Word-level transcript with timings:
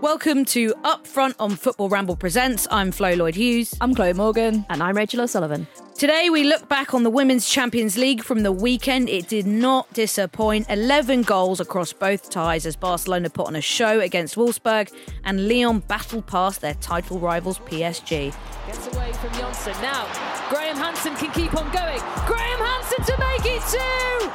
Welcome 0.00 0.46
to 0.46 0.72
Upfront 0.76 1.34
on 1.38 1.56
Football 1.56 1.90
Ramble 1.90 2.16
Presents. 2.16 2.66
I'm 2.70 2.90
Flo 2.90 3.12
Lloyd 3.12 3.34
Hughes. 3.34 3.76
I'm 3.82 3.94
Chloe 3.94 4.14
Morgan. 4.14 4.64
And 4.70 4.82
I'm 4.82 4.96
Rachel 4.96 5.20
O'Sullivan. 5.20 5.66
Today 5.94 6.30
we 6.30 6.42
look 6.42 6.66
back 6.70 6.94
on 6.94 7.02
the 7.02 7.10
Women's 7.10 7.46
Champions 7.46 7.98
League 7.98 8.24
from 8.24 8.42
the 8.42 8.50
weekend. 8.50 9.10
It 9.10 9.28
did 9.28 9.46
not 9.46 9.92
disappoint. 9.92 10.70
11 10.70 11.24
goals 11.24 11.60
across 11.60 11.92
both 11.92 12.30
ties 12.30 12.64
as 12.64 12.76
Barcelona 12.76 13.28
put 13.28 13.46
on 13.46 13.56
a 13.56 13.60
show 13.60 14.00
against 14.00 14.36
Wolfsburg 14.36 14.90
and 15.24 15.46
Lyon 15.46 15.80
battled 15.80 16.26
past 16.26 16.62
their 16.62 16.74
title 16.74 17.18
rivals 17.18 17.58
PSG. 17.58 18.34
Gets 18.66 18.96
away 18.96 19.12
from 19.12 19.34
Janssen. 19.34 19.74
Now, 19.82 20.06
Graham 20.48 20.78
Hansen 20.78 21.14
can 21.16 21.30
keep 21.32 21.54
on 21.54 21.70
going. 21.72 22.00
Graham 22.24 22.58
Hansen 22.58 23.04
to 23.04 23.18
make 23.18 23.44
it 23.44 23.62
two! 23.68 24.30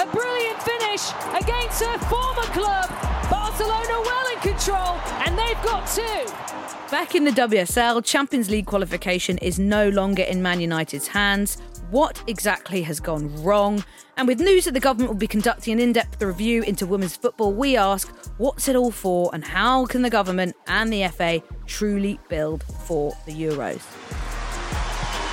A 0.00 0.06
brilliant 0.10 0.62
finish 0.62 1.10
against 1.38 1.84
her 1.84 1.98
former 1.98 2.48
club. 2.54 3.15
Barcelona 3.58 4.00
well 4.02 4.34
in 4.34 4.40
control, 4.40 5.00
and 5.24 5.38
they've 5.38 5.62
got 5.62 5.88
two. 5.88 6.90
Back 6.90 7.14
in 7.14 7.24
the 7.24 7.30
WSL, 7.30 8.04
Champions 8.04 8.50
League 8.50 8.66
qualification 8.66 9.38
is 9.38 9.58
no 9.58 9.88
longer 9.88 10.22
in 10.24 10.42
Man 10.42 10.60
United's 10.60 11.08
hands. 11.08 11.56
What 11.90 12.22
exactly 12.26 12.82
has 12.82 13.00
gone 13.00 13.34
wrong? 13.42 13.82
And 14.18 14.28
with 14.28 14.40
news 14.40 14.66
that 14.66 14.74
the 14.74 14.80
government 14.80 15.10
will 15.10 15.18
be 15.18 15.26
conducting 15.26 15.72
an 15.72 15.80
in 15.80 15.94
depth 15.94 16.22
review 16.22 16.64
into 16.64 16.84
women's 16.84 17.16
football, 17.16 17.54
we 17.54 17.78
ask 17.78 18.08
what's 18.36 18.68
it 18.68 18.76
all 18.76 18.90
for 18.90 19.30
and 19.32 19.42
how 19.42 19.86
can 19.86 20.02
the 20.02 20.10
government 20.10 20.54
and 20.66 20.92
the 20.92 21.08
FA 21.08 21.42
truly 21.66 22.20
build 22.28 22.62
for 22.84 23.16
the 23.24 23.32
Euros? 23.32 23.80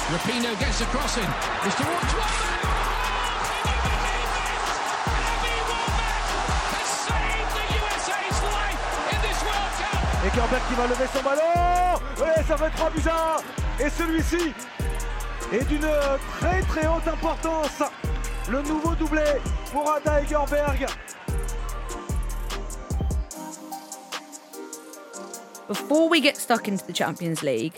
Rapinoe 0.08 0.58
gets 0.62 0.80
a 0.80 0.86
crossing. 0.86 1.28
It's 1.66 1.76
towards 1.76 2.14
one. 2.14 2.53
Et 10.26 10.30
Gerber 10.34 10.58
qui 10.70 10.76
va 10.76 10.88
lever 10.88 11.06
son 11.14 11.22
ballon 11.22 12.00
Ouais, 12.18 12.44
ça 12.48 12.56
va 12.56 12.68
être 12.68 12.92
bizarre 12.92 13.42
Et 13.78 13.90
celui-ci 13.90 14.54
est 15.52 15.68
d'une 15.68 15.88
très 16.40 16.62
très 16.62 16.88
haute 16.88 17.08
importance. 17.08 17.84
Le 18.50 18.62
nouveau 18.62 18.96
doublé 18.96 19.24
pour 19.72 19.92
Ada 19.92 20.22
Egerberg. 20.22 20.88
Before 25.68 26.10
we 26.10 26.22
get 26.22 26.38
stuck 26.38 26.68
into 26.68 26.86
the 26.86 26.94
Champions 26.94 27.44
League, 27.44 27.74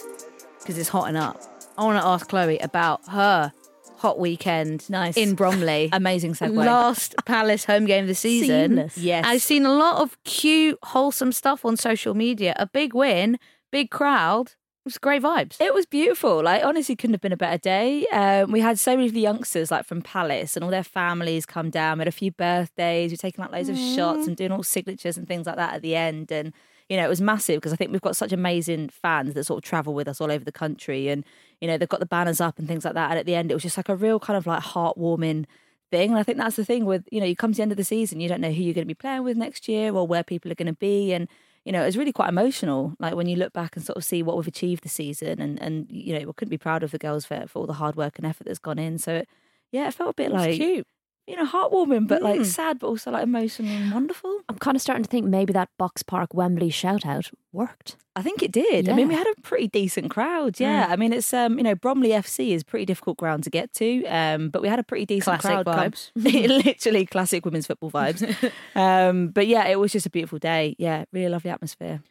because 0.59 0.78
it's 0.78 0.90
hotting 0.90 1.16
up, 1.16 1.38
I 1.78 1.84
want 1.84 2.00
to 2.00 2.06
ask 2.06 2.28
Chloe 2.30 2.59
about 2.59 3.02
her 3.08 3.52
hot 3.97 4.19
weekend 4.19 4.89
nice. 4.89 5.17
in 5.17 5.35
Bromley. 5.35 5.89
Amazing 5.94 6.33
segue. 6.33 6.56
Last 6.56 7.16
Palace 7.25 7.66
home 7.66 7.85
game 7.85 8.03
of 8.03 8.07
the 8.07 8.16
season. 8.16 8.72
Seamless. 8.72 8.97
Yes. 8.97 9.25
I've 9.28 9.41
seen 9.41 9.66
a 9.66 9.73
lot 9.73 10.01
of 10.01 10.22
cute, 10.23 10.78
wholesome 10.83 11.31
stuff 11.31 11.66
on 11.66 11.78
social 11.78 12.13
media. 12.13 12.53
A 12.57 12.67
big 12.67 12.94
win, 12.94 13.38
big 13.72 13.89
crowd. 13.89 14.50
It 14.50 14.89
was 14.89 14.97
great 15.00 15.23
vibes. 15.23 15.59
It 15.59 15.73
was 15.73 15.88
beautiful. 15.88 16.44
Like 16.44 16.63
honestly, 16.63 16.95
couldn't 16.95 17.16
have 17.16 17.22
been 17.22 17.31
a 17.31 17.38
better 17.38 17.57
day. 17.57 18.06
Um, 18.13 18.51
we 18.51 18.59
had 18.59 18.78
so 18.78 18.95
many 18.95 19.07
of 19.07 19.13
the 19.13 19.19
youngsters 19.19 19.72
like 19.72 19.85
from 19.85 20.03
Palace 20.03 20.56
and 20.56 20.63
all 20.63 20.69
their 20.69 20.83
families 20.83 21.45
come 21.47 21.72
down. 21.72 21.97
We 21.97 22.01
had 22.01 22.07
a 22.07 22.12
few 22.12 22.31
birthdays. 22.31 23.12
We're 23.12 23.17
taking 23.17 23.44
like 23.44 23.51
loads 23.51 23.69
of 23.69 23.77
shots 23.77 24.27
and 24.27 24.38
doing 24.38 24.51
all 24.51 24.62
signatures 24.62 25.17
and 25.17 25.27
things 25.27 25.47
like 25.47 25.56
that 25.56 25.73
at 25.73 25.81
the 25.81 25.95
end. 25.95 26.31
And 26.31 26.53
you 26.90 26.97
know, 26.97 27.06
it 27.06 27.09
was 27.09 27.22
massive 27.22 27.57
because 27.57 27.73
I 27.73 27.75
think 27.75 27.91
we've 27.91 28.01
got 28.01 28.16
such 28.16 28.31
amazing 28.31 28.90
fans 28.90 29.34
that 29.34 29.46
sort 29.46 29.63
of 29.63 29.68
travel 29.68 29.94
with 29.94 30.07
us 30.07 30.22
all 30.22 30.31
over 30.31 30.46
the 30.46 30.51
country. 30.51 31.09
And 31.09 31.23
you 31.62 31.68
know, 31.68 31.78
they've 31.78 31.90
got 31.90 32.00
the 32.00 32.06
banners 32.06 32.40
up 32.41 32.59
and 32.59 32.68
things 32.68 32.85
like 32.85 32.94
that. 32.94 33.09
And 33.12 33.19
at 33.19 33.25
the 33.25 33.35
end, 33.35 33.51
it 33.51 33.56
was 33.56 33.63
just 33.63 33.78
like 33.78 33.90
a 33.90 33.96
real 33.96 34.19
kind 34.19 34.38
of 34.38 34.46
like 34.46 34.62
heartwarming 34.62 35.45
thing. 35.91 36.09
And 36.12 36.19
I 36.19 36.24
think 36.24 36.38
that's 36.38 36.56
the 36.56 36.66
thing 36.66 36.85
with 36.85 37.07
you 37.12 37.19
know, 37.19 37.25
you 37.25 37.35
come 37.35 37.53
to 37.53 37.57
the 37.57 37.63
end 37.63 37.72
of 37.72 37.78
the 37.78 37.84
season, 37.84 38.19
you 38.19 38.29
don't 38.29 38.41
know 38.41 38.51
who 38.51 38.62
you're 38.62 38.74
going 38.74 38.85
to 38.85 38.88
be 38.88 38.94
playing 38.94 39.24
with 39.24 39.38
next 39.38 39.68
year 39.68 39.94
or 39.94 40.06
where 40.06 40.24
people 40.24 40.51
are 40.51 40.56
going 40.56 40.68
to 40.68 40.74
be 40.74 41.13
and 41.13 41.28
you 41.66 41.72
know, 41.72 41.81
it 41.81 41.88
was 41.88 41.97
really 41.97 42.13
quite 42.13 42.29
emotional. 42.29 42.94
Like 43.00 43.16
when 43.16 43.28
you 43.28 43.35
look 43.35 43.51
back 43.51 43.75
and 43.75 43.84
sort 43.84 43.97
of 43.97 44.06
see 44.06 44.22
what 44.22 44.38
we've 44.38 44.47
achieved 44.47 44.84
this 44.84 44.94
season, 44.94 45.41
and 45.41 45.59
and 45.59 45.88
you 45.90 46.13
know, 46.13 46.28
we 46.28 46.34
couldn't 46.34 46.51
be 46.51 46.59
proud 46.59 46.84
of 46.84 46.91
the 46.91 47.00
girls 47.00 47.25
for 47.25 47.45
for 47.47 47.59
all 47.59 47.66
the 47.66 47.74
hard 47.74 47.95
work 47.95 48.18
and 48.18 48.25
effort 48.25 48.45
that's 48.45 48.59
gone 48.59 48.78
in. 48.78 49.00
So, 49.00 49.16
it, 49.16 49.29
yeah, 49.72 49.88
it 49.88 49.95
felt 49.95 50.12
a 50.12 50.13
bit 50.13 50.31
like 50.31 50.57
cute. 50.57 50.88
You 51.28 51.36
know, 51.36 51.46
heartwarming, 51.46 52.08
but 52.08 52.22
like 52.22 52.41
Mm. 52.41 52.46
sad, 52.46 52.78
but 52.80 52.88
also 52.88 53.09
like 53.09 53.24
emotional 53.24 53.72
and 53.75 53.91
wonderful. 53.91 54.41
I'm 54.47 54.59
kind 54.59 54.75
of 54.75 54.81
starting 54.81 55.03
to 55.03 55.09
think 55.09 55.25
maybe 55.25 55.53
that 55.53 55.69
Boxpark 55.80 56.28
Wembley 56.36 56.69
shout 56.69 57.03
out 57.06 57.31
worked. 57.52 57.97
I 58.16 58.22
think 58.22 58.44
it 58.44 58.52
did. 58.52 58.88
I 58.88 58.94
mean, 58.94 59.08
we 59.08 59.16
had 59.16 59.25
a 59.28 59.41
pretty 59.41 59.68
decent 59.68 60.09
crowd. 60.12 60.59
Yeah, 60.59 60.86
I 60.88 60.96
mean, 60.96 61.12
it's 61.12 61.34
um, 61.34 61.58
you 61.58 61.63
know, 61.63 61.74
Bromley 61.75 62.09
FC 62.09 62.52
is 62.52 62.63
pretty 62.63 62.86
difficult 62.86 63.18
ground 63.18 63.44
to 63.46 63.50
get 63.50 63.74
to, 63.74 64.06
um, 64.06 64.50
but 64.50 64.62
we 64.62 64.68
had 64.69 64.78
a 64.80 64.84
pretty 64.84 65.06
decent 65.08 65.41
Classic 65.41 65.66
crowd. 65.66 65.66
come- 65.66 65.91
vibes. 65.91 66.12
Literally 66.66 67.06
classic 67.08 67.44
women's 67.44 67.66
football 67.68 67.90
vibes. 67.92 68.52
um, 68.75 69.30
but 69.30 69.47
yeah, 69.47 69.66
it 69.68 69.80
was 69.80 69.92
just 69.92 70.06
a 70.06 70.09
beautiful 70.12 70.38
day. 70.40 70.75
Yeah, 70.78 71.06
really 71.12 71.30
lovely 71.30 71.50
atmosphere. 71.52 72.02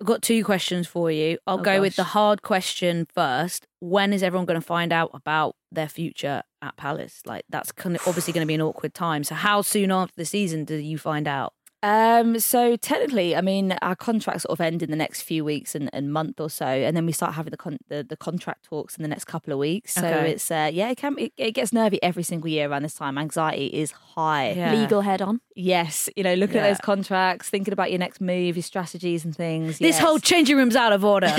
I've 0.00 0.06
got 0.06 0.20
two 0.22 0.44
questions 0.44 0.86
for 0.86 1.10
you. 1.10 1.38
I'll 1.46 1.60
Oh, 1.60 1.62
go 1.62 1.80
with 1.80 1.96
the 1.96 2.02
gosh. 2.02 2.10
hard 2.12 2.42
question 2.42 3.06
first. 3.14 3.66
When 3.88 4.12
is 4.12 4.22
everyone 4.22 4.46
going 4.46 4.60
to 4.60 4.66
find 4.66 4.92
out 4.92 5.10
about 5.14 5.56
their 5.70 5.88
future 5.88 6.42
at 6.62 6.76
Palace? 6.76 7.20
Like, 7.24 7.44
that's 7.48 7.70
kind 7.72 7.94
of 7.96 8.02
obviously 8.06 8.32
going 8.32 8.44
to 8.44 8.48
be 8.48 8.54
an 8.54 8.62
awkward 8.62 8.94
time. 8.94 9.22
So, 9.24 9.34
how 9.34 9.62
soon 9.62 9.90
after 9.92 10.14
the 10.16 10.24
season 10.24 10.64
do 10.64 10.74
you 10.76 10.98
find 10.98 11.28
out? 11.28 11.52
Um, 11.82 12.40
so 12.40 12.74
technically, 12.74 13.36
I 13.36 13.42
mean, 13.42 13.76
our 13.82 13.94
contracts 13.94 14.42
sort 14.42 14.58
of 14.58 14.60
end 14.60 14.82
in 14.82 14.90
the 14.90 14.96
next 14.96 15.22
few 15.22 15.44
weeks 15.44 15.74
and, 15.76 15.88
and 15.92 16.12
month 16.12 16.40
or 16.40 16.50
so, 16.50 16.66
and 16.66 16.96
then 16.96 17.06
we 17.06 17.12
start 17.12 17.34
having 17.34 17.50
the, 17.52 17.56
con- 17.58 17.78
the 17.88 18.02
the 18.02 18.16
contract 18.16 18.64
talks 18.64 18.96
in 18.96 19.02
the 19.02 19.08
next 19.08 19.26
couple 19.26 19.52
of 19.52 19.58
weeks. 19.60 19.92
So 19.94 20.04
Okay. 20.04 20.32
it's 20.32 20.50
uh, 20.50 20.70
yeah, 20.72 20.88
it 20.88 20.96
can 20.96 21.16
it, 21.18 21.32
it 21.36 21.52
gets 21.52 21.72
nervy 21.72 22.02
every 22.02 22.24
single 22.24 22.48
year 22.48 22.68
around 22.68 22.82
this 22.82 22.94
time. 22.94 23.18
Anxiety 23.18 23.66
is 23.66 23.92
high. 23.92 24.52
Yeah. 24.52 24.72
Legal 24.72 25.02
head 25.02 25.22
on. 25.22 25.40
Yes, 25.54 26.08
you 26.16 26.24
know, 26.24 26.34
looking 26.34 26.56
Yeah. 26.56 26.64
at 26.64 26.68
those 26.70 26.80
contracts, 26.80 27.50
thinking 27.50 27.72
about 27.72 27.90
your 27.92 28.00
next 28.00 28.20
move, 28.20 28.56
your 28.56 28.64
strategies 28.64 29.24
and 29.24 29.36
things. 29.36 29.78
This 29.78 29.96
yes. 29.96 29.98
whole 30.00 30.18
changing 30.18 30.56
room's 30.56 30.76
out 30.76 30.92
of 30.92 31.04
order. 31.04 31.30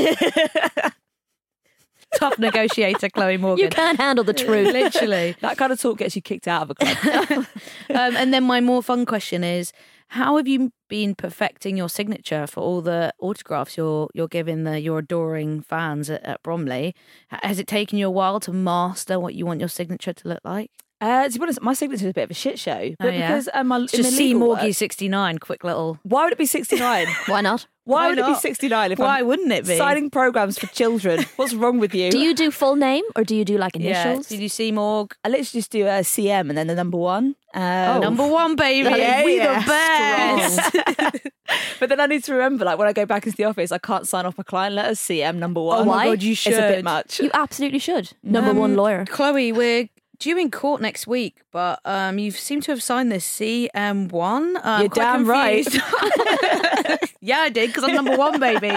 Tough 2.16 2.40
negotiator, 2.40 3.10
Chloe 3.10 3.38
Morgan. 3.38 3.66
You 3.66 3.70
can't 3.70 4.00
handle 4.00 4.24
the 4.24 4.34
truth. 4.34 4.74
Literally. 4.74 5.36
that 5.42 5.58
kind 5.58 5.72
of 5.72 5.80
talk 5.80 6.00
gets 6.00 6.16
you 6.16 6.22
kicked 6.22 6.48
out 6.48 6.64
of 6.64 6.72
a 6.72 6.76
club. 6.76 7.30
um, 7.90 8.16
and 8.16 8.34
then 8.34 8.44
my 8.44 8.62
more 8.62 8.82
fun 8.82 9.06
question 9.06 9.44
is 9.44 9.72
how 10.10 10.38
have 10.38 10.48
you 10.48 10.72
been 10.88 11.16
perfecting 11.16 11.76
your 11.76 11.90
signature 11.90 12.48
for 12.48 12.62
all 12.62 12.82
the 12.82 13.14
autographs 13.20 13.76
you're 13.76 14.08
you're 14.14 14.30
giving 14.30 14.64
the 14.64 14.80
your 14.80 15.00
adoring 15.00 15.62
fans 15.62 16.10
at, 16.10 16.24
at 16.24 16.42
Bromley? 16.44 16.96
Has 17.30 17.60
it 17.60 17.68
taken 17.68 17.98
you 17.98 18.08
a 18.08 18.12
while 18.12 18.40
to 18.42 18.54
master 18.54 19.20
what 19.20 19.36
you 19.36 19.46
want 19.46 19.60
your 19.60 19.70
signature 19.70 20.14
to 20.14 20.28
look 20.28 20.42
like? 20.46 20.72
Uh, 21.02 21.30
to 21.30 21.34
be 21.38 21.42
honest, 21.44 21.62
my 21.62 21.74
signature 21.74 22.06
is 22.06 22.10
a 22.12 22.14
bit 22.14 22.24
of 22.24 22.32
a 22.32 22.34
shit 22.34 22.58
show, 22.60 22.94
but 23.00 23.08
Oh, 23.08 23.12
yeah? 23.12 23.28
because 23.28 23.50
um, 23.54 23.68
my, 23.68 23.80
It's 23.80 23.94
in 23.94 23.98
just 24.04 24.12
my 24.14 24.18
C 24.18 24.34
Morgie 24.34 24.76
sixty 24.76 25.08
nine. 25.08 25.38
Quick 25.38 25.64
little. 25.64 26.00
Why 26.04 26.24
would 26.24 26.34
it 26.34 26.40
be 26.40 26.46
sixty 26.46 26.78
nine? 26.78 27.08
Why 27.28 27.42
not? 27.42 27.68
Why, 27.84 28.02
Why 28.02 28.10
would 28.10 28.18
it 28.20 28.26
be 28.26 28.36
69 28.36 28.96
Why 28.98 29.20
I'm 29.20 29.28
wouldn't 29.28 29.50
it 29.50 29.66
be? 29.66 29.78
signing 29.78 30.10
programs 30.10 30.60
for 30.60 30.68
children? 30.68 31.24
What's 31.38 31.54
wrong 31.54 31.80
with 31.80 31.96
you? 31.96 32.12
Do 32.12 32.20
you 32.20 32.36
do 32.36 32.52
full 32.52 32.76
name 32.76 33.06
or 33.16 33.24
do 33.24 33.34
you 33.34 33.46
do 33.46 33.58
like 33.58 33.78
Yeah. 33.78 34.04
initials? 34.10 34.28
Did 34.28 34.42
you 34.42 34.50
see 34.50 34.74
Morg? 34.74 35.14
I 35.24 35.30
literally 35.30 35.46
just 35.46 35.72
do 35.72 35.84
a 35.88 36.02
CM 36.04 36.50
and 36.50 36.58
then 36.58 36.68
the 36.68 36.76
number 36.76 36.98
one. 36.98 37.38
Um, 37.54 38.02
Number 38.02 38.28
one, 38.28 38.58
baby. 38.58 38.90
Yeah, 38.90 39.24
we 39.24 39.38
yeah. 39.38 39.62
the 39.62 39.66
best. 39.66 41.22
but 41.80 41.88
then 41.88 42.02
I 42.02 42.08
need 42.08 42.26
to 42.26 42.34
remember, 42.34 42.66
like 42.66 42.78
when 42.78 42.90
I 42.90 42.94
go 42.94 43.06
back 43.06 43.26
into 43.26 43.38
the 43.38 43.46
office, 43.46 43.72
I 43.72 43.78
can't 43.78 44.06
sign 44.06 44.26
off 44.26 44.38
a 44.38 44.44
client 44.44 44.76
letters. 44.76 45.00
CM 45.00 45.36
number 45.38 45.62
one. 45.62 45.80
Oh 45.80 45.86
my 45.86 45.96
Why? 45.96 46.06
god, 46.10 46.24
you 46.24 46.34
It's 46.34 46.42
should. 46.42 46.56
a 46.56 46.68
bit 46.68 46.84
much. 46.84 47.22
You 47.22 47.32
absolutely 47.34 47.80
should. 47.80 48.12
Number 48.22 48.54
one 48.54 48.72
Um, 48.72 48.78
lawyer. 48.78 49.06
Chloe, 49.06 49.54
we're 49.54 49.88
due 50.20 50.38
in 50.38 50.50
court 50.52 50.82
next 50.82 51.08
week, 51.08 51.42
but 51.52 51.80
um, 51.86 52.18
you 52.20 52.32
seem 52.32 52.62
to 52.62 52.72
have 52.72 52.82
signed 52.82 53.12
this 53.12 53.26
CM1. 53.40 54.56
Uh, 54.56 54.60
I'm 54.64 54.82
You're 54.82 54.90
damn 54.90 55.26
right. 55.28 55.68
yeah, 57.22 57.40
I 57.40 57.50
did 57.50 57.68
because 57.68 57.84
I'm 57.84 57.94
number 57.94 58.16
one, 58.18 58.40
baby. 58.40 58.72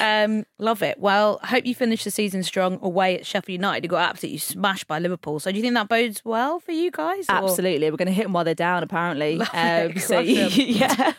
Um, 0.00 0.44
love 0.58 0.82
it. 0.82 0.98
Well, 0.98 1.40
hope 1.44 1.64
you 1.66 1.74
finish 1.74 2.04
the 2.04 2.10
season 2.10 2.42
strong 2.42 2.78
away 2.82 3.18
at 3.18 3.26
Sheffield 3.26 3.54
United. 3.54 3.84
You 3.84 3.88
got 3.90 4.08
absolutely 4.10 4.38
smashed 4.38 4.86
by 4.86 4.98
Liverpool. 4.98 5.40
So 5.40 5.50
do 5.50 5.56
you 5.56 5.62
think 5.62 5.74
that 5.74 5.88
bodes 5.88 6.24
well 6.24 6.60
for 6.60 6.72
you 6.72 6.90
guys? 6.90 7.26
or- 7.28 7.36
Absolutely. 7.36 7.90
We're 7.90 7.96
going 7.96 8.06
to 8.06 8.12
hit 8.14 8.24
them 8.24 8.32
while 8.32 8.44
they're 8.44 8.54
down, 8.54 8.82
apparently. 8.82 9.40
Um, 9.52 9.96
so, 9.98 10.18
yeah. 10.20 11.12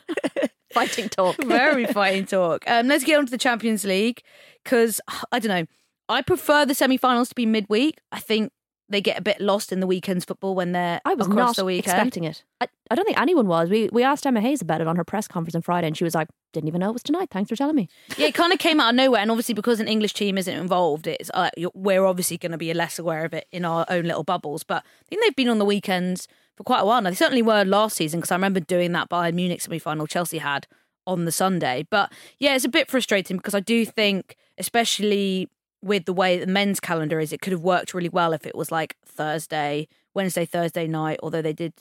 Fighting 0.71 1.09
talk. 1.09 1.35
Very 1.43 1.85
fighting 1.87 2.25
talk. 2.25 2.63
Um, 2.67 2.87
let's 2.87 3.03
get 3.03 3.17
on 3.17 3.25
to 3.25 3.31
the 3.31 3.37
Champions 3.37 3.83
League 3.85 4.21
because 4.63 5.01
I 5.31 5.39
don't 5.39 5.49
know. 5.49 5.65
I 6.09 6.21
prefer 6.21 6.65
the 6.65 6.73
semi-finals 6.75 7.29
to 7.29 7.35
be 7.35 7.45
midweek. 7.45 7.99
I 8.11 8.19
think 8.19 8.51
they 8.89 9.01
get 9.01 9.17
a 9.17 9.21
bit 9.21 9.41
lost 9.41 9.71
in 9.71 9.79
the 9.79 9.87
weekend's 9.87 10.23
football 10.25 10.55
when 10.55 10.71
they're 10.71 11.01
I 11.03 11.13
was 11.13 11.27
across 11.27 11.37
not 11.49 11.55
the 11.57 11.65
weekend. 11.65 11.93
expecting 11.97 12.23
it. 12.23 12.43
I, 12.61 12.67
I 12.89 12.95
don't 12.95 13.05
think 13.05 13.19
anyone 13.19 13.47
was. 13.47 13.69
We 13.69 13.89
we 13.91 14.03
asked 14.03 14.25
Emma 14.25 14.39
Hayes 14.41 14.61
about 14.61 14.81
it 14.81 14.87
on 14.87 14.95
her 14.95 15.03
press 15.03 15.27
conference 15.27 15.55
on 15.55 15.61
Friday, 15.61 15.87
and 15.87 15.97
she 15.97 16.03
was 16.03 16.15
like, 16.15 16.29
"Didn't 16.53 16.67
even 16.67 16.79
know 16.79 16.89
it 16.89 16.93
was 16.93 17.03
tonight. 17.03 17.29
Thanks 17.31 17.49
for 17.49 17.55
telling 17.55 17.75
me." 17.75 17.89
Yeah, 18.17 18.27
it 18.27 18.33
kind 18.33 18.53
of 18.53 18.59
came 18.59 18.79
out 18.79 18.89
of 18.89 18.95
nowhere, 18.95 19.21
and 19.21 19.29
obviously 19.31 19.53
because 19.53 19.79
an 19.79 19.87
English 19.87 20.13
team 20.13 20.37
isn't 20.37 20.55
involved, 20.55 21.07
it's 21.07 21.29
uh, 21.33 21.49
we're 21.73 22.05
obviously 22.05 22.37
going 22.37 22.53
to 22.53 22.57
be 22.57 22.73
less 22.73 22.97
aware 22.97 23.25
of 23.25 23.33
it 23.33 23.47
in 23.51 23.65
our 23.65 23.85
own 23.89 24.05
little 24.05 24.23
bubbles. 24.23 24.63
But 24.63 24.83
I 24.83 25.05
think 25.09 25.23
they've 25.23 25.35
been 25.35 25.49
on 25.49 25.59
the 25.59 25.65
weekends 25.65 26.27
for 26.55 26.63
quite 26.63 26.79
a 26.79 26.85
while 26.85 27.01
now. 27.01 27.09
They 27.09 27.15
certainly 27.15 27.41
were 27.41 27.63
last 27.65 27.97
season 27.97 28.19
because 28.19 28.31
I 28.31 28.35
remember 28.35 28.59
doing 28.59 28.93
that 28.93 29.09
Bayern 29.09 29.33
Munich 29.33 29.61
semi-final 29.61 30.07
Chelsea 30.07 30.39
had 30.39 30.65
on 31.05 31.25
the 31.25 31.31
Sunday. 31.31 31.85
But 31.89 32.11
yeah, 32.39 32.55
it's 32.55 32.65
a 32.65 32.69
bit 32.69 32.89
frustrating 32.89 33.37
because 33.37 33.53
I 33.53 33.59
do 33.59 33.85
think, 33.85 34.35
especially 34.57 35.49
with 35.81 36.05
the 36.05 36.13
way 36.13 36.37
the 36.37 36.47
men's 36.47 36.79
calendar 36.79 37.19
is, 37.19 37.31
it 37.31 37.41
could 37.41 37.53
have 37.53 37.61
worked 37.61 37.93
really 37.93 38.09
well 38.09 38.33
if 38.33 38.45
it 38.45 38.55
was 38.55 38.71
like 38.71 38.95
Thursday, 39.05 39.87
Wednesday, 40.13 40.45
Thursday 40.45 40.87
night. 40.87 41.19
Although 41.21 41.41
they 41.41 41.53
did 41.53 41.73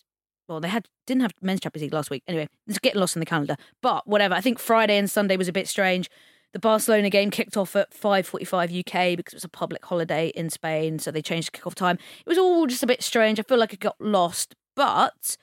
well, 0.48 0.60
they 0.60 0.68
had 0.68 0.88
didn't 1.06 1.22
have 1.22 1.32
men's 1.42 1.60
Champions 1.60 1.82
League 1.82 1.92
last 1.92 2.10
week. 2.10 2.22
Anyway, 2.28 2.48
it's 2.66 2.78
getting 2.78 3.00
lost 3.00 3.16
in 3.16 3.20
the 3.20 3.26
calendar. 3.26 3.56
But 3.82 4.06
whatever. 4.06 4.34
I 4.34 4.40
think 4.40 4.58
Friday 4.58 4.96
and 4.96 5.10
Sunday 5.10 5.36
was 5.36 5.48
a 5.48 5.52
bit 5.52 5.68
strange. 5.68 6.08
The 6.52 6.58
Barcelona 6.58 7.10
game 7.10 7.30
kicked 7.30 7.56
off 7.56 7.76
at 7.76 7.92
5:45 7.92 8.72
UK 8.72 9.16
because 9.16 9.34
it 9.34 9.36
was 9.36 9.44
a 9.44 9.48
public 9.48 9.84
holiday 9.84 10.28
in 10.28 10.50
Spain, 10.50 10.98
so 10.98 11.10
they 11.10 11.22
changed 11.22 11.52
the 11.52 11.58
kickoff 11.58 11.74
time. 11.74 11.98
It 12.24 12.28
was 12.28 12.38
all 12.38 12.66
just 12.66 12.82
a 12.82 12.86
bit 12.86 13.02
strange. 13.02 13.38
I 13.38 13.42
feel 13.42 13.58
like 13.58 13.72
it 13.72 13.80
got 13.80 14.00
lost, 14.00 14.54
but 14.74 15.36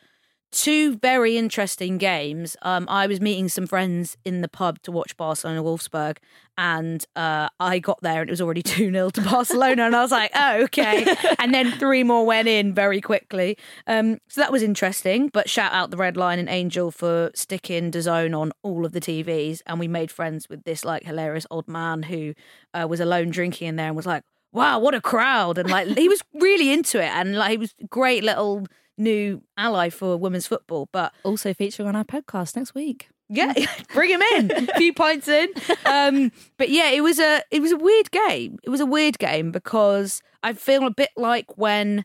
two 0.53 0.97
very 0.97 1.35
interesting 1.37 1.97
games. 1.97 2.55
Um, 2.61 2.87
I 2.87 3.07
was 3.07 3.19
meeting 3.19 3.49
some 3.49 3.67
friends 3.67 4.15
in 4.23 4.41
the 4.41 4.47
pub 4.47 4.81
to 4.83 4.91
watch 4.91 5.17
Barcelona 5.17 5.63
Wolfsburg, 5.63 6.17
and 6.57 7.03
uh, 7.15 7.49
I 7.59 7.79
got 7.79 8.01
there 8.01 8.21
and 8.21 8.29
it 8.29 8.31
was 8.31 8.39
already 8.39 8.61
2 8.63 8.91
0 8.91 9.09
to 9.09 9.21
Barcelona. 9.21 9.85
and 9.85 9.95
I 9.95 10.01
was 10.01 10.11
like, 10.11 10.31
oh, 10.35 10.63
okay. 10.63 11.05
and 11.39 11.53
then 11.53 11.71
three 11.71 12.03
more 12.03 12.25
went 12.25 12.47
in 12.47 12.73
very 12.73 13.01
quickly. 13.01 13.57
Um, 13.87 14.19
so 14.29 14.41
that 14.41 14.51
was 14.51 14.61
interesting. 14.61 15.29
But 15.33 15.49
shout 15.49 15.73
out 15.73 15.89
the 15.89 15.97
Red 15.97 16.15
Line 16.15 16.39
and 16.39 16.47
Angel 16.49 16.91
for 16.91 17.31
sticking 17.33 17.91
DAZN 17.91 18.37
on 18.39 18.51
all 18.61 18.85
of 18.85 18.91
the 18.91 19.01
TVs. 19.01 19.61
And 19.65 19.79
we 19.79 19.87
made 19.87 20.11
friends 20.11 20.47
with 20.47 20.63
this 20.63 20.85
like 20.85 21.03
hilarious 21.03 21.47
old 21.49 21.67
man 21.67 22.03
who 22.03 22.35
uh, 22.73 22.87
was 22.87 22.99
alone 22.99 23.31
drinking 23.31 23.67
in 23.69 23.75
there 23.75 23.87
and 23.87 23.95
was 23.95 24.05
like, 24.05 24.23
wow, 24.51 24.77
what 24.77 24.93
a 24.93 25.01
crowd. 25.01 25.57
And 25.57 25.69
like, 25.69 25.87
he 25.97 26.07
was 26.07 26.21
really 26.35 26.71
into 26.71 27.01
it. 27.01 27.09
And 27.09 27.35
like, 27.35 27.51
he 27.51 27.57
was 27.57 27.73
great 27.89 28.23
little 28.23 28.67
new 28.97 29.41
ally 29.57 29.89
for 29.89 30.17
women's 30.17 30.47
football. 30.47 30.89
But 30.91 31.13
Also 31.23 31.53
featuring 31.53 31.87
on 31.87 31.95
our 31.95 32.03
podcast 32.03 32.55
next 32.55 32.75
week. 32.75 33.09
yeah, 33.29 33.53
bring 33.93 34.09
him 34.11 34.21
in. 34.21 34.51
A 34.69 34.73
few 34.77 34.93
pints 34.93 35.27
in. 35.27 35.49
Um, 35.85 36.31
but 36.57 36.69
yeah, 36.69 36.89
it 36.91 37.01
was 37.01 37.19
a 37.19 37.41
it 37.51 37.61
was 37.61 37.71
a 37.71 37.77
weird 37.77 38.11
game. 38.11 38.59
It 38.63 38.69
was 38.69 38.79
a 38.81 38.85
weird 38.85 39.17
game 39.19 39.51
because 39.51 40.21
I 40.43 40.53
feel 40.53 40.85
a 40.85 40.91
bit 40.91 41.09
like 41.17 41.57
when 41.57 42.03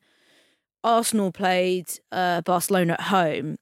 Arsenal 0.85 1.33
played 1.33 1.87
uh, 2.13 2.41
Barcelona 2.43 2.95
at 2.95 3.03
home. 3.03 3.57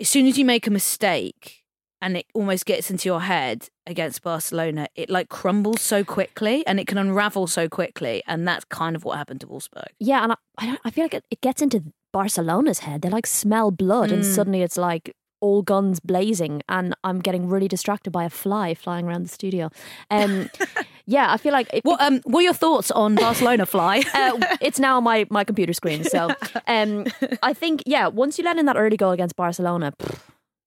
As 0.00 0.08
soon 0.08 0.26
as 0.26 0.36
you 0.38 0.44
make 0.44 0.66
a 0.66 0.70
mistake 0.70 1.62
and 2.02 2.16
it 2.16 2.26
almost 2.34 2.66
gets 2.66 2.90
into 2.90 3.08
your 3.08 3.20
head 3.20 3.68
against 3.86 4.22
Barcelona, 4.22 4.88
it 4.94 5.08
like 5.08 5.28
crumbles 5.28 5.80
so 5.80 6.04
quickly 6.04 6.66
and 6.66 6.78
it 6.80 6.86
can 6.86 6.98
unravel 6.98 7.46
so 7.46 7.68
quickly, 7.68 8.22
and 8.26 8.46
that's 8.48 8.64
kind 8.66 8.96
of 8.96 9.04
what 9.04 9.16
happened 9.16 9.40
to 9.42 9.46
Wolfsburg. 9.46 9.88
Yeah, 9.98 10.22
and 10.22 10.32
I 10.32 10.36
I, 10.58 10.66
don't, 10.66 10.80
I 10.84 10.90
feel 10.90 11.04
like 11.04 11.14
it, 11.14 11.24
it 11.30 11.40
gets 11.40 11.62
into 11.62 11.84
Barcelona's 12.12 12.80
head. 12.80 13.02
They 13.02 13.08
like 13.10 13.26
smell 13.26 13.70
blood, 13.70 14.10
and 14.12 14.22
Mm. 14.22 14.34
suddenly 14.34 14.62
it's 14.62 14.76
like 14.76 15.14
all 15.40 15.62
guns 15.62 16.00
blazing, 16.00 16.62
and 16.68 16.94
I'm 17.04 17.20
getting 17.20 17.48
really 17.48 17.68
distracted 17.68 18.10
by 18.10 18.24
a 18.24 18.30
fly 18.30 18.74
flying 18.74 19.06
around 19.06 19.22
the 19.24 19.28
studio. 19.28 19.70
Um, 20.10 20.48
yeah, 21.06 21.30
I 21.32 21.36
feel 21.36 21.52
like 21.52 21.68
it, 21.72 21.84
What 21.84 22.00
um 22.00 22.20
what 22.24 22.40
are 22.40 22.44
your 22.44 22.54
thoughts 22.54 22.90
on 22.90 23.14
Barcelona 23.16 23.66
fly? 23.66 24.02
uh, 24.14 24.32
it's 24.60 24.78
now 24.80 24.96
on 24.96 25.04
my, 25.04 25.26
my 25.30 25.44
computer 25.44 25.72
screen. 25.74 26.04
So 26.04 26.34
um, 26.66 27.04
I 27.42 27.52
think, 27.52 27.82
yeah, 27.86 28.06
once 28.08 28.38
you 28.38 28.44
let 28.44 28.56
in 28.58 28.66
that 28.66 28.76
early 28.76 28.96
goal 28.96 29.10
against 29.12 29.36
Barcelona, 29.36 29.92
pff, 29.98 30.18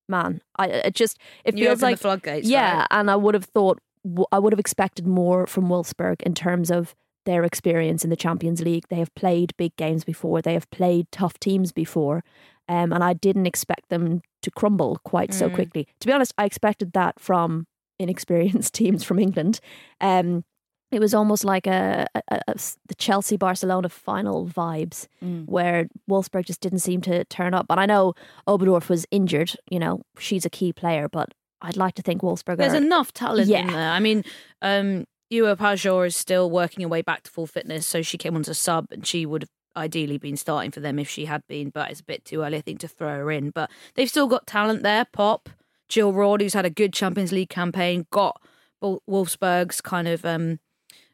man, 0.08 0.42
I 0.58 0.68
it 0.68 0.94
just 0.96 1.18
it 1.44 1.58
You 1.58 1.66
feels 1.66 1.82
like 1.82 1.98
floodgates, 2.00 2.48
Yeah, 2.48 2.80
right? 2.80 2.88
and 2.92 3.10
I 3.10 3.16
would 3.16 3.34
have 3.34 3.46
thought 3.46 3.80
I 4.32 4.38
would 4.40 4.54
have 4.54 4.60
expected 4.60 5.06
more 5.08 5.48
from 5.48 5.68
Wolfsburg 5.68 6.22
in 6.22 6.34
terms 6.36 6.70
of 6.72 6.96
their 7.26 7.44
experience 7.44 8.04
in 8.04 8.10
the 8.10 8.16
Champions 8.16 8.62
League. 8.62 8.86
They 8.90 8.96
have 8.98 9.14
played 9.16 9.54
big 9.58 9.76
games 9.76 10.04
before. 10.04 10.42
They 10.42 10.54
have 10.54 10.70
played 10.72 11.08
tough 11.12 11.40
teams 11.40 11.72
before. 11.72 12.24
Um, 12.68 12.94
and 12.94 13.04
I 13.04 13.14
didn't 13.14 13.48
expect 13.48 13.90
them 13.90 14.22
to 14.44 14.52
crumble 14.52 15.00
quite 15.04 15.34
so 15.34 15.50
Mm. 15.50 15.54
quickly. 15.56 15.88
To 16.02 16.08
be 16.08 16.14
honest, 16.14 16.34
I 16.38 16.46
expected 16.46 16.94
that 16.94 17.20
from 17.20 17.66
inexperienced 18.00 18.74
teams 18.82 19.04
from 19.04 19.20
England. 19.20 19.60
Um, 20.00 20.44
it 20.92 21.00
was 21.00 21.14
almost 21.14 21.44
like 21.46 21.68
a 21.68 22.08
the 22.32 22.96
Chelsea 22.98 23.38
Barcelona 23.38 23.90
final 23.90 24.48
vibes, 24.48 25.06
where 25.46 25.88
Wolfsburg 26.10 26.46
just 26.46 26.62
didn't 26.62 26.80
seem 26.80 27.02
to 27.02 27.24
turn 27.26 27.54
up. 27.54 27.68
And 27.70 27.80
I 27.80 27.86
know 27.86 28.14
Oberdorf 28.48 28.90
was 28.90 29.06
injured. 29.12 29.52
You 29.70 29.78
know, 29.78 30.02
she's 30.18 30.46
a 30.46 30.50
key 30.50 30.74
player, 30.74 31.08
but 31.08 31.30
I'd 31.62 31.78
like 31.78 31.94
to 31.96 32.02
think 32.02 32.22
Wolfsburg. 32.24 32.58
There's 32.58 32.74
are, 32.74 32.78
enough 32.78 33.14
talent 33.14 33.50
in 33.52 33.68
there. 33.68 33.92
I 33.92 34.00
mean, 34.00 34.24
um, 34.64 35.06
Ewa 35.30 35.56
Pajor 35.56 36.08
is 36.08 36.16
still 36.16 36.50
working 36.50 36.82
her 36.82 36.88
way 36.88 37.02
back 37.02 37.24
to 37.24 37.32
full 37.32 37.48
fitness, 37.48 37.86
so 37.86 38.02
she 38.02 38.18
came 38.18 38.36
on 38.36 38.42
as 38.42 38.50
a 38.50 38.54
sub, 38.54 38.88
and 38.92 39.06
she 39.06 39.26
would 39.26 39.44
have 39.44 39.50
ideally 39.76 40.18
been 40.18 40.38
starting 40.38 40.72
for 40.72 40.80
them 40.80 41.00
if 41.00 41.10
she 41.10 41.26
had 41.26 41.46
been, 41.48 41.70
but 41.70 41.92
it's 41.92 42.00
a 42.00 42.06
bit 42.06 42.26
too 42.26 42.42
early, 42.42 42.58
I 42.58 42.62
think, 42.62 42.80
to 42.80 42.88
throw 42.88 43.18
her 43.18 43.32
in. 43.32 43.52
But 43.52 43.70
they've 43.96 44.10
still 44.10 44.28
got 44.28 44.48
talent 44.48 44.84
there. 44.84 45.06
Popp, 45.06 45.50
Jill 45.88 46.14
Roord, 46.14 46.42
who's 46.42 46.54
had 46.54 46.66
a 46.66 46.72
good 46.72 46.94
Champions 46.94 47.32
League 47.32 47.50
campaign, 47.50 48.08
got 48.12 48.42
Wolfsburg's 48.82 49.82
kind 49.82 50.08
of 50.08 50.26
um, 50.26 50.60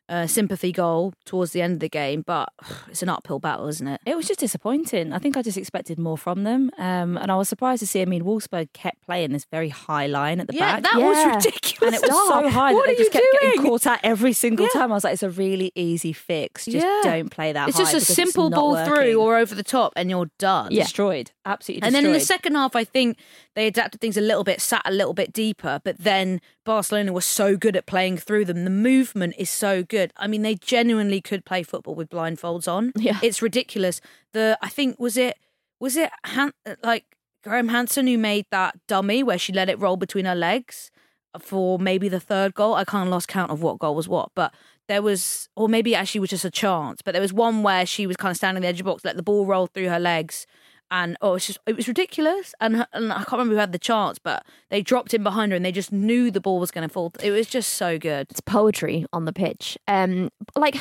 uh, 0.08 0.28
sympathy 0.28 0.72
goal 0.72 1.14
towards 1.26 1.52
the 1.52 1.62
end 1.62 1.74
of 1.74 1.80
the 1.80 1.90
game, 1.90 2.22
but 2.22 2.50
it's 2.88 3.02
an 3.02 3.10
uphill 3.10 3.40
battle, 3.40 3.68
isn't 3.68 3.88
it? 3.88 4.02
It 4.06 4.16
was 4.16 4.28
just 4.28 4.40
disappointing. 4.40 5.14
I 5.14 5.20
think 5.20 5.36
I 5.38 5.42
just 5.42 5.58
expected 5.58 5.98
more 5.98 6.18
from 6.18 6.44
them. 6.44 6.70
Um, 6.78 7.18
and 7.18 7.32
I 7.32 7.36
was 7.36 7.50
surprised 7.50 7.80
to 7.80 7.88
see, 7.88 8.02
I 8.02 8.06
mean, 8.06 8.24
Wolfsburg 8.24 8.72
kept 8.74 9.02
playing 9.04 9.32
this 9.32 9.46
very 9.52 9.70
high 9.70 10.08
line 10.08 10.40
at 10.40 10.48
the 10.48 10.54
Yeah, 10.54 10.80
back. 10.80 10.84
that 10.84 11.02
was 11.02 11.36
ridiculous. 11.46 11.82
and 11.82 11.96
it 11.96 12.02
was 12.02 12.28
so 12.28 12.50
high 12.50 12.74
What 12.74 12.86
that 12.86 12.92
are 12.92 12.96
they 12.96 13.04
just 13.04 13.14
you 13.14 13.20
kept 13.22 13.26
doing? 13.42 13.54
getting 13.56 13.70
caught 13.72 13.88
out 13.88 14.00
every 14.04 14.34
single 14.34 14.66
Yeah. 14.68 14.80
time. 14.82 14.92
I 14.92 14.96
was 14.96 15.04
like, 15.04 15.14
it's 15.14 15.24
a 15.24 15.30
really 15.30 15.72
easy 15.76 16.14
fix. 16.14 16.66
Just 16.66 16.78
Yeah. 16.86 17.02
don't 17.04 17.30
play 17.32 17.52
that 17.54 17.70
It's 17.70 17.78
high 17.78 17.92
just 17.92 17.96
a 17.96 18.14
simple 18.14 18.50
ball 18.50 18.74
working. 18.74 18.94
through 18.94 19.20
or 19.22 19.38
over 19.38 19.56
the 19.56 19.64
top, 19.64 19.94
and 19.96 20.10
you're 20.10 20.30
done. 20.38 20.72
destroyed. 20.72 21.32
Absolutely 21.46 21.86
And 21.86 21.96
then 21.96 22.06
in 22.06 22.14
the 22.14 22.20
second 22.20 22.56
half, 22.56 22.76
I 22.76 22.84
think 22.84 23.18
they 23.56 23.68
adapted 23.68 24.02
things 24.02 24.18
a 24.18 24.22
little 24.22 24.44
bit, 24.44 24.62
sat 24.62 24.82
a 24.86 24.92
little 24.92 25.14
bit 25.14 25.32
deeper. 25.34 25.80
But 25.84 25.98
then 26.00 26.42
Barcelona 26.66 27.14
was 27.14 27.26
so 27.26 27.56
good 27.56 27.76
at 27.76 27.86
playing 27.86 28.18
through 28.18 28.46
them. 28.46 28.64
The 28.66 28.70
movement 28.70 29.36
is 29.38 29.50
so 29.50 29.84
good. 29.84 30.12
I 30.18 30.28
mean, 30.28 30.42
they 30.42 30.56
genuinely 30.56 31.22
could 31.22 31.46
play 31.46 31.64
football 31.64 31.96
with 31.96 32.10
blindfolds 32.10 32.68
on. 32.72 32.92
Yeah. 32.98 33.20
it's 33.22 33.42
ridiculous. 33.42 34.02
The 34.34 34.58
I 34.62 34.70
think 34.70 35.00
was 35.00 35.16
it 35.16 35.38
was 35.80 35.96
it 35.96 36.10
Han- 36.26 36.54
like 36.84 37.06
Graham 37.44 37.68
Hansen 37.70 38.08
who 38.08 38.18
made 38.18 38.46
that 38.52 38.76
dummy 38.88 39.24
where 39.24 39.38
she 39.38 39.54
let 39.54 39.70
it 39.70 39.80
roll 39.80 39.96
between 39.96 40.26
her 40.26 40.36
legs 40.36 40.92
for 41.40 41.78
maybe 41.78 42.10
the 42.10 42.20
third 42.20 42.54
goal. 42.54 42.74
I 42.74 42.84
kind 42.84 43.08
of 43.08 43.12
lost 43.12 43.28
count 43.28 43.52
of 43.52 43.62
what 43.62 43.80
goal 43.80 43.96
was 43.96 44.08
what, 44.08 44.32
but 44.36 44.54
there 44.88 45.02
was, 45.02 45.50
or 45.56 45.68
maybe 45.68 45.94
actually 45.96 46.22
was 46.22 46.30
just 46.30 46.46
a 46.46 46.52
chance, 46.52 47.02
but 47.02 47.12
there 47.12 47.22
was 47.22 47.34
one 47.34 47.62
where 47.64 47.86
she 47.86 48.08
was 48.08 48.16
kind 48.18 48.32
of 48.32 48.38
standing 48.38 48.58
on 48.58 48.62
the 48.62 48.68
edge 48.68 48.80
of 48.80 48.86
the 48.86 48.92
box, 48.92 49.04
let 49.04 49.16
the 49.18 49.24
ball 49.24 49.46
roll 49.46 49.68
through 49.68 49.90
her 49.90 50.00
legs. 50.00 50.46
And 50.96 51.18
oh, 51.20 51.34
it's 51.34 51.48
just 51.48 51.60
it 51.68 51.76
was 51.76 51.90
ridiculous, 51.90 52.56
and, 52.62 52.88
and 52.94 53.12
I 53.12 53.18
can't 53.18 53.34
remember 53.34 53.56
who 53.56 53.60
had 53.60 53.74
the 53.74 53.78
chance, 53.78 54.18
but 54.18 54.46
they 54.70 54.82
dropped 54.82 55.14
in 55.14 55.24
behind 55.24 55.52
her, 55.52 55.58
and 55.58 55.66
they 55.66 55.74
just 55.74 55.92
knew 55.92 56.32
the 56.32 56.40
ball 56.40 56.58
was 56.58 56.72
going 56.72 56.88
to 56.88 56.94
fall. 56.94 57.12
It 57.22 57.32
was 57.32 57.48
just 57.48 57.74
so 57.74 58.00
good. 58.00 58.28
it's 58.30 58.40
poetry 58.40 59.06
on 59.12 59.26
the 59.26 59.34
pitch. 59.34 59.78
Um, 59.90 60.30
like 60.56 60.78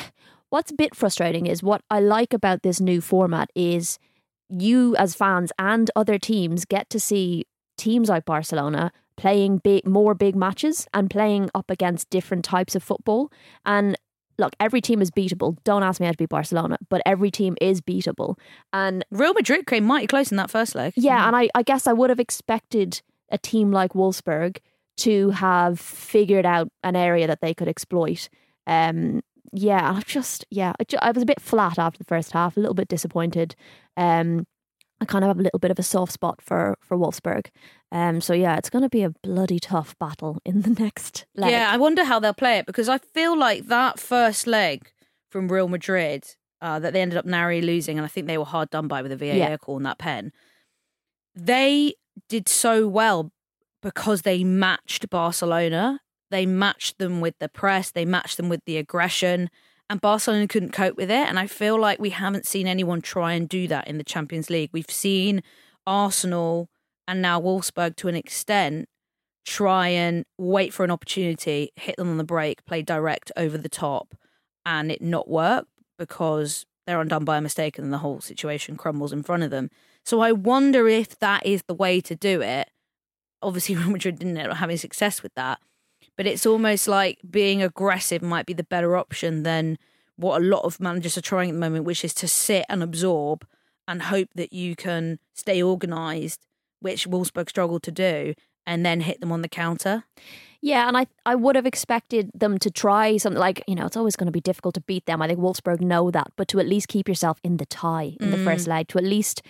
what's 0.51 0.71
a 0.71 0.75
bit 0.75 0.95
frustrating 0.95 1.47
is 1.47 1.61
what 1.61 1.81
I 1.91 1.99
like 1.99 2.33
about 2.33 2.63
this 2.63 2.79
new 2.79 3.01
format 3.01 3.49
is 3.55 3.99
you 4.47 4.95
as 4.95 5.13
fans 5.13 5.51
and 5.59 5.91
other 5.97 6.17
teams 6.17 6.63
get 6.63 6.89
to 6.91 6.99
see 6.99 7.43
teams 7.77 8.07
like 8.07 8.23
Barcelona 8.23 8.93
playing 9.17 9.57
big, 9.57 9.85
more 9.85 10.13
big 10.13 10.33
matches 10.33 10.87
and 10.93 11.09
playing 11.09 11.49
up 11.53 11.69
against 11.69 12.09
different 12.09 12.45
types 12.45 12.73
of 12.73 12.83
football. 12.83 13.29
And 13.65 13.97
look, 14.37 14.53
every 14.59 14.81
team 14.81 15.01
is 15.01 15.11
beatable. 15.11 15.57
Don't 15.63 15.83
ask 15.83 15.99
me 15.99 16.05
how 16.05 16.11
to 16.11 16.17
beat 16.17 16.29
Barcelona, 16.29 16.77
but 16.89 17.01
every 17.05 17.31
team 17.31 17.55
is 17.61 17.81
beatable. 17.81 18.37
And 18.73 19.05
Real 19.11 19.33
Madrid 19.33 19.67
came 19.67 19.85
mighty 19.85 20.07
close 20.07 20.31
in 20.31 20.37
that 20.37 20.49
first 20.51 20.75
leg. 20.75 20.93
yeah, 20.95 21.27
and 21.27 21.35
I, 21.35 21.49
I 21.55 21.63
guess 21.63 21.87
I 21.87 21.93
would 21.93 22.09
have 22.09 22.19
expected 22.19 23.01
a 23.29 23.37
team 23.37 23.71
like 23.71 23.93
Wolfsburg 23.93 24.57
to 24.97 25.31
have 25.31 25.79
figured 25.79 26.45
out 26.45 26.69
an 26.83 26.95
area 26.95 27.27
that 27.27 27.41
they 27.41 27.53
could 27.53 27.67
exploit. 27.67 28.29
Um, 28.67 29.21
yeah, 29.51 29.93
I've 29.93 30.05
just 30.05 30.45
yeah, 30.49 30.73
I, 30.79 30.83
ju- 30.83 30.97
I 31.01 31.11
was 31.11 31.23
a 31.23 31.25
bit 31.25 31.39
flat 31.41 31.79
after 31.79 31.97
the 31.97 32.03
first 32.03 32.31
half, 32.31 32.57
a 32.57 32.59
little 32.59 32.73
bit 32.75 32.87
disappointed. 32.87 33.55
Um, 33.97 34.45
I 35.07 35.11
kind 35.11 35.23
of 35.23 35.27
have 35.29 35.39
a 35.39 35.43
little 35.43 35.59
bit 35.59 35.71
of 35.71 35.77
a 35.79 35.83
soft 35.83 36.11
spot 36.11 36.41
for 36.41 36.77
for 36.81 36.97
Wolfsburg. 36.97 37.47
Um, 37.91 38.21
so 38.21 38.33
yeah, 38.33 38.57
it's 38.57 38.69
going 38.69 38.81
to 38.83 38.89
be 38.89 39.03
a 39.03 39.11
bloody 39.23 39.59
tough 39.59 39.97
battle 39.99 40.39
in 40.45 40.61
the 40.61 40.71
next 40.71 41.25
leg. 41.35 41.51
Yeah, 41.51 41.69
I 41.71 41.77
wonder 41.77 42.03
how 42.03 42.19
they'll 42.19 42.33
play 42.33 42.57
it 42.57 42.65
because 42.65 42.89
I 42.89 42.97
feel 42.97 43.37
like 43.37 43.67
that 43.67 43.99
first 43.99 44.47
leg 44.47 44.91
from 45.29 45.51
Real 45.51 45.67
Madrid 45.67 46.25
uh, 46.61 46.79
that 46.79 46.93
they 46.93 47.01
ended 47.01 47.17
up 47.17 47.25
narrowly 47.25 47.61
losing, 47.61 47.97
and 47.97 48.05
I 48.05 48.07
think 48.09 48.27
they 48.27 48.37
were 48.37 48.45
hard 48.45 48.69
done 48.71 48.87
by 48.87 49.01
with 49.01 49.11
a 49.11 49.17
VAR 49.17 49.35
Yeah. 49.35 49.57
call 49.57 49.75
on 49.75 49.83
that 49.83 49.99
pen. 49.99 50.31
They 51.35 51.93
did 52.29 52.47
so 52.47 52.87
well 52.87 53.31
because 53.81 54.21
they 54.23 54.43
matched 54.43 55.09
Barcelona. 55.09 55.99
They 56.31 56.45
matched 56.45 56.97
them 56.97 57.21
with 57.21 57.35
the 57.39 57.49
press. 57.49 57.91
They 57.91 58.05
matched 58.05 58.37
them 58.37 58.49
with 58.49 58.61
the 58.65 58.77
aggression, 58.77 59.49
and 59.89 60.01
Barcelona 60.01 60.47
couldn't 60.47 60.71
cope 60.71 60.97
with 60.97 61.11
it. 61.11 61.27
And 61.27 61.37
I 61.37 61.47
feel 61.47 61.79
like 61.79 61.99
we 61.99 62.09
haven't 62.09 62.45
seen 62.45 62.67
anyone 62.67 63.01
try 63.01 63.33
and 63.33 63.47
do 63.47 63.67
that 63.67 63.87
in 63.87 63.97
the 63.97 64.03
Champions 64.03 64.49
League. 64.49 64.69
We've 64.73 64.89
seen 64.89 65.43
Arsenal 65.85 66.69
and 67.07 67.21
now 67.21 67.39
Wolfsburg 67.39 67.95
to 67.97 68.07
an 68.07 68.15
extent 68.15 68.87
try 69.45 69.89
and 69.89 70.25
wait 70.39 70.73
for 70.73 70.83
an 70.83 70.91
opportunity, 70.91 71.71
hit 71.75 71.97
them 71.97 72.09
on 72.09 72.17
the 72.17 72.23
break, 72.23 72.65
play 72.65 72.81
direct 72.81 73.31
over 73.37 73.57
the 73.57 73.69
top, 73.69 74.15
and 74.65 74.91
it 74.91 75.01
not 75.01 75.29
work 75.29 75.67
because 75.99 76.65
they're 76.87 76.99
undone 76.99 77.25
by 77.25 77.37
a 77.37 77.41
mistake 77.41 77.77
and 77.77 77.93
the 77.93 77.99
whole 77.99 78.19
situation 78.19 78.75
crumbles 78.75 79.13
in 79.13 79.23
front 79.23 79.43
of 79.43 79.51
them. 79.51 79.69
So 80.03 80.19
I 80.19 80.31
wonder 80.31 80.87
if 80.87 81.17
that 81.19 81.45
is 81.45 81.63
the 81.67 81.73
way 81.73 82.01
to 82.01 82.15
do 82.15 82.41
it. 82.41 82.69
Obviously, 83.41 83.75
Real 83.75 83.91
Madrid 83.91 84.19
didn't 84.19 84.37
end 84.37 84.51
up 84.51 84.57
having 84.57 84.77
success 84.77 85.21
with 85.21 85.33
that, 85.35 85.59
but 86.15 86.27
it's 86.27 86.45
almost 86.45 86.87
like 86.87 87.19
being 87.29 87.61
aggressive 87.61 88.21
might 88.21 88.45
be 88.45 88.53
the 88.53 88.63
better 88.63 88.95
option 88.95 89.43
than 89.43 89.77
what 90.15 90.41
a 90.41 90.45
lot 90.45 90.63
of 90.63 90.79
managers 90.79 91.17
are 91.17 91.21
trying 91.21 91.49
at 91.49 91.53
the 91.53 91.59
moment, 91.59 91.85
which 91.85 92.05
is 92.05 92.13
to 92.15 92.27
sit 92.27 92.65
and 92.69 92.81
absorb 92.81 93.45
and 93.87 94.03
hope 94.03 94.29
that 94.35 94.53
you 94.53 94.75
can 94.75 95.19
stay 95.33 95.61
organised, 95.61 96.41
which 96.79 97.07
Wolfsburg 97.07 97.49
struggled 97.49 97.83
to 97.83 97.91
do, 97.91 98.33
and 98.65 98.85
then 98.85 99.01
hit 99.01 99.19
them 99.19 99.31
on 99.31 99.41
the 99.41 99.49
counter. 99.49 100.05
Yeah, 100.61 100.87
and 100.87 100.97
I 100.97 101.07
I 101.25 101.35
would 101.35 101.55
have 101.55 101.67
expected 101.67 102.31
them 102.33 102.57
to 102.59 102.71
try 102.71 103.17
something 103.17 103.39
like 103.39 103.63
you 103.67 103.75
know 103.75 103.85
it's 103.85 103.97
always 103.97 104.15
going 104.15 104.27
to 104.27 104.31
be 104.31 104.41
difficult 104.41 104.73
to 104.75 104.81
beat 104.81 105.05
them. 105.05 105.21
I 105.21 105.27
think 105.27 105.39
Wolfsburg 105.39 105.81
know 105.81 106.09
that, 106.11 106.31
but 106.35 106.47
to 106.49 106.59
at 106.59 106.67
least 106.67 106.87
keep 106.87 107.07
yourself 107.07 107.39
in 107.43 107.57
the 107.57 107.65
tie 107.67 108.15
in 108.19 108.31
the 108.31 108.43
first 108.43 108.65
mm. 108.65 108.69
leg, 108.69 108.87
to 108.87 108.97
at 108.97 109.03
least 109.03 109.43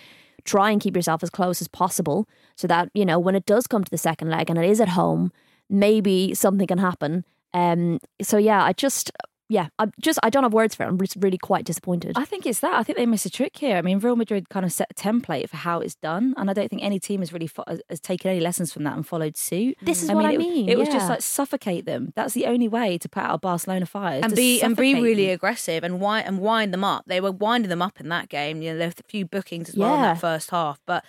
try 0.44 0.70
and 0.70 0.80
keep 0.80 0.94
yourself 0.94 1.22
as 1.22 1.30
close 1.30 1.60
as 1.62 1.68
possible, 1.68 2.28
so 2.56 2.66
that 2.66 2.90
you 2.92 3.06
know 3.06 3.18
when 3.18 3.34
it 3.34 3.46
does 3.46 3.66
come 3.66 3.84
to 3.84 3.90
the 3.90 3.96
second 3.96 4.28
leg 4.28 4.50
and 4.50 4.58
it 4.58 4.68
is 4.68 4.80
at 4.80 4.90
home, 4.90 5.32
maybe 5.68 6.34
something 6.34 6.66
can 6.66 6.78
happen. 6.78 7.24
Um. 7.54 7.98
So 8.22 8.36
yeah, 8.38 8.62
I 8.62 8.72
just 8.72 9.10
yeah, 9.48 9.68
I 9.78 9.86
just 10.00 10.18
I 10.24 10.28
don't 10.28 10.42
have 10.42 10.52
words 10.52 10.74
for 10.74 10.82
it. 10.82 10.88
I'm 10.88 10.98
just 10.98 11.16
really 11.20 11.38
quite 11.38 11.64
disappointed. 11.64 12.14
I 12.16 12.24
think 12.24 12.44
it's 12.46 12.58
that. 12.60 12.74
I 12.74 12.82
think 12.82 12.98
they 12.98 13.06
missed 13.06 13.24
a 13.26 13.30
trick 13.30 13.56
here. 13.56 13.76
I 13.76 13.82
mean, 13.82 14.00
Real 14.00 14.16
Madrid 14.16 14.48
kind 14.48 14.66
of 14.66 14.72
set 14.72 14.88
a 14.90 14.94
template 14.94 15.48
for 15.48 15.56
how 15.56 15.78
it's 15.78 15.94
done, 15.94 16.34
and 16.36 16.50
I 16.50 16.52
don't 16.52 16.68
think 16.68 16.82
any 16.82 16.98
team 16.98 17.20
has 17.20 17.32
really 17.32 17.46
fo- 17.46 17.62
has- 17.68 17.80
has 17.88 18.00
taken 18.00 18.28
any 18.32 18.40
lessons 18.40 18.72
from 18.72 18.82
that 18.84 18.94
and 18.94 19.06
followed 19.06 19.36
suit. 19.36 19.76
This 19.80 20.02
is 20.02 20.10
what 20.10 20.24
I 20.24 20.32
it, 20.32 20.38
mean, 20.38 20.68
It 20.68 20.76
was 20.76 20.88
just 20.88 21.08
like 21.08 21.22
suffocate 21.22 21.86
them. 21.86 22.12
That's 22.16 22.34
the 22.34 22.46
only 22.46 22.66
way 22.66 22.98
to 22.98 23.08
put 23.08 23.22
out 23.22 23.40
Barcelona 23.40 23.86
fires 23.86 24.24
and 24.24 24.30
to 24.30 24.36
be 24.36 24.60
and 24.62 24.76
be 24.76 24.94
really 24.94 25.26
them. 25.26 25.34
aggressive 25.34 25.84
and 25.84 26.00
wind 26.00 26.26
and 26.26 26.40
wind 26.40 26.74
them 26.74 26.82
up. 26.82 27.04
They 27.06 27.20
were 27.20 27.32
winding 27.32 27.68
them 27.68 27.80
up 27.82 28.00
in 28.00 28.08
that 28.08 28.28
game. 28.28 28.62
You 28.62 28.72
know, 28.72 28.78
there 28.78 28.88
were 28.88 28.94
a 28.98 29.02
few 29.08 29.24
bookings 29.24 29.68
as 29.68 29.76
well 29.76 29.94
in 29.94 30.02
that 30.02 30.20
first 30.20 30.50
half, 30.50 30.80
but 30.86 31.04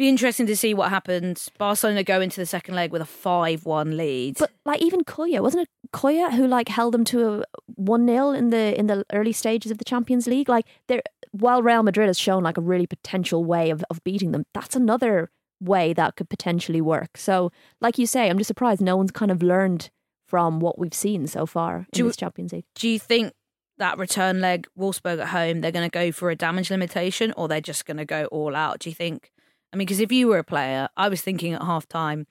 be 0.00 0.08
interesting 0.08 0.46
to 0.46 0.56
see 0.56 0.72
what 0.72 0.88
happens. 0.88 1.50
Barcelona 1.58 2.02
go 2.02 2.22
into 2.22 2.40
the 2.40 2.46
second 2.46 2.74
leg 2.74 2.90
with 2.90 3.02
a 3.02 3.06
five-one 3.06 3.98
lead. 3.98 4.38
But 4.38 4.50
like 4.64 4.80
even 4.80 5.04
Køge, 5.04 5.40
wasn't 5.40 5.64
it 5.64 5.68
Køge 5.92 6.32
who 6.32 6.46
like 6.46 6.68
held 6.68 6.94
them 6.94 7.04
to 7.04 7.28
a 7.28 7.44
one 7.76 8.06
0 8.06 8.30
in 8.30 8.48
the 8.48 8.78
in 8.78 8.86
the 8.86 9.04
early 9.12 9.32
stages 9.32 9.70
of 9.70 9.76
the 9.76 9.84
Champions 9.84 10.26
League? 10.26 10.48
Like 10.48 10.64
there 10.88 11.02
while 11.32 11.62
Real 11.62 11.82
Madrid 11.82 12.08
has 12.08 12.18
shown 12.18 12.42
like 12.42 12.56
a 12.56 12.62
really 12.62 12.86
potential 12.86 13.44
way 13.44 13.68
of, 13.68 13.84
of 13.90 14.02
beating 14.02 14.32
them, 14.32 14.46
that's 14.54 14.74
another 14.74 15.30
way 15.60 15.92
that 15.92 16.16
could 16.16 16.30
potentially 16.30 16.80
work. 16.80 17.16
So 17.16 17.52
like 17.82 17.98
you 17.98 18.06
say, 18.06 18.30
I'm 18.30 18.38
just 18.38 18.48
surprised 18.48 18.80
no 18.80 18.96
one's 18.96 19.10
kind 19.10 19.30
of 19.30 19.42
learned 19.42 19.90
from 20.26 20.60
what 20.60 20.78
we've 20.78 20.94
seen 20.94 21.26
so 21.26 21.44
far 21.44 21.76
in 21.76 21.86
Do 21.92 22.06
this 22.06 22.16
Champions 22.16 22.52
League. 22.54 22.64
do 22.74 22.88
you 22.88 22.98
think 22.98 23.34
that 23.76 23.98
return 23.98 24.40
leg, 24.40 24.66
Wolfsburg 24.78 25.20
at 25.20 25.28
home, 25.28 25.60
they're 25.60 25.72
going 25.72 25.88
to 25.88 25.92
go 25.92 26.12
for 26.12 26.30
a 26.30 26.36
damage 26.36 26.70
limitation, 26.70 27.32
or 27.36 27.48
they're 27.48 27.60
just 27.60 27.86
going 27.86 27.96
to 27.96 28.04
go 28.04 28.26
all 28.26 28.54
out? 28.54 28.78
Do 28.80 28.90
you 28.90 28.94
think? 28.94 29.30
I 29.72 29.76
mean, 29.76 29.86
because 29.86 30.00
if 30.00 30.10
you 30.10 30.28
were 30.28 30.38
a 30.38 30.44
player, 30.44 30.88
I 30.96 31.08
was 31.08 31.20
thinking 31.20 31.52
at 31.52 31.62
half 31.62 31.86
time. 31.86 32.26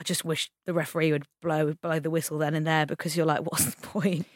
I 0.00 0.04
just 0.04 0.24
wish 0.24 0.50
the 0.64 0.72
referee 0.72 1.10
would 1.10 1.24
blow 1.42 1.74
blow 1.74 1.98
the 1.98 2.10
whistle 2.10 2.38
then 2.38 2.54
and 2.54 2.66
there 2.66 2.86
because 2.86 3.16
you're 3.16 3.26
like, 3.26 3.40
what's 3.50 3.74
the 3.74 3.86
point? 3.86 4.26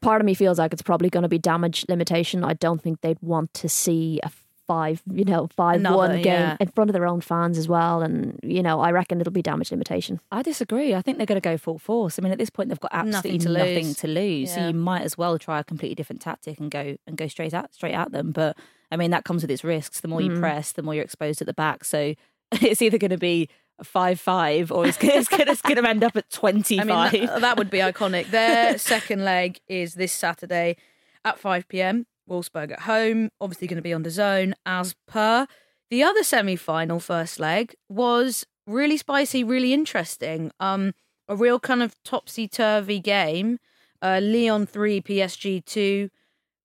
Part 0.00 0.20
of 0.20 0.26
me 0.26 0.34
feels 0.34 0.58
like 0.58 0.72
it's 0.72 0.82
probably 0.82 1.10
going 1.10 1.22
to 1.22 1.28
be 1.28 1.38
damage 1.38 1.84
limitation. 1.88 2.42
I 2.42 2.54
don't 2.54 2.82
think 2.82 3.00
they'd 3.00 3.20
want 3.20 3.54
to 3.54 3.68
see 3.68 4.20
a 4.22 4.30
five, 4.66 5.02
you 5.10 5.24
know, 5.24 5.48
five 5.48 5.82
one 5.82 6.16
game 6.16 6.24
yeah. 6.24 6.56
in 6.60 6.68
front 6.68 6.90
of 6.90 6.92
their 6.92 7.06
own 7.06 7.20
fans 7.20 7.58
as 7.58 7.68
well. 7.68 8.02
And 8.02 8.38
you 8.42 8.62
know, 8.62 8.80
I 8.80 8.90
reckon 8.90 9.20
it'll 9.20 9.32
be 9.32 9.42
damage 9.42 9.70
limitation. 9.70 10.20
I 10.30 10.42
disagree. 10.42 10.94
I 10.94 11.02
think 11.02 11.18
they're 11.18 11.26
going 11.26 11.40
to 11.40 11.48
go 11.48 11.56
full 11.56 11.78
force. 11.78 12.18
I 12.18 12.22
mean, 12.22 12.32
at 12.32 12.38
this 12.38 12.50
point, 12.50 12.68
they've 12.68 12.80
got 12.80 12.92
absolutely 12.92 13.38
Nothing 13.38 13.40
to 13.40 13.58
nothing 13.58 13.86
lose. 13.86 13.96
to 13.96 14.08
lose. 14.08 14.54
So 14.54 14.66
you 14.68 14.74
might 14.74 15.02
as 15.02 15.18
well 15.18 15.38
try 15.38 15.60
a 15.60 15.64
completely 15.64 15.94
different 15.94 16.22
tactic 16.22 16.58
and 16.58 16.70
go 16.70 16.96
and 17.06 17.16
go 17.16 17.28
straight 17.28 17.54
at 17.54 17.74
straight 17.74 17.94
at 17.94 18.12
them. 18.12 18.32
But 18.32 18.56
I 18.90 18.96
mean, 18.96 19.10
that 19.10 19.24
comes 19.24 19.42
with 19.42 19.50
its 19.50 19.64
risks. 19.64 20.00
The 20.00 20.08
more 20.08 20.20
you 20.20 20.30
mm. 20.30 20.40
press, 20.40 20.72
the 20.72 20.82
more 20.82 20.94
you're 20.94 21.04
exposed 21.04 21.40
at 21.40 21.46
the 21.46 21.54
back. 21.54 21.84
So 21.84 22.14
it's 22.52 22.82
either 22.82 22.98
going 22.98 23.10
to 23.10 23.18
be 23.18 23.48
five 23.82 24.20
five 24.20 24.70
or 24.70 24.86
it's, 24.86 24.96
it's 25.02 25.28
going 25.28 25.48
it's 25.48 25.62
going 25.62 25.76
to 25.76 25.88
end 25.88 26.04
up 26.04 26.16
at 26.16 26.30
twenty 26.30 26.80
I 26.80 26.84
mean, 26.84 26.94
five. 26.94 27.12
that, 27.12 27.40
that 27.40 27.56
would 27.58 27.70
be 27.70 27.78
iconic. 27.90 28.30
Their 28.30 28.78
second 28.78 29.24
leg 29.24 29.60
is 29.68 29.94
this 29.94 30.12
Saturday 30.12 30.76
at 31.24 31.38
5 31.38 31.68
pm. 31.68 32.06
Wolfsburg 32.28 32.72
at 32.72 32.80
home, 32.80 33.30
obviously 33.40 33.66
going 33.66 33.76
to 33.76 33.82
be 33.82 33.92
on 33.92 34.04
DAZN 34.04 34.52
as 34.66 34.94
per. 35.06 35.46
The 35.90 36.02
other 36.02 36.22
semi 36.22 36.56
final 36.56 37.00
first 37.00 37.38
leg 37.38 37.74
was 37.88 38.46
really 38.66 38.96
spicy, 38.96 39.44
really 39.44 39.72
interesting. 39.72 40.50
Um, 40.58 40.94
a 41.28 41.36
real 41.36 41.60
kind 41.60 41.82
of 41.82 41.94
topsy 42.04 42.48
turvy 42.48 43.00
game. 43.00 43.58
Uh, 44.02 44.20
Lyon 44.22 44.66
3, 44.66 45.00
PSG 45.00 45.64
2. 45.64 46.10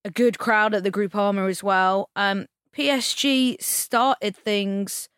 A 0.06 0.10
good 0.10 0.40
crowd 0.40 0.74
at 0.74 0.84
the 0.84 0.92
Groupama 0.92 1.50
as 1.50 1.64
well. 1.64 2.10
Um, 2.16 2.48
PSG 2.76 3.62
started 3.62 4.36
things 4.36 5.10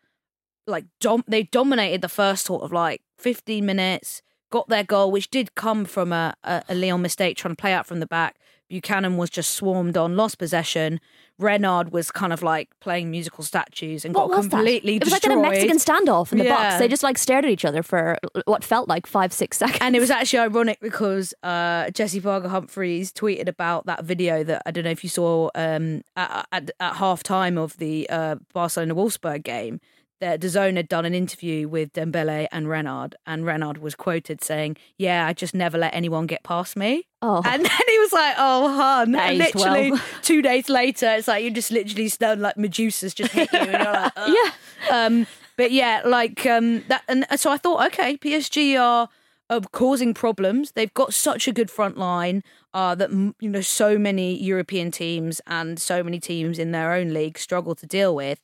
like 0.66 0.86
dom- 1.00 1.24
they 1.26 1.44
dominated 1.44 2.02
the 2.02 2.08
first 2.08 2.44
sort 2.44 2.62
of 2.62 2.72
like 2.72 3.02
15 3.18 3.64
minutes 3.64 4.22
got 4.50 4.68
their 4.68 4.84
goal 4.84 5.10
which 5.10 5.30
did 5.30 5.54
come 5.54 5.84
from 5.84 6.12
a, 6.12 6.34
a, 6.44 6.62
a 6.68 6.74
lyon 6.74 7.02
mistake 7.02 7.36
trying 7.36 7.54
to 7.54 7.60
play 7.60 7.72
out 7.72 7.86
from 7.86 8.00
the 8.00 8.06
back 8.06 8.36
buchanan 8.68 9.16
was 9.16 9.30
just 9.30 9.50
swarmed 9.52 9.96
on 9.96 10.16
lost 10.16 10.38
possession 10.38 11.00
renard 11.38 11.92
was 11.92 12.10
kind 12.10 12.32
of 12.32 12.42
like 12.42 12.68
playing 12.80 13.10
musical 13.10 13.42
statues 13.42 14.04
and 14.04 14.14
What 14.14 14.30
got 14.30 14.40
completely 14.42 14.98
that? 14.98 15.06
It 15.06 15.10
was 15.10 15.20
destroyed 15.20 15.38
like 15.38 15.44
in 15.44 15.44
a 15.46 15.50
Mexican 15.50 15.78
standoff 15.78 16.30
in 16.30 16.38
the 16.38 16.44
Yeah. 16.44 16.56
box. 16.56 16.78
They 16.78 16.86
just 16.88 17.02
like 17.02 17.18
stared 17.18 17.44
at 17.44 17.50
each 17.50 17.64
other 17.64 17.82
for 17.82 18.18
what 18.44 18.62
felt 18.62 18.86
like 18.88 19.06
five, 19.06 19.32
six 19.32 19.56
seconds. 19.58 19.78
and 19.80 19.96
it 19.96 20.00
was 20.00 20.10
actually 20.10 20.38
ironic 20.40 20.78
because 20.80 21.34
uh, 21.42 21.90
Jessy 21.90 22.20
Parker 22.20 22.48
Humphreys 22.48 23.12
tweeted 23.12 23.48
about 23.48 23.86
that 23.86 24.04
video 24.04 24.44
that 24.44 24.62
I 24.66 24.70
don't 24.70 24.84
know 24.84 24.90
if 24.90 25.02
you 25.02 25.10
saw 25.10 25.48
um, 25.56 26.02
at, 26.16 26.46
at, 26.52 26.70
at 26.78 26.96
half 26.96 27.22
time 27.24 27.58
of 27.58 27.76
the 27.78 28.08
uh, 28.08 28.36
Barcelona 28.52 28.94
Wolfsburg 28.94 29.42
game. 29.42 29.80
That 30.22 30.40
DAZN 30.40 30.76
had 30.76 30.86
done 30.86 31.04
an 31.04 31.14
interview 31.14 31.66
with 31.66 31.94
Dembele 31.94 32.46
and 32.52 32.68
Renard, 32.68 33.16
and 33.26 33.44
Renard 33.44 33.78
was 33.78 33.96
quoted 33.96 34.40
saying, 34.40 34.76
"Yeah, 34.96 35.26
I 35.26 35.32
just 35.32 35.52
never 35.52 35.76
let 35.76 35.92
anyone 35.92 36.28
get 36.28 36.44
past 36.44 36.76
me." 36.76 37.08
Oh. 37.20 37.42
And 37.44 37.64
then 37.64 37.80
he 37.88 37.98
was 37.98 38.12
like, 38.12 38.36
"Oh, 38.38 38.72
hun!" 38.72 39.16
And 39.16 39.38
literally 39.38 39.90
well. 39.90 40.00
two 40.22 40.40
days 40.40 40.68
later, 40.68 41.12
it's 41.12 41.26
like 41.26 41.42
you 41.42 41.50
just 41.50 41.72
literally 41.72 42.08
stunned 42.08 42.40
like 42.40 42.56
Medusa's 42.56 43.14
just 43.14 43.32
hit 43.32 43.52
you, 43.52 43.58
and 43.58 43.72
you're 43.72 43.92
like, 43.92 44.12
yeah. 44.28 44.52
Um, 44.92 45.26
but 45.56 45.72
yeah, 45.72 46.02
like 46.04 46.46
um, 46.46 46.84
that, 46.86 47.02
and 47.08 47.26
so 47.34 47.50
I 47.50 47.56
thought, 47.56 47.84
okay, 47.88 48.16
PSG 48.16 48.80
are, 48.80 49.08
are 49.50 49.60
causing 49.72 50.14
problems. 50.14 50.70
They've 50.70 50.94
got 50.94 51.12
such 51.12 51.48
a 51.48 51.52
good 51.52 51.68
front 51.68 51.98
line 51.98 52.44
uh, 52.72 52.94
that 52.94 53.10
you 53.10 53.48
know 53.50 53.60
so 53.60 53.98
many 53.98 54.40
European 54.40 54.92
teams 54.92 55.40
and 55.48 55.80
so 55.80 56.04
many 56.04 56.20
teams 56.20 56.60
in 56.60 56.70
their 56.70 56.92
own 56.92 57.12
league 57.12 57.38
struggle 57.38 57.74
to 57.74 57.88
deal 57.88 58.14
with. 58.14 58.40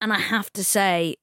And 0.00 0.12
I 0.12 0.18
have 0.18 0.52
to 0.52 0.62
say, 0.64 1.16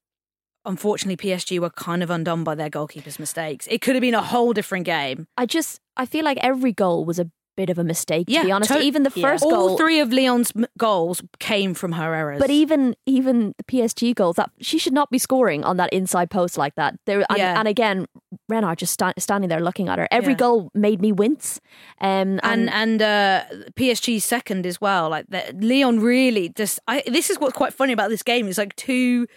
unfortunately, 0.65 1.17
PSG 1.17 1.59
were 1.59 1.69
kind 1.69 2.03
of 2.03 2.09
undone 2.09 2.43
by 2.43 2.55
their 2.55 2.69
goalkeeper's 2.69 3.19
mistakes. 3.19 3.67
It 3.69 3.81
could 3.81 3.95
have 3.95 4.01
been 4.01 4.15
a 4.15 4.21
whole 4.21 4.53
different 4.53 4.85
game. 4.85 5.27
I 5.37 5.45
just, 5.45 5.79
I 5.97 6.05
feel 6.05 6.25
like 6.25 6.37
every 6.41 6.71
goal 6.73 7.05
was 7.05 7.19
a 7.19 7.29
bit 7.55 7.69
of 7.69 7.77
a 7.77 7.85
mistake, 7.85 8.25
Yeah, 8.27 8.41
to 8.41 8.45
be 8.47 8.51
honest. 8.51 8.71
to- 8.73 8.81
even 8.81 9.03
the 9.03 9.11
Yeah. 9.15 9.29
first 9.29 9.43
All 9.45 9.49
goal. 9.51 9.77
three 9.77 10.01
of 10.01 10.11
Lyon's 10.11 10.51
m- 10.57 10.65
goals 10.77 11.21
came 11.39 11.73
from 11.73 11.93
her 11.93 12.13
errors. 12.13 12.39
But 12.41 12.49
even 12.49 12.95
even 13.05 13.53
the 13.57 13.63
PSG 13.63 14.13
goals, 14.13 14.35
that 14.35 14.49
she 14.59 14.77
should 14.77 14.91
not 14.91 15.09
be 15.09 15.17
scoring 15.17 15.63
on 15.63 15.77
that 15.77 15.93
inside 15.93 16.29
post 16.29 16.57
like 16.57 16.75
that. 16.75 16.95
There 17.05 17.23
and, 17.29 17.37
Yeah. 17.37 17.57
and 17.57 17.65
again, 17.65 18.07
Renard 18.47 18.77
just 18.77 18.93
sta- 18.93 19.13
standing 19.17 19.49
there 19.49 19.59
looking 19.59 19.89
at 19.89 19.97
her. 19.99 20.07
Every 20.11 20.33
Yeah. 20.33 20.37
goal 20.37 20.71
made 20.73 21.01
me 21.01 21.11
wince. 21.11 21.59
Um, 22.01 22.39
and 22.43 22.69
and 22.69 23.01
uh, 23.01 23.43
PSG's 23.75 24.23
second 24.23 24.65
as 24.65 24.79
well. 24.79 25.09
Like 25.09 25.25
that, 25.29 25.59
Lyon 25.61 25.99
really 25.99 26.49
just. 26.49 26.79
I, 26.87 27.03
this 27.07 27.29
is 27.29 27.39
what's 27.39 27.55
quite 27.57 27.73
funny 27.73 27.93
about 27.93 28.09
this 28.09 28.23
game. 28.23 28.47
It's 28.47 28.57
like 28.57 28.75
two 28.75 29.27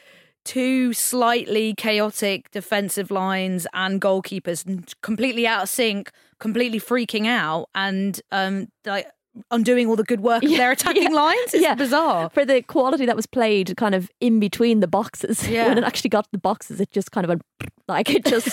two 0.45 0.93
slightly 0.95 1.75
chaotic 1.75 2.51
defensive 2.53 3.11
lines 3.11 3.67
and 3.75 4.01
goalkeepers 4.01 4.65
completely 5.03 5.47
out 5.47 5.65
of 5.65 5.69
sync, 5.69 6.11
completely 6.39 6.81
freaking 6.81 7.27
out 7.27 7.69
and 7.75 8.21
um 8.33 8.69
like 8.87 9.07
undoing 9.51 9.89
all 9.89 9.97
the 9.97 10.05
good 10.05 10.21
work 10.21 10.43
of 10.43 10.51
Yeah, 10.51 10.59
their 10.59 10.73
attacking 10.79 11.03
yeah, 11.05 11.09
lines. 11.11 11.55
It's 11.55 11.63
yeah. 11.63 11.75
bizarre. 11.75 12.31
For 12.31 12.45
the 12.45 12.63
quality 12.63 13.07
that 13.07 13.17
was 13.17 13.27
played 13.27 13.77
kind 13.77 13.95
of 13.95 14.11
in 14.21 14.41
between 14.41 14.81
the 14.81 14.87
boxes. 14.89 15.49
Yeah. 15.49 15.69
when 15.69 15.79
it 15.79 15.85
actually 15.85 16.11
got 16.11 16.25
to 16.25 16.31
the 16.33 16.39
boxes, 16.39 16.81
it 16.81 16.91
just 16.91 17.11
kind 17.13 17.25
of 17.25 17.29
went 17.29 17.43
like 17.89 18.11
it 18.11 18.25
just 18.25 18.49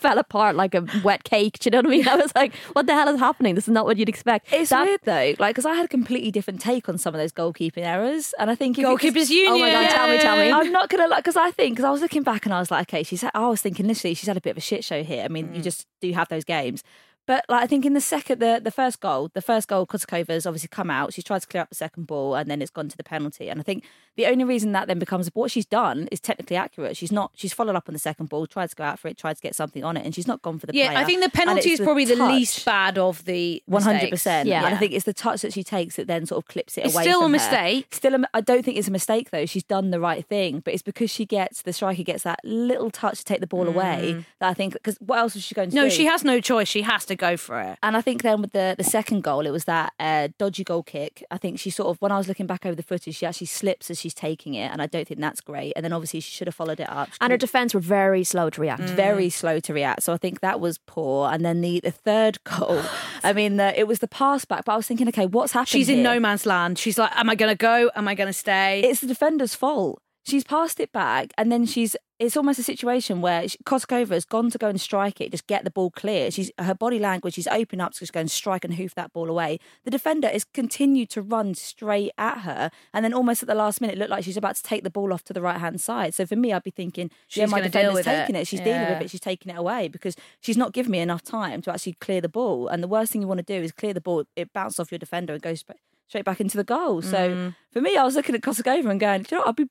fell 0.00 0.18
apart 0.18 0.56
like 0.56 0.74
a 0.74 0.84
wet 1.04 1.24
cake. 1.24 1.58
Do 1.60 1.68
you 1.68 1.70
know 1.70 1.78
what 1.78 1.86
I 1.86 1.90
mean? 1.90 2.08
I 2.08 2.16
was 2.16 2.32
like, 2.34 2.54
what 2.72 2.86
the 2.86 2.94
hell 2.94 3.08
is 3.08 3.20
happening? 3.20 3.54
This 3.54 3.68
is 3.68 3.72
not 3.72 3.84
what 3.86 3.96
you'd 3.96 4.08
expect. 4.08 4.52
It's 4.52 4.70
That- 4.70 4.86
weird 4.86 5.00
though, 5.04 5.34
like 5.38 5.54
because 5.54 5.66
I 5.66 5.74
had 5.74 5.84
a 5.84 5.88
completely 5.88 6.30
different 6.30 6.60
take 6.60 6.88
on 6.88 6.98
some 6.98 7.14
of 7.14 7.20
those 7.20 7.32
goalkeeping 7.32 7.84
errors, 7.84 8.34
and 8.38 8.50
I 8.50 8.54
think 8.54 8.76
Goalkeepers 8.76 9.30
Union. 9.30 9.52
Oh 9.52 9.58
my 9.58 9.70
God, 9.70 9.90
tell 9.90 10.08
me, 10.08 10.18
tell 10.18 10.36
me. 10.36 10.50
I'm 10.50 10.72
not 10.72 10.88
gonna 10.88 11.06
like 11.08 11.22
because 11.24 11.36
I 11.36 11.50
think 11.52 11.76
because 11.76 11.84
I 11.84 11.90
was 11.90 12.00
looking 12.00 12.22
back 12.22 12.44
and 12.44 12.52
I 12.54 12.58
was 12.58 12.70
like, 12.70 12.88
okay, 12.88 13.02
she's. 13.02 13.22
I 13.22 13.46
was 13.46 13.60
thinking 13.60 13.86
initially 13.86 14.14
she's 14.14 14.26
had 14.26 14.36
a 14.36 14.40
bit 14.40 14.50
of 14.50 14.56
a 14.56 14.60
shit 14.60 14.82
show 14.84 15.02
here. 15.04 15.24
I 15.24 15.28
mean, 15.28 15.48
Mm. 15.48 15.56
you 15.56 15.62
just 15.62 15.86
do 16.00 16.12
have 16.12 16.28
those 16.28 16.44
games. 16.44 16.82
But 17.26 17.44
like 17.48 17.62
I 17.62 17.66
think 17.68 17.86
in 17.86 17.94
the 17.94 18.00
second, 18.00 18.40
the 18.40 18.60
the 18.62 18.70
first 18.72 19.00
goal, 19.00 19.30
the 19.32 19.40
first 19.42 19.68
goal, 19.68 19.86
Kosakova's 19.86 20.44
obviously 20.44 20.68
come 20.68 20.90
out. 20.90 21.12
She's 21.14 21.22
tried 21.24 21.40
to 21.42 21.46
clear 21.46 21.62
up 21.62 21.68
the 21.68 21.74
second 21.76 22.06
ball, 22.08 22.34
and 22.34 22.50
then 22.50 22.60
it's 22.60 22.70
gone 22.70 22.88
to 22.88 22.96
the 22.96 23.04
penalty. 23.04 23.48
And 23.48 23.60
I 23.60 23.62
think 23.62 23.84
the 24.16 24.26
only 24.26 24.44
reason 24.44 24.72
that 24.72 24.88
then 24.88 24.98
becomes 24.98 25.28
what 25.32 25.50
she's 25.50 25.64
done 25.64 26.08
is 26.10 26.18
technically 26.20 26.56
accurate. 26.56 26.96
She's 26.96 27.12
not. 27.12 27.30
She's 27.34 27.52
followed 27.52 27.76
up 27.76 27.84
on 27.88 27.92
the 27.92 28.00
second 28.00 28.28
ball, 28.28 28.46
tried 28.48 28.70
to 28.70 28.76
go 28.76 28.82
out 28.84 28.98
for 28.98 29.06
it, 29.08 29.16
tried 29.16 29.36
to 29.36 29.40
get 29.40 29.54
something 29.54 29.84
on 29.84 29.96
it, 29.96 30.04
and 30.04 30.12
she's 30.14 30.26
not 30.26 30.42
gone 30.42 30.58
for 30.58 30.66
the. 30.66 30.72
Penalty. 30.72 30.84
Yeah, 30.84 30.90
player. 30.92 31.04
I 31.04 31.06
think 31.06 31.22
the 31.22 31.30
penalty 31.30 31.70
is 31.70 31.80
probably 31.80 32.04
the 32.06 32.16
touch. 32.16 32.32
least 32.32 32.64
bad 32.64 32.98
of 32.98 33.24
the 33.24 33.62
One 33.66 33.82
hundred 33.82 34.10
percent. 34.10 34.48
Yeah. 34.48 34.64
and 34.66 34.74
I 34.74 34.78
think 34.78 34.92
it's 34.92 35.04
the 35.04 35.14
touch 35.14 35.42
that 35.42 35.52
she 35.52 35.62
takes 35.62 35.96
that 35.96 36.08
then 36.08 36.26
sort 36.26 36.42
of 36.42 36.48
clips 36.48 36.76
it 36.76 36.86
It's 36.86 36.94
away. 36.94 37.04
still 37.04 37.20
a 37.20 37.22
from 37.22 37.32
her. 37.32 37.38
mistake. 37.38 37.86
Still, 37.94 38.14
a, 38.16 38.24
I 38.34 38.40
don't 38.40 38.64
think 38.64 38.78
it's 38.78 38.88
a 38.88 38.92
mistake 38.92 39.30
though. 39.30 39.46
She's 39.46 39.62
done 39.64 39.90
the 39.92 40.00
right 40.00 40.26
thing, 40.26 40.58
but 40.58 40.74
it's 40.74 40.82
because 40.82 41.08
she 41.10 41.24
gets 41.24 41.62
the 41.62 41.72
striker 41.72 42.02
gets 42.02 42.24
that 42.24 42.40
little 42.42 42.90
touch 42.90 43.18
to 43.18 43.24
take 43.24 43.40
the 43.40 43.46
ball 43.46 43.68
away 43.68 44.24
that 44.40 44.48
I 44.48 44.54
think. 44.54 44.72
Because 44.72 44.96
what 44.98 45.18
else 45.20 45.34
was 45.34 45.44
she 45.44 45.54
going 45.54 45.70
to 45.70 45.72
Mm. 45.72 45.76
No, 45.76 45.84
do? 45.84 45.90
she 45.90 46.04
has 46.06 46.24
no 46.24 46.40
choice. 46.40 46.66
She 46.66 46.82
has 46.82 47.04
to 47.06 47.11
go 47.16 47.36
for 47.36 47.60
it. 47.60 47.78
And 47.82 47.96
I 47.96 48.00
think 48.00 48.22
then 48.22 48.40
with 48.40 48.52
the, 48.52 48.74
the 48.76 48.84
second 48.84 49.22
goal, 49.22 49.46
it 49.46 49.50
was 49.50 49.64
that 49.64 49.92
uh, 50.00 50.28
dodgy 50.38 50.64
goal 50.64 50.82
kick. 50.82 51.24
I 51.30 51.38
think 51.38 51.58
she 51.58 51.70
sort 51.70 51.88
of, 51.88 52.00
when 52.00 52.12
I 52.12 52.18
was 52.18 52.28
looking 52.28 52.46
back 52.46 52.64
over 52.66 52.74
the 52.74 52.82
footage, 52.82 53.16
she 53.16 53.26
actually 53.26 53.46
slips 53.46 53.90
as 53.90 54.00
she's 54.00 54.14
taking 54.14 54.54
it. 54.54 54.70
And 54.70 54.80
I 54.82 54.86
don't 54.86 55.06
think 55.06 55.20
that's 55.20 55.40
great. 55.40 55.72
And 55.76 55.84
then 55.84 55.92
obviously 55.92 56.20
she 56.20 56.32
should 56.32 56.46
have 56.48 56.54
followed 56.54 56.80
it 56.80 56.88
up. 56.88 57.08
She 57.12 57.18
and 57.20 57.30
her 57.30 57.36
defence 57.36 57.74
were 57.74 57.80
very 57.80 58.24
slow 58.24 58.50
to 58.50 58.60
react. 58.60 58.82
very 58.82 59.30
slow 59.30 59.60
to 59.60 59.74
react. 59.74 60.02
So 60.02 60.12
I 60.12 60.16
think 60.16 60.40
that 60.40 60.60
was 60.60 60.78
poor. 60.86 61.30
And 61.32 61.44
then 61.44 61.60
the, 61.60 61.80
the 61.80 61.90
third 61.90 62.42
goal, 62.44 62.82
I 63.22 63.32
mean, 63.32 63.56
the, 63.56 63.78
it 63.78 63.86
was 63.86 63.98
the 64.00 64.08
pass 64.08 64.44
back. 64.44 64.64
But 64.64 64.72
I 64.72 64.76
was 64.76 64.86
thinking, 64.86 65.08
okay, 65.08 65.26
what's 65.26 65.52
happening? 65.52 65.80
She's 65.80 65.88
in 65.88 65.96
here? 65.96 66.04
no 66.04 66.20
man's 66.20 66.46
land. 66.46 66.78
She's 66.78 66.98
like, 66.98 67.10
am 67.16 67.28
I 67.30 67.34
going 67.34 67.50
to 67.50 67.56
go? 67.56 67.90
Am 67.94 68.08
I 68.08 68.14
going 68.14 68.28
to 68.28 68.32
stay? 68.32 68.80
It's 68.80 69.00
the 69.00 69.06
defender's 69.06 69.54
fault. 69.54 70.02
She's 70.24 70.44
passed 70.44 70.78
it 70.80 70.92
back, 70.92 71.32
and 71.36 71.50
then 71.50 71.66
she's. 71.66 71.96
It's 72.18 72.36
almost 72.36 72.60
a 72.60 72.62
situation 72.62 73.20
where 73.20 73.48
she, 73.48 73.58
Koskova 73.66 74.10
has 74.10 74.24
gone 74.24 74.48
to 74.50 74.58
go 74.58 74.68
and 74.68 74.80
strike 74.80 75.20
it, 75.20 75.32
just 75.32 75.48
get 75.48 75.64
the 75.64 75.72
ball 75.72 75.90
clear. 75.90 76.30
She's 76.30 76.52
her 76.56 76.72
body 76.74 77.00
language. 77.00 77.34
She's 77.34 77.48
open 77.48 77.80
up 77.80 77.94
to 77.94 77.98
just 77.98 78.12
go 78.12 78.20
and 78.20 78.30
strike 78.30 78.64
and 78.64 78.74
hoof 78.74 78.94
that 78.94 79.12
ball 79.12 79.28
away. 79.28 79.58
The 79.84 79.90
defender 79.90 80.28
has 80.28 80.44
continued 80.44 81.10
to 81.10 81.22
run 81.22 81.54
straight 81.56 82.12
at 82.18 82.38
her, 82.42 82.70
and 82.94 83.04
then 83.04 83.12
almost 83.12 83.42
at 83.42 83.48
the 83.48 83.56
last 83.56 83.80
minute, 83.80 83.96
it 83.96 83.98
looked 83.98 84.12
like 84.12 84.22
she's 84.22 84.36
about 84.36 84.54
to 84.54 84.62
take 84.62 84.84
the 84.84 84.90
ball 84.90 85.12
off 85.12 85.24
to 85.24 85.32
the 85.32 85.42
right 85.42 85.58
hand 85.58 85.80
side. 85.80 86.14
So 86.14 86.24
for 86.24 86.36
me, 86.36 86.52
I'd 86.52 86.62
be 86.62 86.70
thinking, 86.70 87.10
yeah, 87.30 87.46
my 87.46 87.60
defender's 87.60 87.94
with 87.94 88.06
it. 88.06 88.20
taking 88.20 88.36
it. 88.36 88.46
She's 88.46 88.60
dealing 88.60 88.88
with 88.88 89.00
it. 89.02 89.10
She's 89.10 89.18
taking 89.18 89.50
it 89.52 89.58
away 89.58 89.88
because 89.88 90.14
she's 90.40 90.56
not 90.56 90.72
giving 90.72 90.92
me 90.92 91.00
enough 91.00 91.22
time 91.24 91.60
to 91.62 91.72
actually 91.72 91.94
clear 91.94 92.20
the 92.20 92.28
ball. 92.28 92.68
And 92.68 92.84
the 92.84 92.88
worst 92.88 93.10
thing 93.10 93.22
you 93.22 93.26
want 93.26 93.44
to 93.44 93.58
do 93.58 93.60
is 93.64 93.72
clear 93.72 93.94
the 93.94 94.00
ball. 94.00 94.26
It 94.36 94.52
bounces 94.52 94.78
off 94.78 94.92
your 94.92 95.00
defender 95.00 95.32
and 95.32 95.42
goes 95.42 95.64
straight 96.06 96.24
back 96.24 96.40
into 96.40 96.56
the 96.56 96.62
goal. 96.62 97.02
So 97.02 97.30
Mm. 97.30 97.56
for 97.72 97.80
me, 97.80 97.96
I 97.96 98.04
was 98.04 98.14
looking 98.14 98.36
at 98.36 98.42
Koskova 98.42 98.88
and 98.88 99.00
going, 99.00 99.22
Do 99.24 99.34
you 99.34 99.38
know, 99.38 99.42
what? 99.46 99.48
I'd 99.48 99.56
be 99.56 99.66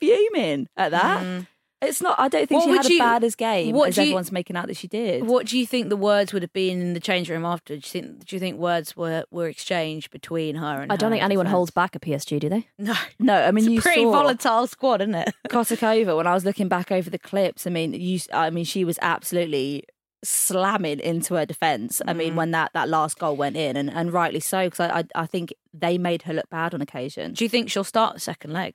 fuming 0.00 0.68
at 0.76 0.90
that. 0.92 1.46
It's 1.80 2.02
not. 2.02 2.18
I 2.18 2.26
don't 2.26 2.48
think 2.48 2.64
Mm. 2.64 2.66
What 2.70 2.84
she 2.86 2.94
had 2.94 2.96
you- 2.96 2.96
a 2.96 3.06
bad 3.06 3.24
as 3.24 3.34
game 3.36 3.72
what 3.72 3.90
as 3.90 3.96
you- 3.96 4.02
everyone's 4.02 4.32
making 4.32 4.56
out 4.56 4.66
that 4.66 4.76
she 4.76 4.88
did. 4.88 5.24
What 5.28 5.46
do 5.46 5.56
you 5.56 5.64
think 5.64 5.90
the 5.90 5.96
words 5.96 6.32
would 6.32 6.42
have 6.42 6.52
been 6.52 6.80
in 6.80 6.92
the 6.92 6.98
change 6.98 7.30
room 7.30 7.44
after? 7.44 7.74
Do 7.74 7.76
you 7.76 7.80
think? 8.02 8.24
Do 8.26 8.34
you 8.34 8.40
think 8.40 8.58
words 8.58 8.96
were, 8.96 9.24
were 9.30 9.46
exchanged 9.46 10.10
between 10.10 10.56
her 10.56 10.80
and? 10.82 10.92
I 10.92 10.96
don't 10.96 11.12
think 11.12 11.22
anyone 11.22 11.44
defence? 11.46 11.54
holds 11.56 11.70
back 11.70 11.94
at 11.94 12.02
PSG, 12.02 12.40
do 12.40 12.48
they? 12.48 12.66
No, 12.80 12.94
No, 13.20 13.34
I 13.44 13.52
mean 13.52 13.64
it's 13.64 13.72
you 13.74 13.78
a 13.78 13.82
pretty 13.82 14.02
volatile 14.02 14.66
squad, 14.66 15.02
isn't 15.02 15.14
it? 15.14 15.32
Kotakova 15.48 16.16
when 16.16 16.26
I 16.26 16.34
was 16.34 16.44
looking 16.44 16.66
back 16.66 16.90
over 16.90 17.10
the 17.10 17.18
clips. 17.18 17.64
I 17.64 17.70
mean, 17.70 17.92
you. 17.94 18.18
I 18.32 18.50
mean, 18.50 18.64
she 18.64 18.84
was 18.84 18.98
absolutely 19.00 19.84
slamming 20.24 20.98
into 20.98 21.34
her 21.36 21.46
defence. 21.46 22.02
I 22.08 22.12
Mm. 22.12 22.16
mean, 22.16 22.34
when 22.34 22.50
that, 22.50 22.72
that 22.74 22.88
last 22.88 23.20
goal 23.20 23.36
went 23.36 23.56
in, 23.56 23.76
and, 23.76 23.88
and 23.88 24.12
rightly 24.12 24.40
so, 24.40 24.64
because 24.64 24.80
I, 24.80 24.98
I 24.98 25.04
I 25.22 25.26
think 25.26 25.54
they 25.72 25.96
made 25.96 26.22
her 26.22 26.32
look 26.34 26.50
bad 26.50 26.74
on 26.74 26.80
occasion. 26.80 27.34
Do 27.34 27.44
you 27.44 27.48
think 27.48 27.70
she'll 27.70 27.84
start 27.84 28.14
the 28.14 28.20
second 28.20 28.52
leg? 28.52 28.74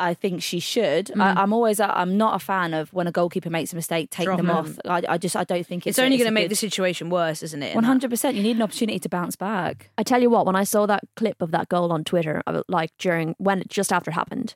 I 0.00 0.14
think 0.14 0.42
she 0.42 0.58
should. 0.60 1.06
Mm. 1.08 1.20
I, 1.22 1.42
I'm 1.42 1.52
always. 1.52 1.78
I'm 1.80 2.16
not 2.16 2.34
a 2.34 2.38
fan 2.38 2.74
of 2.74 2.92
when 2.92 3.06
a 3.06 3.12
goalkeeper 3.12 3.50
makes 3.50 3.72
a 3.72 3.76
mistake, 3.76 4.10
take 4.10 4.24
Drop 4.26 4.38
them 4.38 4.46
them. 4.46 4.56
off. 4.56 4.78
I, 4.86 5.02
I 5.14 5.18
just. 5.18 5.36
I 5.36 5.44
don't 5.44 5.66
think 5.66 5.86
It's, 5.86 5.98
it's, 5.98 6.02
only 6.02 6.16
going 6.16 6.24
going 6.26 6.34
to 6.34 6.40
make 6.42 6.48
the 6.48 6.56
situation 6.56 7.10
worse, 7.10 7.42
isn't 7.42 7.62
it? 7.62 7.68
in 7.70 7.74
One 7.74 7.84
that? 7.84 7.88
hundred 7.88 8.10
percent. 8.10 8.36
You 8.36 8.42
need 8.42 8.56
an 8.56 8.62
opportunity 8.62 8.98
to 8.98 9.08
bounce 9.08 9.36
back. 9.36 9.90
I 9.98 10.02
tell 10.02 10.20
you 10.20 10.30
what, 10.30 10.46
when 10.46 10.56
I 10.56 10.64
saw 10.64 10.86
that 10.86 11.02
clip 11.16 11.40
of 11.42 11.50
that 11.52 11.68
goal 11.68 11.92
on 11.92 12.04
Twitter, 12.04 12.42
like 12.68 12.90
during 12.98 13.34
when 13.38 13.62
just 13.68 13.92
after 13.92 14.10
it 14.10 14.14
happened, 14.14 14.54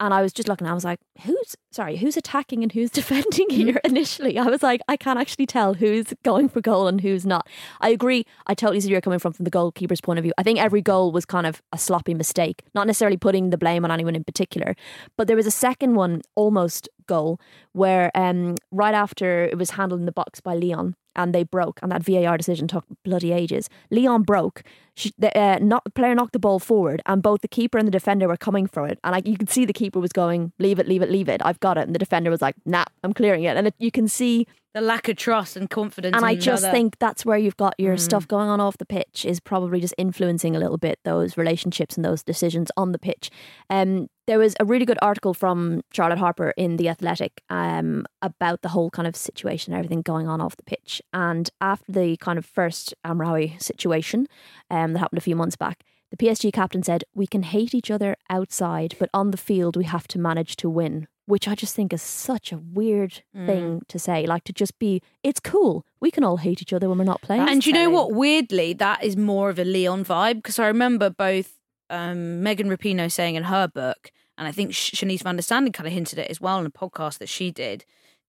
and 0.00 0.12
I 0.12 0.22
was 0.22 0.32
just 0.32 0.48
looking, 0.48 0.66
I 0.66 0.74
was 0.74 0.84
like, 0.84 0.98
who's 1.22 1.56
sorry, 1.70 1.96
who's 1.96 2.16
attacking 2.16 2.62
and 2.62 2.72
who's 2.72 2.90
defending 3.02 3.50
here? 3.50 3.80
Initially, 3.84 4.38
I 4.38 4.44
was 4.44 4.62
like, 4.62 4.80
I 4.88 4.96
can't 4.96 5.18
actually 5.18 5.46
tell 5.46 5.74
who's 5.74 6.12
going 6.22 6.48
for 6.48 6.60
goal 6.60 6.88
and 6.88 7.00
who's 7.00 7.24
not. 7.24 7.48
I 7.80 7.90
agree. 7.90 8.26
I 8.46 8.54
totally 8.54 8.80
see 8.80 8.88
where 8.88 8.94
you're 8.94 9.00
coming 9.00 9.18
from 9.18 9.32
from 9.32 9.44
the 9.44 9.50
goalkeeper's 9.50 10.00
point 10.00 10.18
of 10.18 10.22
view. 10.22 10.32
I 10.38 10.42
think 10.42 10.58
every 10.58 10.82
goal 10.82 11.12
was 11.12 11.24
kind 11.24 11.46
of 11.46 11.62
a 11.72 11.78
sloppy 11.78 12.14
mistake, 12.14 12.62
not 12.74 12.86
necessarily 12.86 13.16
putting 13.16 13.50
the 13.50 13.58
blame 13.58 13.84
on 13.84 13.90
anyone 13.90 14.16
in 14.16 14.24
particular, 14.24 14.74
but 15.16 15.26
there 15.26 15.36
was 15.36 15.46
a 15.46 15.50
second 15.50 15.94
one, 15.94 16.22
almost 16.34 16.88
goal, 17.06 17.40
where 17.72 18.10
um, 18.14 18.56
right 18.70 18.94
after 18.94 19.44
it 19.44 19.58
was 19.58 19.70
handled 19.70 20.00
in 20.00 20.06
the 20.06 20.12
box 20.12 20.40
by 20.40 20.54
Lyon 20.54 20.94
and 21.14 21.34
they 21.34 21.42
broke, 21.42 21.78
and 21.82 21.92
that 21.92 22.02
VAR 22.02 22.36
decision 22.36 22.66
took 22.66 22.84
bloody 23.04 23.32
ages. 23.32 23.68
Lyon 23.90 24.22
broke. 24.22 24.62
She, 24.94 25.12
the 25.18 25.36
uh, 25.38 25.58
knock, 25.60 25.82
player 25.94 26.14
knocked 26.14 26.32
the 26.34 26.38
ball 26.38 26.58
forward, 26.58 27.00
and 27.06 27.22
both 27.22 27.40
the 27.40 27.48
keeper 27.48 27.78
and 27.78 27.86
the 27.86 27.92
defender 27.92 28.28
were 28.28 28.36
coming 28.36 28.66
for 28.66 28.86
it. 28.86 28.98
And 29.02 29.12
like 29.12 29.26
you 29.26 29.38
could 29.38 29.48
see, 29.50 29.64
the 29.64 29.72
keeper 29.72 29.98
was 30.00 30.12
going, 30.12 30.52
"Leave 30.58 30.78
it, 30.78 30.86
leave 30.86 31.02
it, 31.02 31.10
leave 31.10 31.28
it. 31.28 31.40
I've 31.44 31.60
got 31.60 31.78
it." 31.78 31.86
And 31.86 31.94
the 31.94 31.98
defender 31.98 32.30
was 32.30 32.42
like, 32.42 32.56
"Nah, 32.66 32.84
I'm 33.02 33.12
clearing 33.14 33.44
it." 33.44 33.56
And 33.56 33.66
it, 33.68 33.74
you 33.78 33.90
can 33.90 34.06
see, 34.06 34.46
The 34.74 34.80
lack 34.82 35.08
of 35.08 35.16
trust 35.16 35.56
and 35.56 35.68
confidence. 35.70 36.14
and 36.16 36.24
I 36.26 36.34
just 36.34 36.62
another- 36.62 36.76
think 36.76 36.98
that's 36.98 37.24
where 37.24 37.38
you've 37.38 37.56
got 37.56 37.74
your 37.78 37.96
stuff 37.96 38.28
going 38.28 38.48
on 38.50 38.60
off 38.60 38.76
the 38.78 38.86
pitch 38.86 39.24
is 39.24 39.40
probably 39.40 39.80
just 39.80 39.94
influencing 39.98 40.54
a 40.56 40.58
little 40.58 40.78
bit 40.78 40.98
those 41.04 41.36
relationships 41.38 41.96
and 41.96 42.04
those 42.04 42.22
decisions 42.22 42.70
on 42.76 42.92
the 42.92 42.98
pitch. 42.98 43.30
Um, 43.70 44.08
there 44.28 44.38
was 44.38 44.54
a 44.60 44.64
really 44.64 44.84
good 44.86 45.00
article 45.02 45.34
from 45.34 45.82
Charlotte 45.92 46.18
Harpur 46.20 46.52
in 46.56 46.76
The 46.76 46.88
Athletic 46.88 47.42
um, 47.50 48.06
about 48.22 48.62
the 48.62 48.68
whole 48.68 48.88
kind 48.88 49.08
of 49.08 49.16
situation 49.16 49.72
and 49.72 49.78
everything 49.80 50.00
going 50.00 50.28
on 50.28 50.40
off 50.40 50.56
the 50.56 50.62
pitch. 50.62 51.02
And 51.12 51.50
after 51.60 51.90
the 51.90 52.16
kind 52.18 52.38
of 52.38 52.46
first 52.46 52.94
Hamraoui 53.04 53.60
situation 53.60 54.28
um, 54.72 54.92
that 54.94 54.98
happened 54.98 55.18
a 55.18 55.22
few 55.22 55.36
months 55.36 55.54
back, 55.56 55.84
the 56.10 56.16
PSG 56.16 56.52
captain 56.52 56.82
said, 56.82 57.04
We 57.14 57.26
can 57.28 57.42
hate 57.44 57.74
each 57.74 57.90
other 57.90 58.16
outside, 58.28 58.96
but 58.98 59.08
on 59.14 59.30
the 59.30 59.36
field, 59.36 59.76
we 59.76 59.84
have 59.84 60.08
to 60.08 60.18
manage 60.18 60.56
to 60.56 60.68
win. 60.68 61.06
Which 61.26 61.46
I 61.46 61.54
just 61.54 61.76
think 61.76 61.92
is 61.92 62.02
such 62.02 62.50
a 62.52 62.58
weird 62.58 63.22
thing 63.46 63.82
to 63.86 63.98
say. 63.98 64.26
Like 64.26 64.42
to 64.44 64.52
just 64.52 64.76
be, 64.80 65.00
it's 65.22 65.38
cool. 65.38 65.86
We 66.00 66.10
can 66.10 66.24
all 66.24 66.38
hate 66.38 66.60
each 66.60 66.72
other 66.72 66.88
when 66.88 66.98
we're 66.98 67.04
not 67.04 67.22
playing. 67.22 67.42
and 67.48 67.64
you 67.64 67.72
know 67.72 67.90
what? 67.90 68.12
Weirdly, 68.12 68.72
that 68.74 69.04
is 69.04 69.16
more 69.16 69.48
of 69.48 69.58
a 69.60 69.64
Lyon 69.64 70.04
vibe 70.04 70.34
because 70.42 70.58
I 70.58 70.66
remember 70.66 71.10
both 71.10 71.58
um, 71.90 72.42
Megan 72.42 72.68
Rapinoe 72.68 73.10
saying 73.10 73.36
in 73.36 73.44
her 73.44 73.68
book, 73.68 74.10
and 74.36 74.48
I 74.48 74.52
think 74.52 74.74
Sh- 74.74 74.90
Shanice 74.94 75.22
Van 75.22 75.36
de 75.36 75.42
Sanden 75.42 75.72
kind 75.72 75.86
of 75.86 75.92
hinted 75.92 76.18
it 76.18 76.28
as 76.28 76.40
well 76.40 76.58
in 76.58 76.66
a 76.66 76.70
podcast 76.70 77.18
that 77.18 77.28
she 77.28 77.52
did, 77.52 77.84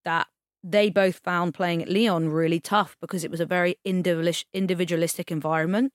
that 0.06 0.27
they 0.63 0.89
both 0.91 1.17
found 1.17 1.56
playing 1.56 1.82
at 1.82 1.89
Lyon 1.89 2.29
really 2.29 2.60
tough 2.60 2.95
because 3.01 3.23
it 3.23 3.32
was 3.32 3.39
a 3.39 3.45
very 3.45 3.75
individualis- 3.84 4.45
individualistic 4.53 5.32
environment. 5.32 5.91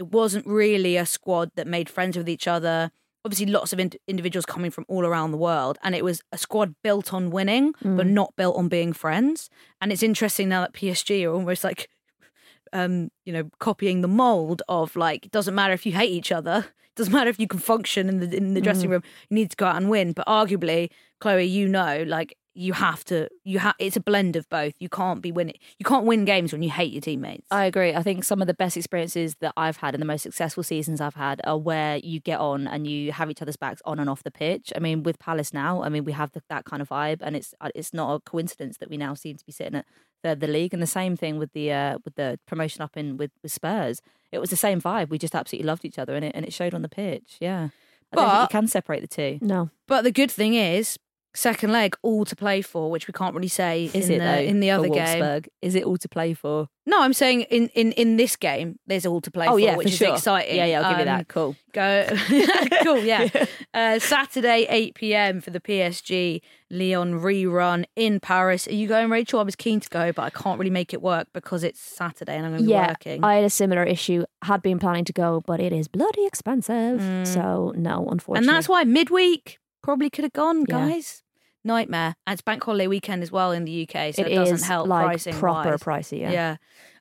It 0.00 0.06
wasn't 0.12 0.46
really 0.46 0.96
a 0.96 1.04
squad 1.04 1.50
that 1.56 1.66
made 1.66 1.90
friends 1.90 2.16
with 2.16 2.26
each 2.26 2.48
other. 2.48 2.90
Obviously, 3.22 3.44
lots 3.46 3.74
of 3.74 3.78
ind- 3.78 3.98
individuals 4.08 4.46
coming 4.46 4.70
from 4.70 4.86
all 4.88 5.04
around 5.04 5.30
the 5.30 5.36
world, 5.36 5.76
and 5.82 5.94
it 5.94 6.02
was 6.02 6.22
a 6.32 6.38
squad 6.38 6.74
built 6.82 7.12
on 7.12 7.28
winning, 7.30 7.74
but 7.82 8.06
not 8.06 8.34
built 8.34 8.56
on 8.56 8.68
being 8.68 8.94
friends. 8.94 9.50
And 9.78 9.92
it's 9.92 10.02
interesting 10.02 10.48
now 10.48 10.62
that 10.62 10.72
PSG 10.72 11.24
are 11.26 11.34
almost 11.34 11.62
like 11.64 11.90
um, 12.72 13.10
you 13.26 13.32
know, 13.34 13.50
copying 13.58 14.00
the 14.00 14.08
mold 14.08 14.62
of 14.68 14.96
like, 14.96 15.26
it 15.26 15.32
doesn't 15.32 15.54
matter 15.54 15.74
if 15.74 15.84
you 15.84 15.92
hate 15.92 16.10
each 16.10 16.32
other, 16.32 16.64
it 16.66 16.94
doesn't 16.96 17.12
matter 17.12 17.28
if 17.28 17.38
you 17.38 17.46
can 17.46 17.60
function 17.60 18.08
in 18.08 18.20
the 18.20 18.36
in 18.36 18.54
the 18.54 18.60
dressing 18.62 18.88
room, 18.92 19.02
you 19.28 19.34
need 19.34 19.50
to 19.50 19.56
go 19.56 19.66
out 19.66 19.76
and 19.76 19.90
win. 19.90 20.12
But 20.12 20.26
arguably, 20.26 20.88
Chloe, 21.20 21.44
you 21.44 21.68
know, 21.68 22.04
like 22.06 22.36
you 22.54 22.72
have 22.72 23.04
to, 23.04 23.28
you 23.44 23.60
have. 23.60 23.74
It's 23.78 23.96
a 23.96 24.00
blend 24.00 24.34
of 24.36 24.48
both. 24.48 24.74
You 24.80 24.88
can't 24.88 25.22
be 25.22 25.30
winning. 25.30 25.54
You 25.78 25.84
can't 25.84 26.04
win 26.04 26.24
games 26.24 26.52
when 26.52 26.62
you 26.62 26.70
hate 26.70 26.92
your 26.92 27.00
teammates. 27.00 27.46
I 27.50 27.64
agree. 27.64 27.94
I 27.94 28.02
think 28.02 28.24
some 28.24 28.40
of 28.40 28.46
the 28.48 28.54
best 28.54 28.76
experiences 28.76 29.36
that 29.40 29.52
I've 29.56 29.76
had 29.76 29.94
and 29.94 30.02
the 30.02 30.06
most 30.06 30.22
successful 30.22 30.62
seasons 30.62 31.00
I've 31.00 31.14
had 31.14 31.40
are 31.44 31.56
where 31.56 31.98
you 31.98 32.18
get 32.20 32.40
on 32.40 32.66
and 32.66 32.86
you 32.86 33.12
have 33.12 33.30
each 33.30 33.40
other's 33.40 33.56
backs 33.56 33.80
on 33.84 33.98
and 34.00 34.10
off 34.10 34.22
the 34.24 34.30
pitch. 34.32 34.72
I 34.74 34.80
mean, 34.80 35.02
with 35.04 35.18
Palace 35.18 35.52
now, 35.54 35.82
I 35.82 35.88
mean, 35.88 36.04
we 36.04 36.12
have 36.12 36.32
the, 36.32 36.42
that 36.48 36.64
kind 36.64 36.82
of 36.82 36.88
vibe, 36.88 37.18
and 37.22 37.36
it's 37.36 37.54
uh, 37.60 37.70
it's 37.74 37.94
not 37.94 38.14
a 38.14 38.20
coincidence 38.20 38.78
that 38.78 38.90
we 38.90 38.96
now 38.96 39.14
seem 39.14 39.36
to 39.36 39.44
be 39.44 39.52
sitting 39.52 39.76
at 39.76 39.86
third 40.22 40.40
the 40.40 40.48
league. 40.48 40.74
And 40.74 40.82
the 40.82 40.86
same 40.88 41.16
thing 41.16 41.38
with 41.38 41.52
the 41.52 41.72
uh, 41.72 41.98
with 42.04 42.16
the 42.16 42.38
promotion 42.46 42.82
up 42.82 42.96
in 42.96 43.16
with, 43.16 43.30
with 43.42 43.52
Spurs. 43.52 44.00
It 44.32 44.38
was 44.40 44.50
the 44.50 44.56
same 44.56 44.80
vibe. 44.80 45.08
We 45.10 45.18
just 45.18 45.34
absolutely 45.34 45.66
loved 45.66 45.84
each 45.84 45.98
other, 45.98 46.14
and 46.14 46.24
it 46.24 46.32
and 46.34 46.44
it 46.44 46.52
showed 46.52 46.74
on 46.74 46.82
the 46.82 46.88
pitch. 46.88 47.36
Yeah, 47.40 47.68
I 48.12 48.16
don't 48.16 48.24
think 48.24 48.32
But- 48.32 48.42
you 48.42 48.48
can 48.60 48.66
separate 48.68 49.00
the 49.02 49.08
two. 49.08 49.38
no. 49.40 49.70
But 49.86 50.02
the 50.02 50.12
good 50.12 50.30
thing 50.30 50.54
is, 50.54 50.98
second 51.34 51.70
leg 51.72 51.96
all 52.02 52.24
to 52.24 52.34
play 52.34 52.60
for, 52.62 52.90
which 52.90 53.06
we 53.06 53.12
can't 53.12 53.34
really 53.34 53.48
say 53.48 53.84
Is 53.94 54.08
in 54.08 54.16
it 54.16 54.18
the, 54.18 54.24
though, 54.24 54.38
in 54.40 54.60
the 54.60 54.70
other 54.70 54.88
game. 54.88 55.42
Is 55.62 55.74
it 55.74 55.84
all 55.84 55.96
to 55.96 56.08
play 56.08 56.34
for? 56.34 56.68
No, 56.86 57.02
I'm 57.02 57.12
saying 57.12 57.42
in, 57.42 57.68
in, 57.68 57.92
in 57.92 58.16
this 58.16 58.34
game, 58.34 58.78
there's 58.86 59.06
all 59.06 59.20
to 59.20 59.30
play 59.30 59.46
oh 59.46 59.52
for, 59.52 59.60
yeah, 59.60 59.76
which 59.76 59.88
for 59.88 59.92
is 59.92 59.96
sure. 59.98 60.14
exciting. 60.14 60.56
Yeah, 60.56 60.64
yeah, 60.66 60.80
I'll 60.80 60.90
give 60.90 61.06
you 61.06 61.12
Um, 61.12 61.18
that. 61.18 61.28
Cool. 61.28 61.54
Go, 61.72 62.08
cool, 62.82 62.98
yeah. 63.04 63.28
Uh, 63.72 63.98
Saturday, 64.00 64.66
8 64.68 64.94
p.m. 64.96 65.40
for 65.40 65.50
the 65.50 65.60
PSG 65.60 66.40
Lyon 66.68 67.20
rerun 67.20 67.84
in 67.94 68.18
Paris. 68.18 68.66
Are 68.66 68.72
you 68.74 68.88
going, 68.88 69.08
Rachel? 69.08 69.38
I 69.38 69.44
was 69.44 69.54
keen 69.56 69.78
to 69.80 69.88
go, 69.88 70.10
but 70.12 70.22
I 70.22 70.30
can't 70.30 70.58
really 70.58 70.70
make 70.70 70.92
it 70.92 71.00
work 71.00 71.28
because 71.32 71.62
it's 71.62 71.80
Saturday 71.80 72.34
and 72.36 72.44
I'm 72.46 72.52
going 72.52 72.62
to 72.64 72.68
be 72.68 72.74
working. 72.74 73.22
I 73.24 73.36
had 73.36 73.44
a 73.44 73.50
similar 73.50 73.84
issue. 73.84 74.24
Had 74.42 74.62
been 74.62 74.78
planning 74.80 75.04
to 75.04 75.12
go, 75.12 75.42
but 75.46 75.60
it 75.60 75.72
is 75.72 75.86
bloody 75.86 76.26
expensive. 76.26 77.00
So 77.28 77.72
no, 77.76 78.08
unfortunately. 78.10 78.34
Mm. 78.34 78.38
and 78.38 78.48
that's 78.48 78.68
why 78.68 78.82
midweek 78.84 79.58
probably 79.82 80.10
could 80.10 80.24
have 80.24 80.32
gone, 80.32 80.64
Yeah. 80.68 80.88
guys. 80.88 81.22
Nightmare. 81.62 82.14
And 82.26 82.32
it's 82.32 82.42
bank 82.42 82.64
holiday 82.64 82.86
weekend 82.86 83.22
as 83.22 83.30
well 83.30 83.52
in 83.52 83.64
the 83.66 83.82
UK, 83.82 84.14
so 84.14 84.22
it, 84.22 84.28
it 84.32 84.34
doesn't 84.34 84.54
is 84.56 84.64
help 84.64 84.88
like 84.88 85.04
pricing 85.06 85.34
proper 85.34 85.70
wise. 85.72 85.80
pricey. 85.82 86.20
Yeah. 86.20 86.30
Yeah. 86.32 86.56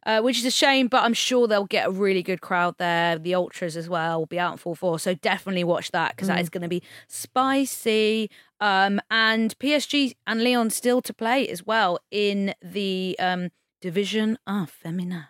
Uh, 0.06 0.22
which 0.22 0.38
is 0.40 0.46
a 0.46 0.52
shame, 0.52 0.88
but 0.88 1.04
I'm 1.04 1.14
sure 1.14 1.48
they'll 1.48 1.66
get 1.66 1.88
a 1.88 1.92
really 1.92 2.24
good 2.24 2.42
crowd 2.42 2.76
there. 2.78 3.18
The 3.20 3.36
ultras 3.36 3.76
as 3.78 3.88
well 3.90 4.20
will 4.20 4.26
be 4.26 4.40
out 4.40 4.54
in 4.54 4.58
full 4.58 4.76
force, 4.76 5.04
so 5.04 5.14
definitely 5.14 5.64
watch 5.64 5.92
that 5.92 6.12
because 6.16 6.28
Mm. 6.30 6.36
that 6.36 6.42
is 6.42 6.50
going 6.50 6.62
to 6.64 6.70
be 6.70 6.82
spicy. 7.08 8.30
Um, 8.60 9.00
and 9.10 9.58
PSG 9.60 10.16
and 10.28 10.44
Lyon 10.44 10.70
still 10.70 11.02
to 11.02 11.14
play 11.14 11.48
as 11.48 11.66
well 11.66 12.00
in 12.12 12.54
the 12.62 13.16
um, 13.20 13.50
division 13.82 14.38
ah 14.48 14.66
femina. 14.68 15.30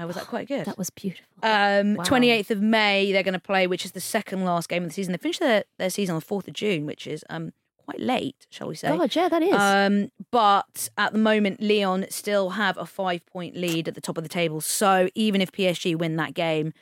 Uh, 0.00 0.06
was 0.06 0.16
that 0.16 0.26
quite 0.28 0.48
good? 0.48 0.64
That 0.66 0.78
was 0.78 0.90
beautiful. 0.90 1.26
Um, 1.42 1.94
Wow. 1.94 2.04
28th 2.04 2.50
of 2.50 2.62
May, 2.62 3.12
they're 3.12 3.22
going 3.22 3.34
to 3.34 3.38
play, 3.40 3.66
which 3.66 3.84
is 3.84 3.92
the 3.92 4.00
second 4.00 4.44
last 4.44 4.68
game 4.68 4.82
of 4.84 4.88
the 4.90 4.94
season. 4.94 5.12
They 5.12 5.18
finished 5.18 5.40
their, 5.40 5.64
their 5.78 5.90
season 5.90 6.14
on 6.14 6.20
the 6.20 6.26
4th 6.26 6.48
of 6.48 6.54
June, 6.54 6.86
which 6.86 7.06
is 7.06 7.24
um, 7.28 7.52
quite 7.84 8.00
late, 8.00 8.46
shall 8.50 8.68
we 8.68 8.74
say. 8.74 8.96
God, 8.96 9.14
yeah, 9.14 9.28
that 9.28 9.42
is. 9.42 9.54
Um, 9.54 10.10
but 10.30 10.88
at 10.96 11.12
the 11.12 11.18
moment, 11.18 11.60
Lyon 11.60 12.06
still 12.10 12.50
have 12.50 12.78
a 12.78 12.86
five 12.86 13.24
point 13.26 13.56
lead 13.56 13.88
at 13.88 13.94
the 13.94 14.00
top 14.00 14.16
of 14.16 14.22
the 14.22 14.28
table. 14.30 14.60
So 14.60 15.08
even 15.14 15.40
if 15.40 15.52
PSG 15.52 15.96
win 15.96 16.16
that 16.16 16.34
game, 16.34 16.72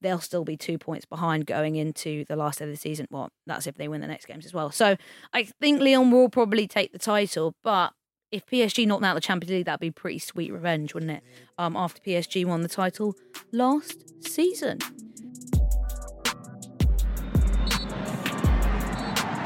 they'll 0.00 0.20
still 0.20 0.44
be 0.44 0.56
two 0.56 0.76
points 0.78 1.04
behind 1.06 1.46
going 1.46 1.76
into 1.76 2.24
the 2.26 2.36
last 2.36 2.58
day 2.58 2.66
of 2.66 2.70
the 2.70 2.76
season. 2.76 3.06
Well, 3.10 3.30
that's 3.46 3.66
if 3.66 3.76
they 3.76 3.88
win 3.88 4.00
the 4.00 4.06
next 4.06 4.26
games 4.26 4.44
as 4.46 4.52
well. 4.54 4.70
So 4.70 4.96
I 5.32 5.44
think 5.44 5.80
Lyon 5.80 6.10
will 6.10 6.28
probably 6.28 6.66
take 6.68 6.92
the 6.92 6.98
title, 6.98 7.54
but 7.62 7.92
if 8.34 8.44
PSG 8.46 8.84
knocked 8.84 9.04
out 9.04 9.14
the 9.14 9.20
Champions 9.20 9.52
League, 9.52 9.66
that'd 9.66 9.78
be 9.78 9.92
pretty 9.92 10.18
sweet 10.18 10.52
revenge, 10.52 10.92
wouldn't 10.92 11.12
it? 11.12 11.22
Um, 11.56 11.76
after 11.76 12.00
PSG 12.00 12.44
won 12.44 12.62
the 12.62 12.68
title 12.68 13.14
last 13.52 14.24
season. 14.26 14.80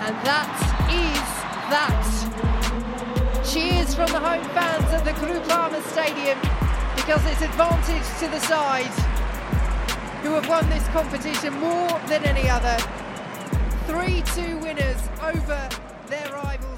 And 0.01 0.17
that 0.25 0.49
is 0.89 1.29
that. 1.69 3.45
Cheers 3.53 3.95
from 3.95 4.07
the 4.07 4.21
home 4.21 4.45
fans 4.57 4.87
at 4.87 5.05
the 5.05 5.11
Groupama 5.13 5.83
Stadium 5.93 6.39
because 6.97 7.21
it's 7.27 7.43
advantage 7.43 8.09
to 8.21 8.29
the 8.29 8.41
side 8.41 8.87
who 10.23 10.33
have 10.33 10.49
won 10.49 10.67
this 10.71 10.87
competition 10.89 11.53
more 11.61 12.01
than 12.09 12.25
any 12.25 12.49
other. 12.49 12.77
3-2 13.87 14.63
winners 14.63 15.01
over 15.23 15.69
their 16.09 16.33
rivals 16.33 16.78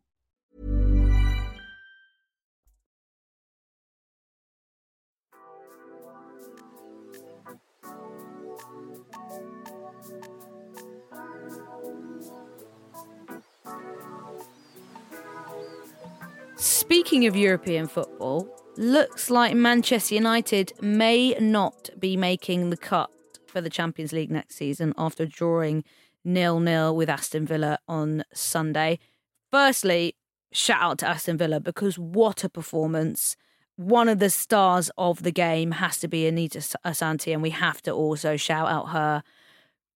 Speaking 16.91 17.25
of 17.25 17.37
European 17.37 17.87
football, 17.87 18.53
looks 18.75 19.29
like 19.29 19.55
Manchester 19.55 20.13
United 20.13 20.73
may 20.81 21.33
not 21.39 21.89
be 21.97 22.17
making 22.17 22.69
the 22.69 22.75
cut 22.75 23.09
for 23.47 23.61
the 23.61 23.69
Champions 23.69 24.11
League 24.11 24.29
next 24.29 24.55
season 24.57 24.93
after 24.97 25.25
drawing 25.25 25.85
nil 26.25 26.59
nil 26.59 26.93
with 26.93 27.09
Aston 27.09 27.45
Villa 27.45 27.79
on 27.87 28.25
Sunday. 28.33 28.99
Firstly, 29.51 30.17
shout 30.51 30.81
out 30.81 30.97
to 30.97 31.07
Aston 31.07 31.37
Villa 31.37 31.61
because 31.61 31.97
what 31.97 32.43
a 32.43 32.49
performance. 32.49 33.37
One 33.77 34.09
of 34.09 34.19
the 34.19 34.29
stars 34.29 34.91
of 34.97 35.23
the 35.23 35.31
game 35.31 35.71
has 35.71 35.97
to 35.99 36.09
be 36.09 36.27
Anita 36.27 36.59
Asante, 36.83 37.31
and 37.31 37.41
we 37.41 37.51
have 37.51 37.81
to 37.83 37.91
also 37.91 38.35
shout 38.35 38.67
out 38.67 38.89
her 38.89 39.23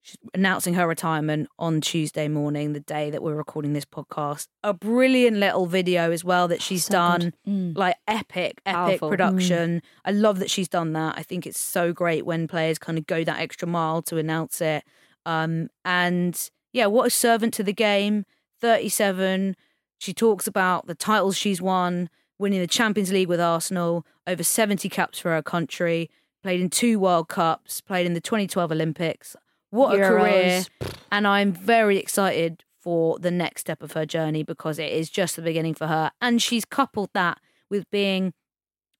She's 0.05 0.17
announcing 0.35 0.75
her 0.75 0.87
retirement 0.87 1.49
on 1.57 1.81
Tuesday 1.81 2.27
morning, 2.27 2.73
the 2.73 2.79
day 2.79 3.09
that 3.09 3.23
we're 3.23 3.33
recording 3.33 3.73
this 3.73 3.85
podcast. 3.85 4.45
A 4.63 4.71
brilliant 4.71 5.37
little 5.37 5.65
video 5.65 6.11
as 6.11 6.23
well 6.23 6.47
that 6.49 6.61
she's 6.61 6.85
So 6.85 6.91
done. 6.91 7.33
Mm. 7.47 7.75
like 7.75 7.95
epic, 8.07 8.61
epic 8.67 8.75
Powerful. 8.75 9.09
production. 9.09 9.81
I 10.05 10.11
love 10.11 10.37
that 10.37 10.51
she's 10.51 10.67
done 10.69 10.93
that. 10.93 11.15
I 11.17 11.23
think 11.23 11.47
it's 11.47 11.59
so 11.59 11.91
great 11.91 12.23
when 12.23 12.47
players 12.47 12.77
kind 12.77 12.99
of 12.99 13.07
go 13.07 13.23
that 13.23 13.39
extra 13.39 13.67
mile 13.67 14.03
to 14.03 14.17
announce 14.17 14.61
it. 14.61 14.83
Um, 15.25 15.69
and 15.83 16.51
yeah, 16.71 16.85
what 16.85 17.07
a 17.07 17.09
servant 17.09 17.55
to 17.55 17.63
the 17.63 17.73
game. 17.73 18.25
37. 18.61 19.55
She 19.97 20.13
talks 20.13 20.45
about 20.45 20.85
the 20.85 20.93
titles 20.93 21.35
she's 21.35 21.63
won, 21.63 22.11
winning 22.37 22.59
the 22.59 22.67
Champions 22.67 23.11
League 23.11 23.27
with 23.29 23.39
Arsenal, 23.41 24.05
over 24.27 24.43
70 24.43 24.87
caps 24.87 25.17
for 25.17 25.31
her 25.31 25.41
country, 25.41 26.11
played 26.43 26.61
in 26.61 26.69
two 26.69 26.99
World 26.99 27.27
Cups, 27.27 27.81
played 27.81 28.05
in 28.05 28.13
the 28.13 28.21
2012 28.21 28.71
Olympics. 28.71 29.35
What 29.75 29.99
a 29.99 30.07
career. 30.07 30.63
And 31.11 31.27
I'm 31.27 31.51
very 31.51 31.97
excited 31.97 32.63
for 32.79 33.19
the 33.19 33.31
next 33.31 33.61
step 33.61 33.83
of 33.83 33.91
her 33.91 34.05
journey 34.05 34.43
because 34.43 34.79
it 34.79 34.91
is 34.91 35.09
just 35.09 35.35
the 35.35 35.41
beginning 35.41 35.73
for 35.73 35.87
her. 35.87 36.11
And 36.21 36.41
she's 36.41 36.65
coupled 36.65 37.09
that 37.13 37.39
with 37.69 37.89
being 37.91 38.33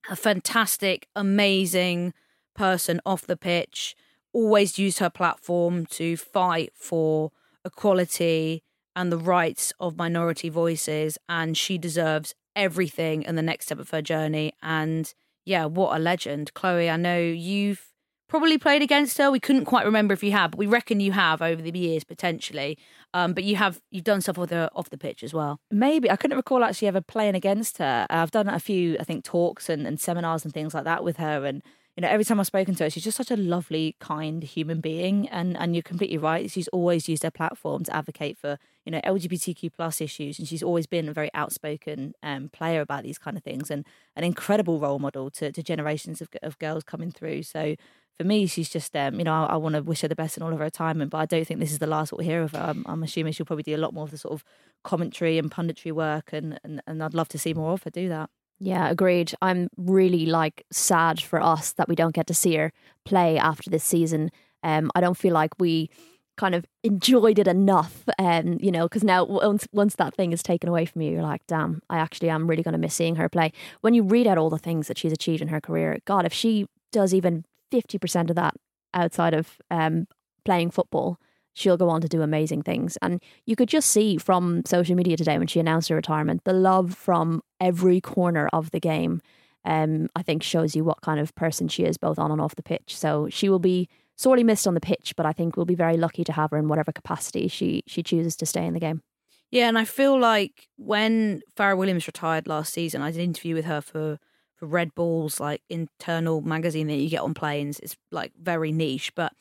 a 0.10 0.16
fantastic, 0.16 1.08
amazing 1.16 2.14
person 2.56 3.00
off 3.06 3.22
the 3.22 3.38
pitch, 3.38 3.96
always 4.34 4.78
used 4.78 5.00
her 5.00 5.10
platform 5.10 5.86
to 5.86 6.18
fight 6.18 6.74
for 6.76 7.32
equality 7.64 8.64
and 8.96 9.12
the 9.12 9.18
rights 9.18 9.72
of 9.80 9.98
minority 9.98 10.50
voices. 10.50 11.18
And 11.30 11.58
she 11.58 11.78
deserves 11.78 12.36
everything 12.56 13.24
in 13.24 13.36
the 13.36 13.42
next 13.42 13.68
step 13.68 13.80
of 13.80 13.92
her 13.92 14.02
journey. 14.02 14.54
And 14.62 15.14
yeah, 15.46 15.66
what 15.66 15.96
a 15.96 16.00
legend. 16.00 16.54
Chloe, 16.54 16.90
I 16.90 16.98
know 16.98 17.20
you've 17.20 17.94
probably 18.36 18.58
played 18.58 18.82
against 18.82 19.18
her. 19.18 19.32
We 19.32 19.40
couldn't 19.40 19.64
quite 19.64 19.86
remember 19.86 20.14
if 20.14 20.22
you 20.22 20.34
have, 20.34 20.52
but 20.52 20.58
we 20.58 20.66
reckon 20.66 21.00
you 21.00 21.14
have 21.14 21.42
over 21.42 21.62
the 21.62 21.72
years 21.80 22.04
potentially. 22.04 22.78
Um, 23.14 23.32
but 23.32 23.46
you 23.46 23.56
have 23.56 23.80
you've 23.92 24.04
done 24.04 24.20
stuff 24.20 24.38
with 24.38 24.50
her 24.50 24.70
off 24.76 24.90
the 24.90 24.98
pitch 24.98 25.24
as 25.24 25.34
well. 25.34 25.62
Maybe 25.72 26.12
I 26.12 26.18
couldn't 26.18 26.36
recall 26.36 26.62
actually 26.62 26.90
ever 26.90 27.00
playing 27.00 27.36
against 27.36 27.78
her. 27.78 28.06
I've 28.10 28.32
done 28.32 28.50
a 28.50 28.60
few, 28.60 28.98
I 29.00 29.06
think, 29.06 29.24
talks 29.24 29.70
and, 29.70 29.88
and 29.88 30.02
seminars 30.02 30.44
and 30.44 30.54
things 30.54 30.74
like 30.74 30.84
that 30.84 31.02
with 31.02 31.16
her, 31.16 31.46
and 31.46 31.64
you 31.96 32.02
know, 32.02 32.10
every 32.10 32.26
time 32.26 32.42
I've 32.42 32.48
spoken 32.48 32.76
to 32.76 32.84
her, 32.84 32.90
she's 32.90 33.06
just 33.06 33.16
such 33.16 33.32
a 33.32 33.38
lovely, 33.38 33.96
kind 34.00 34.44
human 34.44 34.82
being. 34.82 35.30
And 35.30 35.56
and 35.58 35.76
you're 35.76 35.82
completely 35.82 36.18
right. 36.18 36.52
She's 36.52 36.68
always 36.70 37.08
used 37.08 37.24
her 37.24 37.32
platform 37.32 37.86
to 37.86 37.96
advocate 37.96 38.38
for 38.38 38.58
you 38.86 38.92
know 38.92 39.00
LGBTQ 39.02 39.72
plus 39.74 40.02
issues, 40.02 40.38
and 40.38 40.48
she's 40.48 40.64
always 40.64 40.88
been 40.88 41.08
a 41.08 41.14
very 41.14 41.30
outspoken 41.34 42.14
um, 42.22 42.50
player 42.50 42.82
about 42.82 43.04
these 43.04 43.18
kind 43.18 43.38
of 43.38 43.44
things, 43.44 43.72
and 43.72 43.86
an 44.16 44.24
incredible 44.24 44.80
role 44.80 45.00
model 45.00 45.30
to, 45.32 45.52
to 45.52 45.64
generations 45.64 46.22
of, 46.22 46.28
of 46.44 46.60
girls 46.60 46.84
coming 46.84 47.12
through. 47.12 47.44
So 47.44 47.76
for 48.18 48.24
me, 48.24 48.48
she's 48.48 48.70
just, 48.70 48.96
um, 48.96 49.16
you 49.16 49.26
know, 49.26 49.34
I, 49.34 49.54
I 49.54 49.56
want 49.58 49.76
to 49.76 49.84
wish 49.84 50.02
her 50.02 50.08
the 50.08 50.16
best 50.16 50.38
in 50.38 50.44
all 50.44 50.54
of 50.54 50.60
her 50.60 50.64
retirement, 50.64 51.12
but 51.12 51.18
I 51.18 51.26
don't 51.26 51.46
think 51.46 51.60
this 51.60 51.72
is 51.72 51.80
the 51.80 51.88
last 51.88 52.12
we'll 52.12 52.26
hear 52.26 52.42
of 52.44 52.52
her. 52.52 52.60
I'm, 52.60 52.86
I'm, 52.88 53.04
assuming 53.04 53.34
she'll 53.34 53.46
probably 53.46 53.64
do 53.64 53.76
a 53.76 53.78
lot 53.78 53.94
more 53.94 54.06
of 54.06 54.12
the 54.12 54.18
sort 54.18 54.34
of 54.34 54.44
commentary 54.84 55.38
and 55.38 55.52
punditry 55.52 55.92
work, 55.92 56.32
and, 56.32 56.60
and, 56.64 56.82
and 56.88 57.04
I'd 57.04 57.14
love 57.14 57.28
to 57.30 57.38
see 57.38 57.54
more 57.54 57.74
of 57.74 57.84
her 57.84 57.90
do 57.90 58.08
that. 58.10 58.30
Yeah, 58.60 58.90
agreed. 58.90 59.34
I'm 59.42 59.70
really 59.78 60.26
like 60.26 60.66
sad 60.72 61.22
for 61.22 61.42
us 61.42 61.74
that 61.74 61.90
we 61.90 61.96
don't 61.96 62.16
get 62.16 62.28
to 62.28 62.34
see 62.34 62.56
her 62.56 62.72
play 63.04 63.38
after 63.38 63.70
this 63.70 63.84
season. 63.84 64.32
Um, 64.64 64.90
I 64.96 65.02
don't 65.02 65.18
feel 65.18 65.34
like 65.34 65.52
we 65.60 65.90
kind 66.38 66.56
of 66.56 66.66
enjoyed 66.84 67.40
it 67.40 67.48
enough, 67.48 68.04
um, 68.20 68.58
you 68.62 68.72
know, 68.72 68.86
because 68.88 69.04
now 69.04 69.24
once 69.26 69.68
once 69.72 69.96
that 69.96 70.16
thing 70.16 70.32
is 70.34 70.42
taken 70.44 70.70
away 70.70 70.86
from 70.86 71.02
you, 71.02 71.12
you're 71.12 71.22
like, 71.22 71.42
damn, 71.48 71.82
I 71.90 71.98
actually 71.98 72.30
am 72.30 72.48
really 72.48 72.64
going 72.64 72.74
to 72.74 72.78
miss 72.78 72.96
seeing 72.96 73.16
her 73.16 73.30
play. 73.30 73.52
When 73.82 73.94
you 73.94 74.04
read 74.04 74.28
out 74.28 74.38
all 74.38 74.50
the 74.50 74.58
things 74.58 74.88
that 74.88 74.98
she's 74.98 75.12
achieved 75.14 75.42
in 75.42 75.50
her 75.50 75.62
career, 75.62 76.00
God, 76.06 76.26
if 76.26 76.34
she 76.34 76.66
does 76.92 77.14
even 77.14 77.46
50% 77.72 78.30
of 78.30 78.36
that 78.38 78.54
outside 78.94 79.34
of 79.34 79.58
um, 79.70 80.08
playing 80.46 80.72
football, 80.72 81.20
she'll 81.56 81.78
go 81.78 81.90
on 81.90 82.02
to 82.02 82.08
do 82.08 82.22
amazing 82.22 82.62
things. 82.62 82.98
And 83.02 83.24
you 83.46 83.56
could 83.56 83.70
just 83.70 83.90
see 83.90 84.18
from 84.18 84.64
social 84.66 84.96
media 84.96 85.18
today 85.18 85.38
when 85.38 85.48
she 85.48 85.60
announced 85.60 85.90
her 85.90 85.96
retirement, 85.96 86.44
the 86.44 86.54
love 86.54 86.94
from 86.94 87.42
every 87.60 88.00
corner 88.00 88.48
of 88.54 88.70
the 88.72 88.80
game. 88.80 89.22
Um, 89.64 90.10
I 90.16 90.22
think 90.22 90.44
shows 90.44 90.76
you 90.76 90.84
what 90.84 91.02
kind 91.02 91.20
of 91.20 91.34
person 91.34 91.68
she 91.68 91.86
is, 91.86 91.98
both 91.98 92.20
on 92.20 92.30
and 92.30 92.40
off 92.40 92.56
the 92.56 92.62
pitch. 92.62 92.96
So 92.96 93.30
she 93.30 93.50
will 93.50 93.60
be 93.60 93.90
sorely 94.16 94.44
missed 94.44 94.68
on 94.68 94.76
the 94.76 94.82
pitch, 94.82 95.14
but 95.16 95.26
I 95.26 95.34
think 95.34 95.56
we'll 95.56 95.66
be 95.66 95.76
very 95.76 95.98
lucky 95.98 96.24
to 96.26 96.34
have 96.34 96.52
her 96.52 96.58
in 96.58 96.68
whatever 96.68 96.92
capacity 96.92 97.48
she 97.48 97.84
she 97.88 98.04
chooses 98.04 98.36
to 98.38 98.46
stay 98.46 98.66
in 98.66 98.74
the 98.74 98.80
game. 98.80 99.02
Yeah, 99.50 99.68
and 99.68 99.78
I 99.78 99.86
feel 99.86 100.20
like 100.20 100.68
when 100.76 101.42
Fara 101.56 101.76
Williams 101.76 102.06
retired 102.06 102.48
last 102.48 102.74
season, 102.74 103.02
I 103.02 103.12
did 103.12 103.20
an 103.20 103.26
interview 103.26 103.56
with 103.56 103.66
her 103.66 103.82
for 103.82 104.20
for 104.56 104.68
Red 104.68 104.94
Bull's 104.94 105.40
like 105.40 105.62
internal 105.70 106.42
magazine 106.42 106.88
that 106.88 106.96
you 106.96 107.10
get 107.10 107.22
on 107.22 107.34
planes. 107.34 107.80
It's 107.80 107.98
like 108.12 108.34
very 108.40 108.72
niche, 108.72 109.14
but 109.16 109.34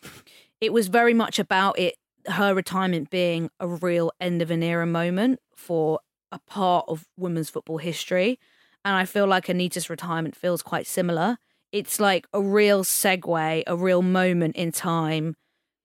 it 0.60 0.72
was 0.72 0.88
very 0.88 1.12
much 1.12 1.38
about 1.38 1.78
it 1.78 1.96
her 2.26 2.54
retirement 2.54 3.10
being 3.10 3.50
a 3.60 3.68
real 3.68 4.12
end 4.20 4.42
of 4.42 4.50
an 4.50 4.62
era 4.62 4.86
moment 4.86 5.40
for 5.54 6.00
a 6.32 6.38
part 6.38 6.86
of 6.88 7.06
women's 7.16 7.50
football 7.50 7.78
history. 7.78 8.38
And 8.84 8.96
I 8.96 9.04
feel 9.04 9.26
like 9.26 9.48
Anita's 9.48 9.88
retirement 9.88 10.36
feels 10.36 10.62
quite 10.62 10.86
similar. 10.86 11.38
It's 11.72 11.98
like 11.98 12.26
a 12.32 12.42
real 12.42 12.84
segue, 12.84 13.62
a 13.66 13.76
real 13.76 14.02
moment 14.02 14.56
in 14.56 14.72
time 14.72 15.36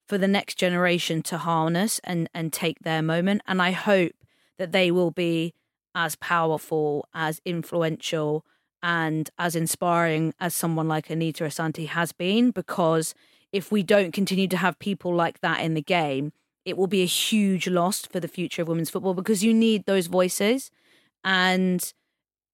for 0.08 0.18
the 0.18 0.28
next 0.28 0.56
generation 0.56 1.22
to 1.24 1.38
harness 1.38 2.00
and, 2.04 2.30
and 2.34 2.52
take 2.52 2.80
their 2.80 3.02
moment. 3.02 3.42
And 3.48 3.62
I 3.62 3.72
hope 3.72 4.14
that 4.58 4.72
they 4.72 4.92
will 4.92 5.12
be 5.12 5.54
as 5.96 6.16
powerful, 6.16 7.08
as 7.14 7.42
influential, 7.46 8.46
and 8.82 9.30
as 9.38 9.56
inspiring 9.56 10.34
as 10.40 10.54
someone 10.54 10.88
like 10.88 11.10
Anita 11.10 11.44
Asante 11.44 11.88
has 11.88 12.12
been, 12.12 12.52
because 12.52 13.14
if 13.52 13.72
we 13.72 13.84
don't 13.84 14.12
continue 14.12 14.48
to 14.48 14.58
have 14.58 14.78
people 14.80 15.14
like 15.14 15.42
that 15.42 15.62
in 15.62 15.74
the 15.74 15.82
game, 15.82 16.32
it 16.66 16.78
will 16.78 16.88
be 16.88 17.02
a 17.02 17.06
huge 17.06 17.68
loss 17.68 18.06
for 18.06 18.20
the 18.20 18.28
future 18.28 18.62
of 18.62 18.68
women's 18.68 18.90
football 18.90 19.14
because 19.14 19.44
you 19.44 19.54
need 19.54 19.86
those 19.86 20.08
voices. 20.08 20.70
And 21.24 21.94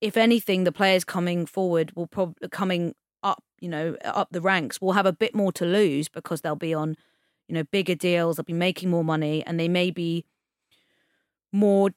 if 0.02 0.16
anything, 0.18 0.64
the 0.64 0.72
players 0.72 1.04
coming 1.04 1.46
forward 1.46 1.92
will 1.96 2.08
probably 2.08 2.48
coming 2.50 2.96
up, 3.24 3.44
you 3.60 3.70
know, 3.70 3.98
up 4.04 4.30
the 4.32 4.42
ranks 4.42 4.80
will 4.80 4.94
have 4.94 5.06
a 5.06 5.14
bit 5.14 5.36
more 5.36 5.52
to 5.54 5.66
lose 5.66 6.08
because 6.08 6.42
they'll 6.42 6.56
be 6.56 6.74
on, 6.74 6.96
you 7.48 7.56
know, 7.56 7.64
bigger 7.64 7.96
deals, 7.96 8.38
they'll 8.38 8.44
be 8.44 8.54
making 8.54 8.90
more 8.90 9.04
money, 9.04 9.44
and 9.46 9.60
they 9.60 9.68
may 9.68 9.92
be 9.92 10.26
more 11.52 11.90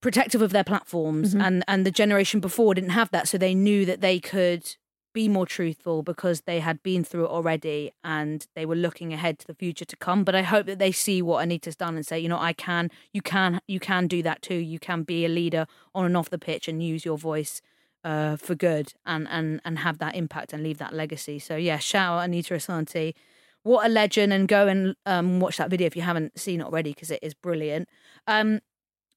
protective 0.00 0.42
of 0.42 0.50
their 0.52 0.64
platforms 0.64 1.30
mm-hmm. 1.30 1.40
and 1.40 1.64
and 1.66 1.86
the 1.86 1.90
generation 1.90 2.38
before 2.38 2.74
didn't 2.74 2.90
have 2.90 3.10
that 3.10 3.26
so 3.26 3.38
they 3.38 3.54
knew 3.54 3.84
that 3.84 4.00
they 4.00 4.20
could 4.20 4.76
be 5.16 5.28
more 5.30 5.46
truthful 5.46 6.02
because 6.02 6.42
they 6.42 6.60
had 6.60 6.82
been 6.82 7.02
through 7.02 7.24
it 7.24 7.30
already 7.30 7.90
and 8.04 8.46
they 8.54 8.66
were 8.66 8.76
looking 8.76 9.14
ahead 9.14 9.38
to 9.38 9.46
the 9.46 9.54
future 9.54 9.86
to 9.86 9.96
come. 9.96 10.24
But 10.24 10.34
i 10.34 10.42
hope 10.42 10.66
that 10.66 10.78
they 10.78 10.92
see 10.92 11.22
what 11.22 11.40
anita's 11.40 11.74
done 11.74 11.96
and 11.96 12.04
say 12.04 12.18
you 12.18 12.28
know 12.28 12.38
i 12.38 12.52
can 12.52 12.90
you 13.14 13.22
can 13.22 13.58
you 13.66 13.80
can 13.80 14.08
do 14.08 14.22
that 14.22 14.42
too. 14.42 14.60
You 14.74 14.78
can 14.78 15.04
be 15.04 15.24
a 15.24 15.30
leader 15.30 15.66
on 15.94 16.04
and 16.04 16.18
off 16.18 16.28
the 16.28 16.38
pitch 16.38 16.68
and 16.68 16.82
use 16.82 17.06
your 17.06 17.16
voice 17.16 17.62
uh, 18.04 18.36
for 18.36 18.54
good 18.54 18.92
and 19.06 19.26
and 19.30 19.62
and 19.64 19.78
have 19.78 19.96
that 20.04 20.14
impact 20.14 20.52
and 20.52 20.62
leave 20.62 20.76
that 20.84 20.92
legacy. 20.92 21.38
So 21.38 21.56
yeah 21.56 21.78
shout 21.78 22.18
out 22.18 22.24
anita 22.24 22.52
asante. 22.52 23.14
What 23.62 23.86
a 23.86 23.88
legend 23.88 24.34
and 24.34 24.46
go 24.46 24.68
and 24.68 24.96
um, 25.06 25.40
watch 25.40 25.56
that 25.56 25.70
video 25.70 25.86
if 25.86 25.96
you 25.96 26.02
haven't 26.02 26.38
seen 26.38 26.60
it 26.60 26.64
already 26.64 26.92
because 26.92 27.10
it 27.10 27.20
is 27.22 27.32
brilliant. 27.32 27.88
Um, 28.26 28.60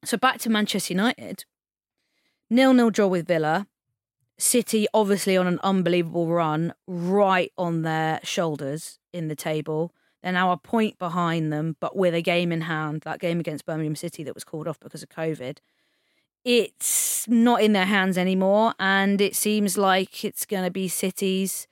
so 0.06 0.16
back 0.16 0.38
to 0.40 0.50
Manchester 0.50 0.94
United. 0.94 1.44
Nil 2.50 2.74
nil 2.74 2.90
draw 2.90 3.08
with 3.08 3.28
Villa. 3.28 3.68
City 4.40 4.88
obviously 4.94 5.36
on 5.38 5.48
an 5.48 5.60
unbelievable 5.64 6.28
run, 6.28 6.74
right 6.88 7.52
on 7.58 7.82
their 7.82 8.20
shoulders 8.24 8.98
in 9.14 9.28
the 9.28 9.36
table. 9.36 9.94
They're 10.24 10.32
now 10.32 10.52
a 10.52 10.58
point 10.58 10.98
behind 10.98 11.52
them, 11.52 11.76
but 11.80 11.96
with 11.96 12.14
a 12.14 12.22
game 12.22 12.52
in 12.52 12.62
hand, 12.62 13.02
that 13.02 13.20
game 13.20 13.40
against 13.40 13.66
Birmingham 13.66 13.96
City 13.96 14.24
that 14.24 14.34
was 14.34 14.44
called 14.44 14.68
off 14.68 14.80
because 14.80 15.04
of 15.04 15.10
COVID. 15.10 15.58
It's 16.46 17.28
not 17.28 17.62
in 17.62 17.74
their 17.74 17.86
hands 17.86 18.18
anymore, 18.18 18.74
and 18.80 19.20
it 19.20 19.36
seems 19.36 19.78
like 19.78 20.24
it's 20.24 20.46
going 20.46 20.64
to 20.64 20.72
be 20.72 20.88
City's 20.88 21.68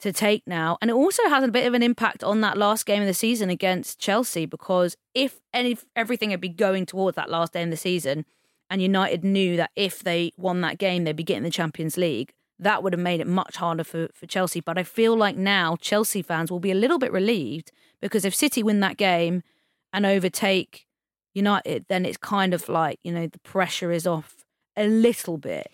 to 0.00 0.12
take 0.12 0.42
now. 0.46 0.76
And 0.82 0.90
it 0.90 0.94
also 0.94 1.22
has 1.30 1.42
a 1.42 1.48
bit 1.48 1.66
of 1.66 1.72
an 1.72 1.82
impact 1.82 2.22
on 2.22 2.42
that 2.42 2.58
last 2.58 2.84
game 2.84 3.00
of 3.00 3.08
the 3.08 3.14
season 3.14 3.48
against 3.48 3.98
Chelsea 3.98 4.44
because 4.44 4.96
if 5.14 5.40
any 5.54 5.78
everything 5.96 6.30
had 6.30 6.42
been 6.42 6.56
going 6.56 6.84
towards 6.84 7.16
that 7.16 7.30
last 7.30 7.54
game 7.54 7.68
of 7.68 7.70
the 7.70 7.76
season 7.78 8.26
and 8.70 8.82
United 8.82 9.24
knew 9.24 9.56
that 9.56 9.70
if 9.76 10.02
they 10.02 10.32
won 10.36 10.60
that 10.62 10.78
game 10.78 11.04
they'd 11.04 11.16
be 11.16 11.22
getting 11.22 11.42
the 11.42 11.50
Champions 11.50 11.96
League, 11.96 12.32
that 12.58 12.82
would 12.82 12.92
have 12.92 13.00
made 13.00 13.20
it 13.20 13.26
much 13.26 13.56
harder 13.56 13.84
for, 13.84 14.08
for 14.14 14.26
Chelsea. 14.26 14.60
But 14.60 14.78
I 14.78 14.82
feel 14.82 15.16
like 15.16 15.36
now 15.36 15.76
Chelsea 15.76 16.22
fans 16.22 16.50
will 16.50 16.60
be 16.60 16.70
a 16.70 16.76
little 16.76 16.98
bit 16.98 17.12
relieved 17.12 17.72
because 18.00 18.24
if 18.24 18.34
City 18.34 18.62
win 18.62 18.80
that 18.80 18.96
game 18.96 19.42
and 19.92 20.06
overtake 20.06 20.86
United, 21.34 21.86
then 21.88 22.06
it's 22.06 22.16
kind 22.16 22.54
of 22.54 22.68
like, 22.68 22.98
you 23.02 23.12
know, 23.12 23.26
the 23.26 23.38
pressure 23.40 23.90
is 23.90 24.06
off 24.06 24.44
a 24.76 24.86
little 24.86 25.36
bit. 25.36 25.70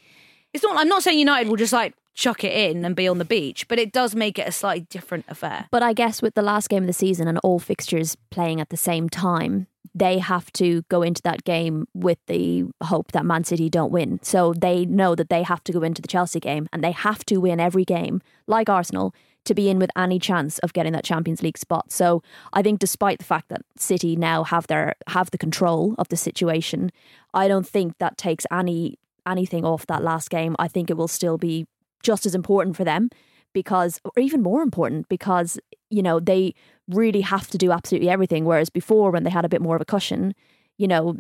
It's 0.52 0.64
not 0.64 0.76
I'm 0.78 0.88
not 0.88 1.02
saying 1.02 1.18
United 1.18 1.48
will 1.48 1.56
just 1.56 1.72
like 1.72 1.94
chuck 2.14 2.44
it 2.44 2.52
in 2.52 2.84
and 2.84 2.96
be 2.96 3.08
on 3.08 3.18
the 3.18 3.24
beach, 3.24 3.68
but 3.68 3.78
it 3.78 3.92
does 3.92 4.14
make 4.14 4.38
it 4.38 4.48
a 4.48 4.52
slightly 4.52 4.86
different 4.90 5.24
affair. 5.28 5.68
But 5.70 5.82
I 5.82 5.92
guess 5.92 6.20
with 6.20 6.34
the 6.34 6.42
last 6.42 6.68
game 6.68 6.82
of 6.82 6.86
the 6.86 6.92
season 6.92 7.28
and 7.28 7.38
all 7.42 7.58
fixtures 7.58 8.16
playing 8.30 8.60
at 8.60 8.70
the 8.70 8.76
same 8.76 9.08
time, 9.08 9.68
they 9.94 10.18
have 10.18 10.52
to 10.52 10.82
go 10.88 11.02
into 11.02 11.22
that 11.22 11.44
game 11.44 11.86
with 11.94 12.18
the 12.26 12.64
hope 12.82 13.12
that 13.12 13.26
Man 13.26 13.44
City 13.44 13.68
don't 13.68 13.92
win. 13.92 14.20
So 14.22 14.54
they 14.54 14.84
know 14.84 15.14
that 15.14 15.28
they 15.30 15.42
have 15.42 15.64
to 15.64 15.72
go 15.72 15.82
into 15.82 16.02
the 16.02 16.08
Chelsea 16.08 16.40
game 16.40 16.68
and 16.72 16.84
they 16.84 16.92
have 16.92 17.24
to 17.26 17.38
win 17.38 17.60
every 17.60 17.84
game, 17.84 18.22
like 18.46 18.68
Arsenal, 18.68 19.14
to 19.44 19.54
be 19.54 19.68
in 19.68 19.78
with 19.78 19.90
any 19.96 20.18
chance 20.18 20.58
of 20.58 20.72
getting 20.72 20.92
that 20.92 21.04
Champions 21.04 21.42
League 21.42 21.58
spot. 21.58 21.90
So 21.90 22.22
I 22.52 22.62
think 22.62 22.78
despite 22.78 23.18
the 23.18 23.24
fact 23.24 23.48
that 23.48 23.62
City 23.76 24.14
now 24.16 24.44
have 24.44 24.66
their 24.66 24.94
have 25.08 25.30
the 25.30 25.38
control 25.38 25.94
of 25.98 26.08
the 26.08 26.16
situation, 26.16 26.92
I 27.32 27.48
don't 27.48 27.66
think 27.66 27.98
that 27.98 28.18
takes 28.18 28.46
any 28.52 28.98
anything 29.26 29.64
off 29.64 29.86
that 29.86 30.02
last 30.02 30.30
game. 30.30 30.56
I 30.58 30.68
think 30.68 30.90
it 30.90 30.96
will 30.96 31.08
still 31.08 31.38
be 31.38 31.66
just 32.02 32.26
as 32.26 32.34
important 32.34 32.76
for 32.76 32.84
them 32.84 33.10
because, 33.52 34.00
or 34.04 34.22
even 34.22 34.42
more 34.42 34.62
important, 34.62 35.08
because, 35.08 35.58
you 35.90 36.02
know, 36.02 36.20
they 36.20 36.54
really 36.94 37.20
have 37.20 37.48
to 37.48 37.58
do 37.58 37.72
absolutely 37.72 38.08
everything. 38.08 38.44
Whereas 38.44 38.70
before, 38.70 39.10
when 39.10 39.24
they 39.24 39.30
had 39.30 39.44
a 39.44 39.48
bit 39.48 39.60
more 39.60 39.76
of 39.76 39.82
a 39.82 39.84
cushion, 39.84 40.34
you 40.78 40.88
know, 40.88 41.16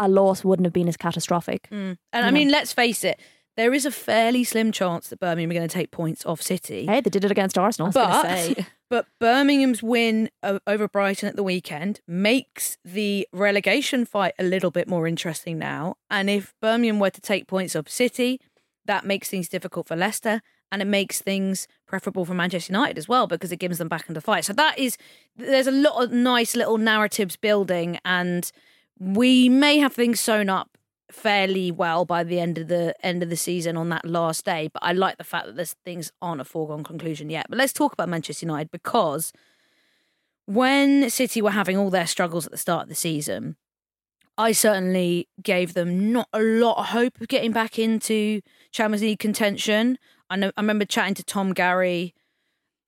a 0.00 0.08
loss 0.08 0.44
wouldn't 0.44 0.66
have 0.66 0.72
been 0.72 0.88
as 0.88 0.96
catastrophic. 0.96 1.68
Mm. 1.70 1.96
And 2.12 2.26
I 2.26 2.30
know? 2.30 2.34
mean, 2.34 2.50
let's 2.50 2.72
face 2.72 3.04
it, 3.04 3.20
there 3.56 3.74
is 3.74 3.84
a 3.84 3.90
fairly 3.90 4.44
slim 4.44 4.70
chance 4.70 5.08
that 5.08 5.18
Birmingham 5.18 5.50
are 5.50 5.54
going 5.54 5.68
to 5.68 5.74
take 5.74 5.90
points 5.90 6.24
off 6.24 6.40
City. 6.40 6.86
Hey, 6.86 7.00
they 7.00 7.10
did 7.10 7.24
it 7.24 7.30
against 7.32 7.58
Arsenal. 7.58 7.90
But, 7.90 8.58
but 8.90 9.06
Birmingham's 9.18 9.82
win 9.82 10.30
over 10.66 10.86
Brighton 10.86 11.28
at 11.28 11.34
the 11.34 11.42
weekend 11.42 12.00
makes 12.06 12.78
the 12.84 13.26
relegation 13.32 14.04
fight 14.04 14.34
a 14.38 14.44
little 14.44 14.70
bit 14.70 14.88
more 14.88 15.08
interesting 15.08 15.58
now. 15.58 15.96
And 16.08 16.30
if 16.30 16.54
Birmingham 16.62 17.00
were 17.00 17.10
to 17.10 17.20
take 17.20 17.48
points 17.48 17.74
off 17.74 17.88
City, 17.88 18.40
that 18.84 19.04
makes 19.04 19.28
things 19.28 19.48
difficult 19.48 19.88
for 19.88 19.96
Leicester 19.96 20.40
and 20.70 20.82
it 20.82 20.86
makes 20.86 21.20
things 21.20 21.66
preferable 21.86 22.24
for 22.24 22.34
Manchester 22.34 22.72
United 22.72 22.98
as 22.98 23.08
well 23.08 23.26
because 23.26 23.52
it 23.52 23.58
gives 23.58 23.78
them 23.78 23.88
back 23.88 24.08
into 24.08 24.20
fight. 24.20 24.44
So 24.44 24.52
that 24.54 24.78
is 24.78 24.96
there's 25.36 25.66
a 25.66 25.72
lot 25.72 26.02
of 26.02 26.12
nice 26.12 26.54
little 26.54 26.78
narratives 26.78 27.36
building 27.36 27.98
and 28.04 28.50
we 28.98 29.48
may 29.48 29.78
have 29.78 29.92
things 29.92 30.20
sewn 30.20 30.48
up 30.48 30.76
fairly 31.10 31.70
well 31.70 32.04
by 32.04 32.22
the 32.22 32.38
end 32.38 32.58
of 32.58 32.68
the 32.68 32.94
end 33.04 33.22
of 33.22 33.30
the 33.30 33.36
season 33.36 33.76
on 33.76 33.88
that 33.88 34.04
last 34.04 34.44
day. 34.44 34.68
But 34.72 34.82
I 34.82 34.92
like 34.92 35.16
the 35.16 35.24
fact 35.24 35.46
that 35.46 35.56
this 35.56 35.74
things 35.84 36.12
aren't 36.20 36.40
a 36.40 36.44
foregone 36.44 36.84
conclusion 36.84 37.30
yet. 37.30 37.46
But 37.48 37.58
let's 37.58 37.72
talk 37.72 37.92
about 37.92 38.08
Manchester 38.08 38.44
United 38.44 38.70
because 38.70 39.32
when 40.46 41.08
City 41.10 41.42
were 41.42 41.50
having 41.50 41.76
all 41.76 41.90
their 41.90 42.06
struggles 42.06 42.46
at 42.46 42.52
the 42.52 42.58
start 42.58 42.84
of 42.84 42.88
the 42.88 42.94
season, 42.94 43.56
I 44.36 44.52
certainly 44.52 45.28
gave 45.42 45.74
them 45.74 46.12
not 46.12 46.28
a 46.32 46.40
lot 46.40 46.78
of 46.78 46.86
hope 46.86 47.20
of 47.20 47.28
getting 47.28 47.52
back 47.52 47.78
into 47.78 48.40
Champions 48.70 49.02
League 49.02 49.18
contention. 49.18 49.98
I 50.30 50.36
know 50.36 50.52
I 50.56 50.60
remember 50.60 50.84
chatting 50.84 51.14
to 51.14 51.24
Tom 51.24 51.52
Garry 51.52 52.14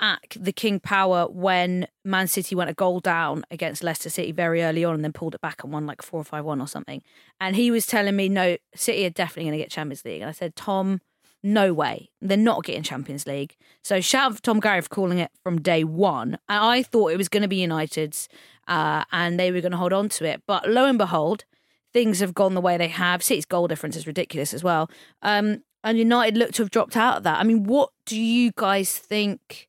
at 0.01 0.37
the 0.39 0.53
King 0.53 0.81
Power 0.81 1.27
when 1.27 1.87
Man 2.05 2.27
City 2.27 2.55
went 2.55 2.71
a 2.71 2.75
goal 2.75 3.01
down 3.01 3.45
against 3.51 3.85
Leicester 3.85 4.09
City 4.09 4.33
very 4.33 4.63
early 4.63 4.85
on 4.85 4.95
and 4.95 5.05
then 5.05 5.13
pulled 5.13 5.35
it 5.35 5.41
back 5.41 5.63
and 5.63 5.73
won 5.73 5.87
like 5.87 6.03
four 6.03 6.21
or 6.21 6.25
five 6.25 6.45
one 6.45 6.61
or 6.61 6.67
something. 6.67 7.03
And 7.41 7.55
he 7.55 7.71
was 7.71 7.87
telling 7.87 8.17
me, 8.17 8.29
no, 8.29 8.57
City 8.75 9.05
are 9.05 9.11
definitely 9.11 9.45
going 9.45 9.59
to 9.59 9.65
get 9.65 9.71
Champions 9.71 10.05
League. 10.05 10.23
And 10.23 10.29
I 10.29 10.33
said, 10.33 10.57
Tom, 10.57 11.01
no 11.43 11.73
way. 11.73 12.11
They're 12.21 12.37
not 12.37 12.65
getting 12.65 12.83
Champions 12.83 13.27
League. 13.27 13.57
So 13.83 14.01
shout 14.01 14.33
out 14.33 14.37
to 14.37 14.43
Tom 14.43 14.61
Garry 14.61 14.81
for 14.81 14.89
calling 14.89 15.19
it 15.19 15.31
from 15.43 15.61
day 15.61 15.85
one. 15.85 16.39
And 16.49 16.65
I 16.65 16.83
thought 16.83 17.13
it 17.13 17.19
was 17.19 17.29
going 17.29 17.43
to 17.43 17.49
be 17.49 17.57
United's 17.57 18.29
uh, 18.69 19.05
and 19.13 19.39
they 19.39 19.51
were 19.51 19.61
going 19.61 19.73
to 19.73 19.79
hold 19.79 19.93
on 19.93 20.09
to 20.11 20.25
it. 20.25 20.43
But 20.47 20.69
lo 20.69 20.87
and 20.87 20.99
behold, 20.99 21.45
things 21.93 22.21
have 22.21 22.35
gone 22.35 22.55
the 22.55 22.61
way 22.61 22.77
they 22.77 22.89
have. 22.89 23.23
City's 23.23 23.45
goal 23.45 23.69
difference 23.69 23.97
is 23.97 24.07
ridiculous 24.07 24.55
as 24.55 24.63
well. 24.63 24.91
Um, 25.23 25.63
and 25.83 25.99
United 25.99 26.37
look 26.37 26.53
to 26.53 26.63
have 26.63 26.71
dropped 26.71 26.97
out 26.97 27.19
of 27.19 27.23
that. 27.25 27.41
I 27.41 27.45
mean, 27.45 27.65
what 27.65 27.91
do 28.05 28.21
you 28.21 28.53
guys 28.57 28.97
think 28.97 29.69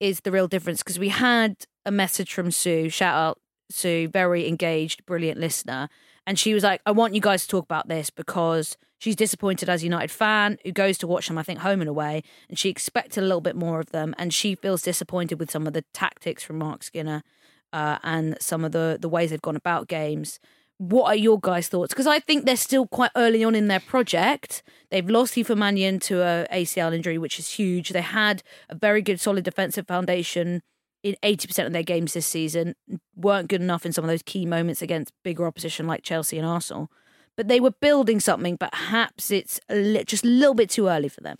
is 0.00 0.20
the 0.20 0.32
real 0.32 0.48
difference? 0.48 0.82
Because 0.82 0.98
we 0.98 1.08
had 1.08 1.66
a 1.84 1.90
message 1.90 2.32
from 2.32 2.50
Sue, 2.50 2.88
shout 2.88 3.14
out 3.14 3.40
Sue, 3.70 4.08
very 4.08 4.48
engaged, 4.48 5.04
brilliant 5.06 5.40
listener. 5.40 5.88
And 6.26 6.38
she 6.38 6.54
was 6.54 6.62
like, 6.62 6.80
I 6.86 6.92
want 6.92 7.14
you 7.14 7.20
guys 7.20 7.42
to 7.42 7.48
talk 7.48 7.64
about 7.64 7.88
this 7.88 8.10
because 8.10 8.76
she's 8.98 9.16
disappointed 9.16 9.68
as 9.68 9.82
a 9.82 9.86
United 9.86 10.10
fan 10.10 10.58
who 10.64 10.70
goes 10.70 10.96
to 10.98 11.06
watch 11.06 11.26
them, 11.26 11.38
I 11.38 11.42
think, 11.42 11.60
home 11.60 11.80
and 11.80 11.90
away. 11.90 12.22
And 12.48 12.56
she 12.58 12.68
expected 12.68 13.22
a 13.22 13.26
little 13.26 13.40
bit 13.40 13.56
more 13.56 13.80
of 13.80 13.90
them. 13.90 14.14
And 14.18 14.32
she 14.32 14.54
feels 14.54 14.82
disappointed 14.82 15.40
with 15.40 15.50
some 15.50 15.66
of 15.66 15.72
the 15.72 15.84
tactics 15.92 16.44
from 16.44 16.58
Marc 16.58 16.84
Skinner 16.84 17.24
uh, 17.72 17.98
and 18.04 18.36
some 18.40 18.64
of 18.64 18.70
the, 18.72 18.98
the 19.00 19.08
ways 19.08 19.30
they've 19.30 19.42
gone 19.42 19.56
about 19.56 19.88
games. 19.88 20.38
What 20.82 21.04
are 21.04 21.14
your 21.14 21.38
guys' 21.38 21.68
thoughts? 21.68 21.92
Because 21.92 22.08
I 22.08 22.18
think 22.18 22.44
they're 22.44 22.56
still 22.56 22.88
quite 22.88 23.12
early 23.14 23.44
on 23.44 23.54
in 23.54 23.68
their 23.68 23.78
project. 23.78 24.64
They've 24.90 25.08
lost 25.08 25.38
Aoife 25.38 25.56
Mannion 25.56 26.00
to 26.00 26.22
a 26.22 26.46
ACL 26.52 26.92
injury, 26.92 27.18
which 27.18 27.38
is 27.38 27.52
huge. 27.52 27.90
They 27.90 28.00
had 28.00 28.42
a 28.68 28.74
very 28.74 29.00
good, 29.00 29.20
solid 29.20 29.44
defensive 29.44 29.86
foundation 29.86 30.60
in 31.04 31.14
80% 31.22 31.66
of 31.66 31.72
their 31.72 31.84
games 31.84 32.14
this 32.14 32.26
season, 32.26 32.74
weren't 33.14 33.48
good 33.48 33.60
enough 33.60 33.86
in 33.86 33.92
some 33.92 34.02
of 34.04 34.08
those 34.08 34.22
key 34.22 34.44
moments 34.44 34.82
against 34.82 35.12
bigger 35.22 35.46
opposition 35.46 35.86
like 35.86 36.02
Chelsea 36.02 36.36
and 36.36 36.46
Arsenal. 36.46 36.90
But 37.36 37.46
they 37.46 37.60
were 37.60 37.74
building 37.80 38.18
something, 38.18 38.56
perhaps 38.56 39.30
it's 39.30 39.60
just 40.04 40.24
a 40.24 40.28
little 40.28 40.54
bit 40.54 40.70
too 40.70 40.88
early 40.88 41.08
for 41.08 41.20
them. 41.20 41.36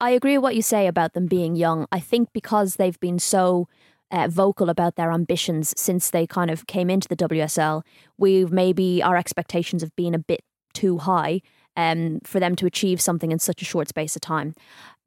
I 0.00 0.10
agree 0.10 0.38
with 0.38 0.42
what 0.44 0.56
you 0.56 0.62
say 0.62 0.86
about 0.86 1.12
them 1.12 1.26
being 1.26 1.56
young. 1.56 1.86
I 1.90 1.98
think 1.98 2.28
because 2.32 2.76
they've 2.76 3.00
been 3.00 3.18
so 3.18 3.68
uh, 4.10 4.28
vocal 4.28 4.70
about 4.70 4.96
their 4.96 5.12
ambitions 5.12 5.74
since 5.76 6.10
they 6.10 6.26
kind 6.26 6.50
of 6.50 6.66
came 6.66 6.90
into 6.90 7.08
the 7.08 7.16
WSL. 7.16 7.82
We've 8.18 8.50
maybe 8.50 9.02
our 9.02 9.16
expectations 9.16 9.82
have 9.82 9.94
been 9.96 10.14
a 10.14 10.18
bit 10.18 10.40
too 10.74 10.98
high 10.98 11.40
um, 11.76 12.20
for 12.24 12.40
them 12.40 12.56
to 12.56 12.66
achieve 12.66 13.00
something 13.00 13.32
in 13.32 13.38
such 13.38 13.62
a 13.62 13.64
short 13.64 13.88
space 13.88 14.16
of 14.16 14.22
time. 14.22 14.54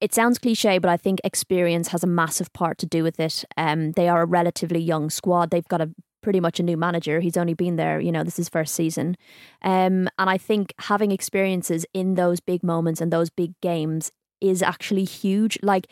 It 0.01 0.13
sounds 0.13 0.37
cliche, 0.37 0.77
but 0.77 0.89
I 0.89 0.97
think 0.97 1.19
experience 1.23 1.89
has 1.89 2.03
a 2.03 2.07
massive 2.07 2.51
part 2.53 2.77
to 2.79 2.85
do 2.85 3.03
with 3.03 3.19
it. 3.19 3.43
Um, 3.57 3.91
they 3.93 4.07
are 4.07 4.21
a 4.21 4.25
relatively 4.25 4.79
young 4.79 5.09
squad. 5.09 5.49
They've 5.51 5.67
got 5.67 5.81
a 5.81 5.89
pretty 6.21 6.39
much 6.39 6.59
a 6.59 6.63
new 6.63 6.77
manager. 6.77 7.19
He's 7.19 7.37
only 7.37 7.53
been 7.53 7.75
there, 7.75 7.99
you 7.99 8.11
know, 8.11 8.23
this 8.23 8.39
is 8.39 8.49
first 8.49 8.75
season. 8.75 9.15
Um, 9.61 10.09
and 10.17 10.29
I 10.29 10.37
think 10.37 10.73
having 10.79 11.11
experiences 11.11 11.85
in 11.93 12.15
those 12.15 12.39
big 12.39 12.63
moments 12.63 13.01
and 13.01 13.11
those 13.11 13.29
big 13.29 13.59
games 13.61 14.11
is 14.41 14.61
actually 14.61 15.05
huge. 15.05 15.57
Like 15.61 15.87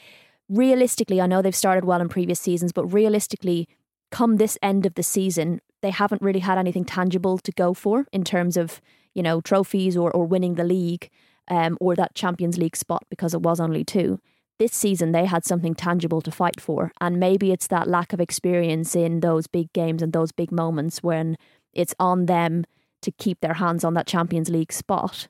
realistically, 0.49 1.21
I 1.21 1.27
know 1.27 1.41
they've 1.41 1.55
started 1.55 1.85
well 1.85 2.01
in 2.01 2.09
previous 2.09 2.39
seasons, 2.39 2.71
but 2.71 2.85
realistically, 2.85 3.67
come 4.11 4.37
this 4.37 4.57
end 4.61 4.85
of 4.85 4.95
the 4.95 5.03
season, 5.03 5.61
they 5.81 5.91
haven't 5.91 6.21
really 6.21 6.39
had 6.39 6.57
anything 6.57 6.85
tangible 6.85 7.37
to 7.39 7.51
go 7.51 7.73
for 7.73 8.05
in 8.11 8.23
terms 8.23 8.57
of, 8.57 8.81
you 9.13 9.21
know, 9.21 9.41
trophies 9.41 9.97
or, 9.97 10.11
or 10.11 10.25
winning 10.25 10.55
the 10.55 10.63
league 10.63 11.09
um, 11.49 11.77
or 11.79 11.95
that 11.95 12.15
Champions 12.15 12.57
League 12.57 12.75
spot 12.75 13.03
because 13.09 13.33
it 13.33 13.41
was 13.41 13.59
only 13.59 13.83
two. 13.83 14.19
This 14.59 14.73
season, 14.73 15.11
they 15.11 15.25
had 15.25 15.45
something 15.45 15.75
tangible 15.75 16.21
to 16.21 16.31
fight 16.31 16.59
for. 16.59 16.91
And 16.99 17.19
maybe 17.19 17.51
it's 17.51 17.67
that 17.67 17.87
lack 17.87 18.11
of 18.11 18.19
experience 18.19 18.95
in 18.95 19.19
those 19.19 19.45
big 19.45 19.71
games 19.73 20.01
and 20.01 20.13
those 20.13 20.31
big 20.31 20.51
moments 20.51 21.03
when 21.03 21.37
it's 21.73 21.93
on 21.99 22.25
them 22.25 22.65
to 23.03 23.11
keep 23.11 23.39
their 23.41 23.55
hands 23.55 23.83
on 23.83 23.93
that 23.93 24.07
Champions 24.07 24.49
League 24.49 24.73
spot 24.73 25.27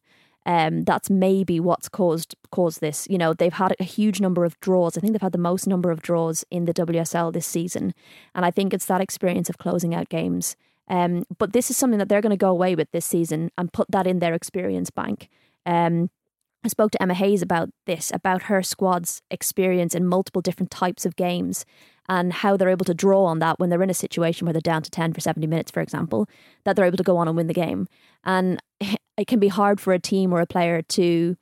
um, 0.48 0.86
that's 0.86 1.10
maybe 1.10 1.60
what's 1.60 1.90
caused 1.90 2.36
caused 2.52 2.80
this. 2.80 3.06
You 3.10 3.18
know, 3.18 3.34
they've 3.34 3.54
had 3.54 3.76
a 3.80 3.84
huge 3.84 4.22
number 4.22 4.46
of 4.46 4.58
draws. 4.62 4.98
I 4.98 5.02
think 5.02 5.12
they've 5.14 5.22
had 5.22 5.34
the 5.34 5.38
most 5.38 5.68
number 5.68 5.92
of 5.92 6.02
draws 6.02 6.46
in 6.50 6.64
the 6.66 6.74
WSL 6.74 7.34
this 7.34 7.46
season, 7.46 7.94
and 8.34 8.46
I 8.46 8.50
think 8.50 8.74
it's 8.74 8.86
that 8.86 9.02
experience 9.02 9.50
of 9.50 9.58
closing 9.58 9.94
out 9.94 10.08
games. 10.08 10.56
Um, 10.88 11.26
but 11.38 11.52
this 11.52 11.70
is 11.70 11.76
something 11.76 12.00
that 12.00 12.08
they're 12.08 12.22
going 12.22 12.32
to 12.32 12.38
go 12.38 12.50
away 12.50 12.74
with 12.74 12.90
this 12.92 13.06
season 13.06 13.52
and 13.58 13.74
put 13.74 13.92
that 13.92 14.08
in 14.08 14.20
their 14.20 14.34
experience 14.34 14.90
bank. 14.90 15.28
Um, 15.66 16.10
I 16.64 16.70
spoke 16.70 16.92
to 16.92 17.02
Emma 17.02 17.14
Hayes 17.14 17.42
about 17.42 17.70
this, 17.86 18.10
about 18.14 18.44
her 18.44 18.64
squad's 18.64 19.22
experience 19.30 19.94
in 19.94 20.08
multiple 20.08 20.42
different 20.42 20.72
types 20.72 21.06
of 21.06 21.18
games 21.18 21.66
and 22.08 22.32
how 22.32 22.56
they're 22.56 22.70
able 22.70 22.86
to 22.86 22.94
draw 22.94 23.26
on 23.26 23.40
that 23.40 23.60
when 23.60 23.70
they're 23.70 23.84
in 23.84 23.90
a 23.90 23.94
situation 23.94 24.46
where 24.46 24.54
they're 24.54 24.62
down 24.62 24.82
to 24.82 24.90
10 24.90 25.12
for 25.12 25.20
70 25.20 25.46
minutes, 25.46 25.72
for 25.72 25.82
example, 25.82 26.30
that 26.64 26.78
they're 26.78 26.86
able 26.86 26.98
to 26.98 27.04
go 27.04 27.18
on 27.18 27.28
and 27.28 27.36
win 27.36 27.48
the 27.48 27.54
game. 27.54 27.88
And 28.24 28.62
it 29.18 29.28
can 29.28 29.40
be 29.40 29.48
hard 29.48 29.82
for 29.82 29.94
a 29.94 30.00
team 30.00 30.34
or 30.34 30.42
a 30.42 30.48
player 30.48 30.82
to 30.82 31.36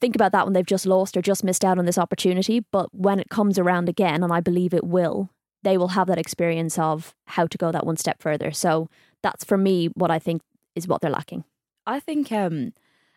think 0.00 0.14
about 0.16 0.32
that 0.32 0.44
when 0.44 0.52
they've 0.52 0.66
just 0.66 0.84
lost 0.84 1.16
or 1.16 1.22
just 1.22 1.44
missed 1.44 1.64
out 1.64 1.78
on 1.78 1.84
this 1.84 1.98
opportunity. 1.98 2.60
But 2.60 2.92
when 2.92 3.20
it 3.20 3.30
comes 3.30 3.58
around 3.58 3.88
again, 3.88 4.22
and 4.22 4.32
I 4.32 4.40
believe 4.40 4.74
it 4.74 4.84
will, 4.84 5.30
they 5.62 5.78
will 5.78 5.88
have 5.88 6.08
that 6.08 6.18
experience 6.18 6.78
of 6.78 7.14
how 7.26 7.46
to 7.46 7.56
go 7.56 7.70
that 7.70 7.86
one 7.86 7.96
step 7.96 8.20
further. 8.20 8.50
So 8.50 8.88
that's 9.22 9.44
for 9.44 9.56
me 9.56 9.86
what 9.94 10.10
I 10.10 10.18
think 10.18 10.42
is 10.74 10.88
what 10.88 11.00
they're 11.00 11.10
lacking. 11.10 11.44
I 11.86 12.00
think 12.00 12.32
um, 12.32 12.72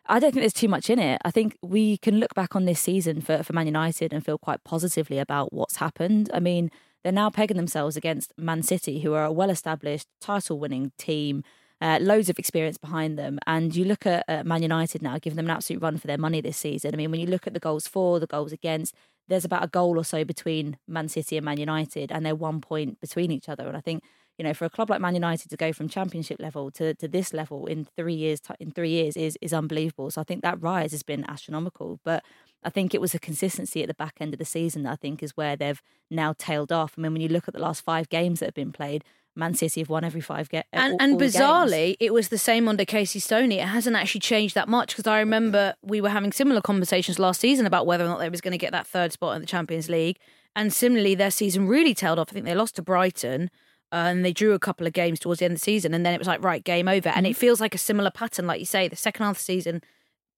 I 0.05 0.19
don't 0.19 0.31
think 0.31 0.43
there's 0.43 0.53
too 0.53 0.67
much 0.67 0.89
in 0.89 0.99
it. 0.99 1.19
I 1.25 1.31
think 1.31 1.57
we 1.63 1.97
can 1.97 2.19
look 2.19 2.35
back 2.35 2.55
on 2.55 2.65
this 2.65 2.79
season 2.79 3.21
for, 3.21 3.41
for 3.41 3.53
Man 3.53 3.65
United 3.65 4.13
and 4.13 4.23
feel 4.23 4.37
quite 4.37 4.63
positively 4.63 5.17
about 5.17 5.53
what's 5.53 5.77
happened. 5.77 6.29
I 6.33 6.39
mean, 6.39 6.69
they're 7.03 7.11
now 7.11 7.31
pegging 7.31 7.57
themselves 7.57 7.97
against 7.97 8.33
Man 8.37 8.61
City, 8.61 8.99
who 8.99 9.13
are 9.13 9.25
a 9.25 9.31
well 9.31 9.49
established, 9.49 10.07
title 10.21 10.59
winning 10.59 10.91
team, 10.97 11.43
uh, 11.81 11.99
loads 12.01 12.29
of 12.29 12.39
experience 12.39 12.77
behind 12.77 13.17
them. 13.17 13.39
And 13.45 13.75
you 13.75 13.85
look 13.85 14.05
at 14.05 14.23
uh, 14.27 14.43
Man 14.43 14.61
United 14.61 15.01
now, 15.01 15.17
giving 15.19 15.37
them 15.37 15.45
an 15.45 15.55
absolute 15.55 15.81
run 15.81 15.97
for 15.97 16.07
their 16.07 16.17
money 16.17 16.41
this 16.41 16.57
season. 16.57 16.93
I 16.93 16.97
mean, 16.97 17.11
when 17.11 17.19
you 17.19 17.27
look 17.27 17.47
at 17.47 17.53
the 17.53 17.59
goals 17.59 17.87
for, 17.87 18.19
the 18.19 18.27
goals 18.27 18.51
against, 18.51 18.95
there's 19.27 19.45
about 19.45 19.63
a 19.63 19.67
goal 19.67 19.97
or 19.99 20.03
so 20.03 20.23
between 20.23 20.77
Man 20.87 21.09
City 21.09 21.37
and 21.37 21.45
Man 21.45 21.59
United, 21.59 22.11
and 22.11 22.25
they're 22.25 22.35
one 22.35 22.61
point 22.61 23.01
between 23.01 23.31
each 23.31 23.49
other. 23.49 23.67
And 23.67 23.75
I 23.75 23.81
think 23.81 24.03
you 24.37 24.43
know, 24.43 24.53
for 24.53 24.65
a 24.65 24.69
club 24.69 24.89
like 24.89 24.99
Man 24.99 25.13
United 25.13 25.49
to 25.49 25.57
go 25.57 25.71
from 25.71 25.87
Championship 25.87 26.39
level 26.39 26.69
to, 26.71 26.93
to 26.95 27.07
this 27.07 27.33
level 27.33 27.67
in 27.67 27.87
three 27.95 28.13
years 28.13 28.41
in 28.59 28.71
three 28.71 28.89
years 28.89 29.15
is 29.15 29.37
is 29.41 29.53
unbelievable. 29.53 30.11
So 30.11 30.21
I 30.21 30.23
think 30.25 30.41
that 30.41 30.61
rise 30.61 30.91
has 30.91 31.03
been 31.03 31.23
astronomical. 31.29 31.99
But 32.03 32.23
I 32.63 32.69
think 32.69 32.93
it 32.93 33.01
was 33.01 33.15
a 33.15 33.19
consistency 33.19 33.81
at 33.81 33.87
the 33.87 33.93
back 33.93 34.15
end 34.19 34.33
of 34.33 34.39
the 34.39 34.45
season 34.45 34.83
that 34.83 34.91
I 34.91 34.95
think 34.95 35.23
is 35.23 35.37
where 35.37 35.55
they've 35.55 35.81
now 36.11 36.33
tailed 36.37 36.71
off. 36.71 36.95
I 36.97 37.01
mean, 37.01 37.13
when 37.13 37.21
you 37.21 37.29
look 37.29 37.47
at 37.47 37.53
the 37.53 37.61
last 37.61 37.81
five 37.81 38.09
games 38.09 38.39
that 38.39 38.47
have 38.47 38.55
been 38.55 38.73
played, 38.73 39.03
Man 39.35 39.53
City 39.53 39.81
have 39.81 39.89
won 39.89 40.03
every 40.03 40.21
five 40.21 40.49
games. 40.49 40.65
And, 40.71 40.93
all, 40.93 40.97
and 41.01 41.13
all 41.13 41.19
bizarrely, 41.19 41.87
games. 41.87 41.97
it 41.99 42.13
was 42.13 42.29
the 42.29 42.37
same 42.37 42.67
under 42.67 42.85
Casey 42.85 43.19
Stoney. 43.19 43.59
It 43.59 43.67
hasn't 43.67 43.95
actually 43.95 44.21
changed 44.21 44.55
that 44.55 44.67
much 44.67 44.95
because 44.95 45.07
I 45.07 45.19
remember 45.19 45.75
we 45.81 46.01
were 46.01 46.09
having 46.09 46.31
similar 46.31 46.61
conversations 46.61 47.19
last 47.19 47.41
season 47.41 47.65
about 47.65 47.85
whether 47.85 48.05
or 48.05 48.07
not 48.07 48.19
they 48.19 48.29
was 48.29 48.41
going 48.41 48.53
to 48.53 48.57
get 48.57 48.71
that 48.71 48.87
third 48.87 49.11
spot 49.11 49.35
in 49.35 49.41
the 49.41 49.47
Champions 49.47 49.89
League. 49.89 50.17
And 50.55 50.71
similarly, 50.71 51.15
their 51.15 51.31
season 51.31 51.67
really 51.67 51.93
tailed 51.93 52.17
off. 52.17 52.29
I 52.31 52.33
think 52.33 52.45
they 52.45 52.55
lost 52.55 52.75
to 52.77 52.81
Brighton 52.81 53.49
uh, 53.91 54.07
and 54.09 54.25
they 54.25 54.33
drew 54.33 54.53
a 54.53 54.59
couple 54.59 54.87
of 54.87 54.93
games 54.93 55.19
towards 55.19 55.39
the 55.39 55.45
end 55.45 55.53
of 55.53 55.59
the 55.59 55.63
season, 55.63 55.93
and 55.93 56.05
then 56.05 56.13
it 56.13 56.17
was 56.17 56.27
like 56.27 56.43
right, 56.43 56.63
game 56.63 56.87
over. 56.87 57.09
And 57.09 57.25
it 57.25 57.31
mm-hmm. 57.31 57.39
feels 57.39 57.61
like 57.61 57.75
a 57.75 57.77
similar 57.77 58.11
pattern, 58.11 58.47
like 58.47 58.59
you 58.59 58.65
say, 58.65 58.87
the 58.87 58.95
second 58.95 59.25
half 59.25 59.35
of 59.35 59.39
the 59.39 59.43
season 59.43 59.81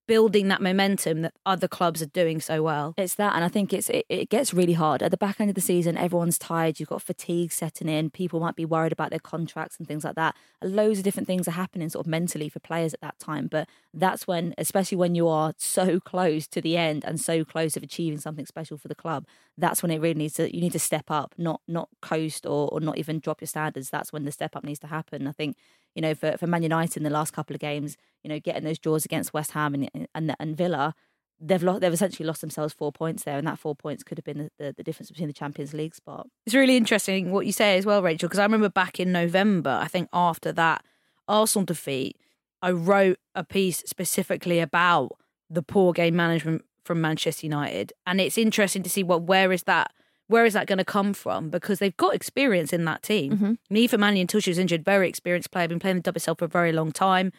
building 0.08 0.48
that 0.48 0.62
momentum 0.62 1.22
that 1.22 1.34
other 1.46 1.68
clubs 1.68 2.02
are 2.02 2.08
doing 2.08 2.40
so 2.40 2.64
well. 2.64 2.94
It's 2.98 3.16
that, 3.16 3.36
and 3.36 3.44
I 3.44 3.50
think 3.50 3.74
it's 3.74 3.90
it, 3.90 4.06
it, 4.10 4.30
gets 4.30 4.54
really 4.54 4.74
hard 4.74 5.04
at 5.04 5.12
the 5.12 5.18
back 5.18 5.40
end 5.40 5.50
of 5.50 5.56
the 5.56 5.62
season. 5.62 5.98
Everyone's 5.98 6.40
tired. 6.40 6.80
You've 6.80 6.90
got 6.90 7.02
fatigue 7.02 7.52
setting 7.52 7.90
in. 7.90 8.10
People 8.10 8.40
might 8.40 8.56
be 8.56 8.66
worried 8.66 8.92
about 8.92 9.10
their 9.10 9.20
contracts 9.20 9.78
and 9.78 9.88
things 9.88 10.04
like 10.04 10.16
that. 10.16 10.36
Loads 10.64 11.00
of 11.00 11.04
different 11.04 11.28
things 11.28 11.48
are 11.48 11.52
happening, 11.52 11.90
sort 11.90 12.06
of 12.06 12.10
mentally 12.10 12.50
for 12.50 12.60
players 12.60 12.94
at 12.94 13.02
that 13.02 13.20
time. 13.20 13.48
But 13.48 13.68
that's 13.94 14.26
when, 14.26 14.56
especially 14.58 14.98
when 14.98 15.14
you 15.14 15.28
are 15.28 15.54
so 15.58 16.00
close 16.00 16.48
to 16.48 16.62
the 16.62 16.78
end 16.78 17.04
and 17.06 17.20
so 17.20 17.44
close 17.46 17.78
of 17.78 17.84
achieving 17.84 18.20
something 18.20 18.46
special 18.46 18.78
for 18.78 18.88
the 18.88 18.96
club, 18.96 19.26
that's 19.58 19.84
when 19.84 19.92
it 19.92 20.00
really 20.00 20.14
needs 20.14 20.36
to. 20.36 20.54
You 20.54 20.62
need 20.62 20.74
to 20.74 20.80
step 20.80 21.12
up, 21.12 21.36
not 21.38 21.62
not 21.68 21.90
coast 22.02 22.46
or 22.46 22.70
or 22.70 22.80
not 22.80 22.98
even 22.98 23.20
drop 23.20 23.42
your 23.42 23.48
standards. 23.48 23.90
That's 23.90 24.14
when 24.14 24.24
the 24.24 24.32
step 24.32 24.56
up 24.56 24.64
needs 24.64 24.80
to 24.80 24.88
happen. 24.88 25.28
I 25.28 25.32
think 25.32 25.58
you 25.98 26.02
know, 26.02 26.14
for, 26.14 26.38
for 26.38 26.46
Man 26.46 26.62
United 26.62 26.98
in 26.98 27.04
the 27.04 27.10
last 27.10 27.34
couple 27.34 27.56
of 27.56 27.60
games, 27.60 27.98
you 28.24 28.30
know, 28.30 28.40
getting 28.40 28.64
those 28.64 28.78
draws 28.78 29.04
against 29.04 29.34
West 29.34 29.52
Ham 29.52 29.74
and 29.74 30.08
and, 30.14 30.36
and 30.40 30.56
Villa, 30.56 30.94
they've 31.42 31.64
lost, 31.64 31.82
they've 31.82 31.92
essentially 31.92 32.28
lost 32.28 32.42
themselves 32.42 32.72
four 32.72 32.92
points 32.92 33.24
there, 33.24 33.40
and 33.40 33.48
that 33.48 33.58
four 33.58 33.76
points 33.76 34.04
could 34.04 34.20
have 34.20 34.24
been 34.24 34.38
the, 34.38 34.52
the, 34.60 34.74
the 34.78 34.84
difference 34.84 35.10
between 35.10 35.28
the 35.28 35.34
Champions 35.34 35.74
League 35.74 35.96
spot. 35.96 36.28
It's 36.46 36.54
really 36.54 36.78
interesting 36.78 37.32
what 37.32 37.48
you 37.48 37.52
say 37.52 37.78
as 37.78 37.86
well, 37.86 38.04
Rachel, 38.04 38.30
because 38.30 38.38
I 38.38 38.44
remember 38.44 38.70
back 38.70 39.00
in 39.00 39.12
November, 39.12 39.80
I 39.82 39.88
think 39.88 40.08
after 40.14 40.52
that 40.52 40.86
Arsenal 41.28 41.66
defeat, 41.66 42.16
I 42.62 42.70
wrote 42.70 43.18
a 43.34 43.44
piece 43.44 43.80
specifically 43.88 44.60
about 44.60 45.14
the 45.50 45.64
poor 45.64 45.94
game 45.94 46.16
management 46.16 46.64
from 46.86 47.02
Manchester 47.02 47.48
United, 47.48 47.92
and 48.06 48.22
it's 48.22 48.38
interesting 48.38 48.84
to 48.84 48.90
see 48.90 49.02
what 49.02 49.24
where 49.24 49.52
is 49.52 49.64
that 49.64 49.92
where 50.28 50.46
is 50.46 50.54
that 50.54 50.68
going 50.68 50.78
to 50.78 50.86
come 50.86 51.14
from? 51.14 51.50
Because 51.50 51.80
they've 51.80 51.96
got 51.98 52.14
experience 52.14 52.74
in 52.74 52.86
that 52.86 53.04
team. 53.04 53.34
Mm-hmm. 53.34 53.76
Niamh 53.76 54.00
Mannion, 54.00 54.24
until 54.24 54.42
she 54.42 54.50
was 54.50 54.58
injured, 54.58 54.84
very 54.84 55.08
experienced 55.08 55.52
player, 55.52 55.68
been 55.68 55.80
playing 55.80 56.02
the 56.02 56.14
WSL 56.14 56.38
for 56.38 56.46
a 56.46 56.50
very 56.50 56.72
long 56.72 56.92
time. 56.92 57.32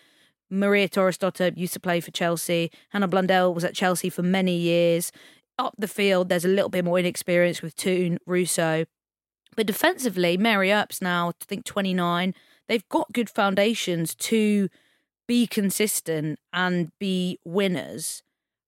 Maria 0.51 0.89
Thorisdottir 0.89 1.57
used 1.57 1.75
to 1.75 1.81
play 1.81 2.01
for 2.01 2.11
Chelsea. 2.11 2.71
Hannah 2.91 3.09
Blundell 3.09 3.53
was 3.53 3.65
at 3.65 3.75
Chelsea 3.75 4.09
for 4.09 4.23
many 4.23 4.57
years. 4.57 5.13
Up 5.59 5.75
the 5.77 5.89
field, 5.89 6.29
there's 6.29 6.45
a 6.45 6.49
little 6.49 6.71
bit 6.71 6.85
more 6.85 6.99
inexperience 6.99 7.61
with 7.61 7.77
Toone, 7.77 8.19
Russo. 8.27 8.87
But 9.57 9.67
defensively, 9.67 10.37
Mary 10.37 10.71
Earps 10.71 11.03
now, 11.03 11.31
I 11.31 11.33
think 11.45 11.65
29, 11.65 12.35
they've 12.69 12.89
got 12.89 13.13
good 13.13 13.29
foundations 13.29 14.15
to 14.15 14.69
be 15.27 15.47
consistent 15.47 16.39
and 16.53 16.93
be 16.99 17.39
winners. 17.45 18.23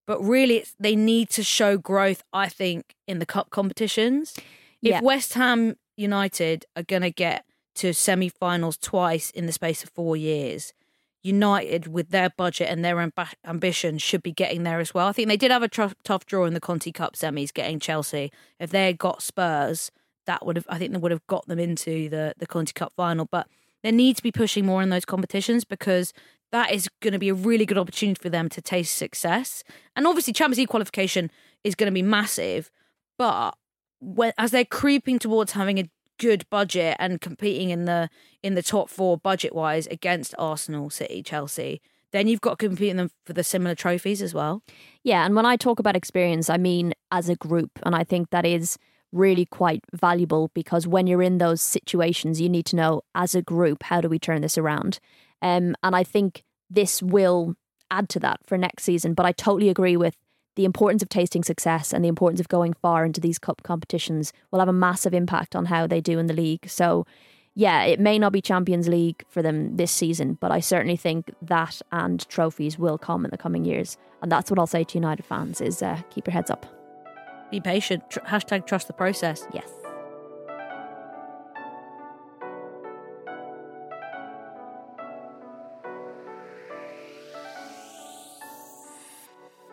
But 0.06 0.20
really, 0.22 0.56
it's, 0.58 0.74
they 0.80 0.96
need 0.96 1.30
to 1.30 1.42
show 1.42 1.76
growth, 1.76 2.22
I 2.32 2.48
think, 2.48 2.94
in 3.06 3.18
the 3.18 3.26
cup 3.26 3.50
competitions. 3.50 4.34
If 4.82 4.90
Yeah. 4.90 5.00
West 5.02 5.34
Ham 5.34 5.76
United 5.96 6.64
are 6.74 6.82
going 6.82 7.02
to 7.02 7.10
get 7.10 7.44
to 7.76 7.92
semi 7.94 8.28
finals 8.28 8.76
twice 8.76 9.30
in 9.30 9.46
the 9.46 9.52
space 9.52 9.82
of 9.84 9.90
four 9.90 10.16
years, 10.16 10.72
United, 11.22 11.86
with 11.86 12.10
their 12.10 12.30
budget 12.30 12.68
and 12.70 12.84
their 12.84 12.96
amb- 12.96 13.32
ambition, 13.46 13.98
should 13.98 14.22
be 14.22 14.32
getting 14.32 14.62
there 14.62 14.80
as 14.80 14.94
well. 14.94 15.06
I 15.06 15.12
think 15.12 15.28
they 15.28 15.36
did 15.36 15.50
have 15.50 15.62
a 15.62 15.68
tr- 15.68 15.94
tough 16.02 16.24
draw 16.24 16.46
in 16.46 16.54
the 16.54 16.60
Conti 16.60 16.92
Cup 16.92 17.14
semis, 17.14 17.52
getting 17.52 17.78
Chelsea. 17.78 18.32
If 18.58 18.70
they 18.70 18.86
had 18.86 18.98
got 18.98 19.22
Spurs, 19.22 19.90
that 20.26 20.46
would 20.46 20.56
have, 20.56 20.66
I 20.68 20.78
think, 20.78 20.92
they 20.92 20.98
would 20.98 21.10
have 21.12 21.26
got 21.26 21.46
them 21.46 21.58
into 21.58 22.08
the 22.08 22.34
the 22.38 22.46
Conti 22.46 22.72
Cup 22.72 22.92
final. 22.96 23.26
But 23.30 23.48
they 23.82 23.92
need 23.92 24.16
to 24.16 24.22
be 24.22 24.32
pushing 24.32 24.64
more 24.64 24.82
in 24.82 24.88
those 24.88 25.04
competitions 25.04 25.64
because 25.64 26.12
that 26.52 26.72
is 26.72 26.88
going 27.00 27.12
to 27.12 27.18
be 27.18 27.28
a 27.28 27.34
really 27.34 27.66
good 27.66 27.78
opportunity 27.78 28.20
for 28.20 28.28
them 28.28 28.48
to 28.50 28.60
taste 28.60 28.96
success. 28.96 29.62
And 29.96 30.06
obviously, 30.06 30.32
Champions 30.32 30.58
League 30.58 30.68
qualification 30.68 31.30
is 31.64 31.74
going 31.74 31.90
to 31.90 31.94
be 31.94 32.02
massive, 32.02 32.70
but 33.18 33.56
when, 34.00 34.32
as 34.38 34.50
they're 34.50 34.64
creeping 34.64 35.18
towards 35.18 35.52
having 35.52 35.78
a 35.78 35.90
good 36.18 36.44
budget 36.50 36.96
and 36.98 37.20
competing 37.20 37.70
in 37.70 37.86
the 37.86 38.08
in 38.42 38.54
the 38.54 38.62
top 38.62 38.90
four 38.90 39.16
budget 39.16 39.54
wise 39.54 39.86
against 39.86 40.34
Arsenal, 40.38 40.90
City, 40.90 41.22
Chelsea, 41.22 41.80
then 42.12 42.28
you've 42.28 42.40
got 42.40 42.58
to 42.58 42.68
compete 42.68 42.90
in 42.90 42.96
them 42.96 43.10
for 43.24 43.32
the 43.32 43.44
similar 43.44 43.74
trophies 43.74 44.22
as 44.22 44.34
well. 44.34 44.62
Yeah, 45.02 45.24
and 45.24 45.34
when 45.34 45.46
I 45.46 45.56
talk 45.56 45.78
about 45.78 45.96
experience, 45.96 46.50
I 46.50 46.56
mean 46.56 46.94
as 47.10 47.28
a 47.28 47.36
group. 47.36 47.70
And 47.84 47.94
I 47.94 48.04
think 48.04 48.30
that 48.30 48.46
is 48.46 48.78
really 49.12 49.44
quite 49.44 49.82
valuable 49.92 50.50
because 50.54 50.86
when 50.86 51.06
you're 51.06 51.22
in 51.22 51.38
those 51.38 51.60
situations, 51.60 52.40
you 52.40 52.48
need 52.48 52.66
to 52.66 52.76
know 52.76 53.02
as 53.14 53.34
a 53.34 53.42
group, 53.42 53.82
how 53.84 54.00
do 54.00 54.08
we 54.08 54.18
turn 54.18 54.42
this 54.42 54.58
around? 54.58 55.00
Um, 55.42 55.74
and 55.82 55.96
I 55.96 56.04
think 56.04 56.44
this 56.68 57.02
will 57.02 57.56
add 57.90 58.08
to 58.10 58.20
that 58.20 58.40
for 58.46 58.56
next 58.56 58.84
season. 58.84 59.14
But 59.14 59.26
I 59.26 59.32
totally 59.32 59.68
agree 59.68 59.96
with 59.96 60.16
the 60.56 60.64
importance 60.64 61.02
of 61.02 61.08
tasting 61.08 61.42
success 61.42 61.92
and 61.92 62.04
the 62.04 62.08
importance 62.08 62.40
of 62.40 62.48
going 62.48 62.74
far 62.74 63.04
into 63.04 63.20
these 63.20 63.38
cup 63.38 63.62
competitions 63.62 64.32
will 64.50 64.58
have 64.58 64.68
a 64.68 64.72
massive 64.72 65.14
impact 65.14 65.56
on 65.56 65.66
how 65.66 65.86
they 65.86 66.00
do 66.00 66.18
in 66.18 66.26
the 66.26 66.34
league. 66.34 66.68
So, 66.68 67.06
yeah, 67.54 67.82
it 67.84 67.98
may 67.98 68.18
not 68.18 68.32
be 68.32 68.40
Champions 68.40 68.88
League 68.88 69.24
for 69.28 69.42
them 69.42 69.76
this 69.76 69.90
season, 69.90 70.34
but 70.34 70.50
I 70.50 70.60
certainly 70.60 70.96
think 70.96 71.32
that 71.42 71.82
and 71.92 72.26
trophies 72.28 72.78
will 72.78 72.98
come 72.98 73.24
in 73.24 73.30
the 73.30 73.38
coming 73.38 73.64
years. 73.64 73.96
And 74.22 74.30
that's 74.30 74.50
what 74.50 74.58
I'll 74.58 74.66
say 74.66 74.84
to 74.84 74.98
United 74.98 75.24
fans 75.24 75.60
is 75.60 75.82
uh, 75.82 76.00
keep 76.10 76.26
your 76.26 76.32
heads 76.32 76.50
up. 76.50 76.79
Be 77.50 77.60
patient. 77.60 78.08
Tr- 78.10 78.20
hashtag 78.20 78.66
trust 78.66 78.86
the 78.86 78.92
process. 78.92 79.46
Yes. 79.52 79.68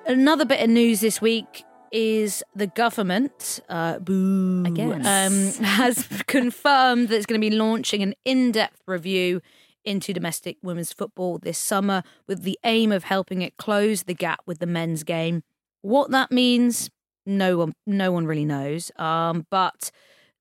Another 0.05 0.45
bit 0.45 0.61
of 0.63 0.69
news 0.69 1.01
this 1.01 1.21
week 1.21 1.65
is 1.91 2.43
the 2.55 2.67
government, 2.67 3.59
uh, 3.69 3.99
boo, 3.99 4.63
Again. 4.65 5.05
um, 5.05 5.51
has 5.65 6.07
confirmed 6.28 7.09
that 7.09 7.15
it's 7.17 7.25
going 7.25 7.39
to 7.41 7.49
be 7.49 7.55
launching 7.55 8.01
an 8.01 8.13
in-depth 8.23 8.82
review 8.88 9.41
into 9.84 10.13
domestic 10.13 10.57
women's 10.61 10.91
football 10.93 11.38
this 11.39 11.57
summer, 11.57 12.03
with 12.25 12.43
the 12.43 12.57
aim 12.63 12.91
of 12.91 13.05
helping 13.05 13.41
it 13.41 13.57
close 13.57 14.03
the 14.03 14.13
gap 14.13 14.39
with 14.45 14.59
the 14.59 14.65
men's 14.65 15.03
game. 15.03 15.43
What 15.82 16.11
that 16.11 16.32
means, 16.32 16.89
no 17.28 17.57
one, 17.57 17.73
no 17.86 18.11
one 18.11 18.25
really 18.25 18.45
knows. 18.45 18.91
Um, 18.95 19.45
but 19.51 19.91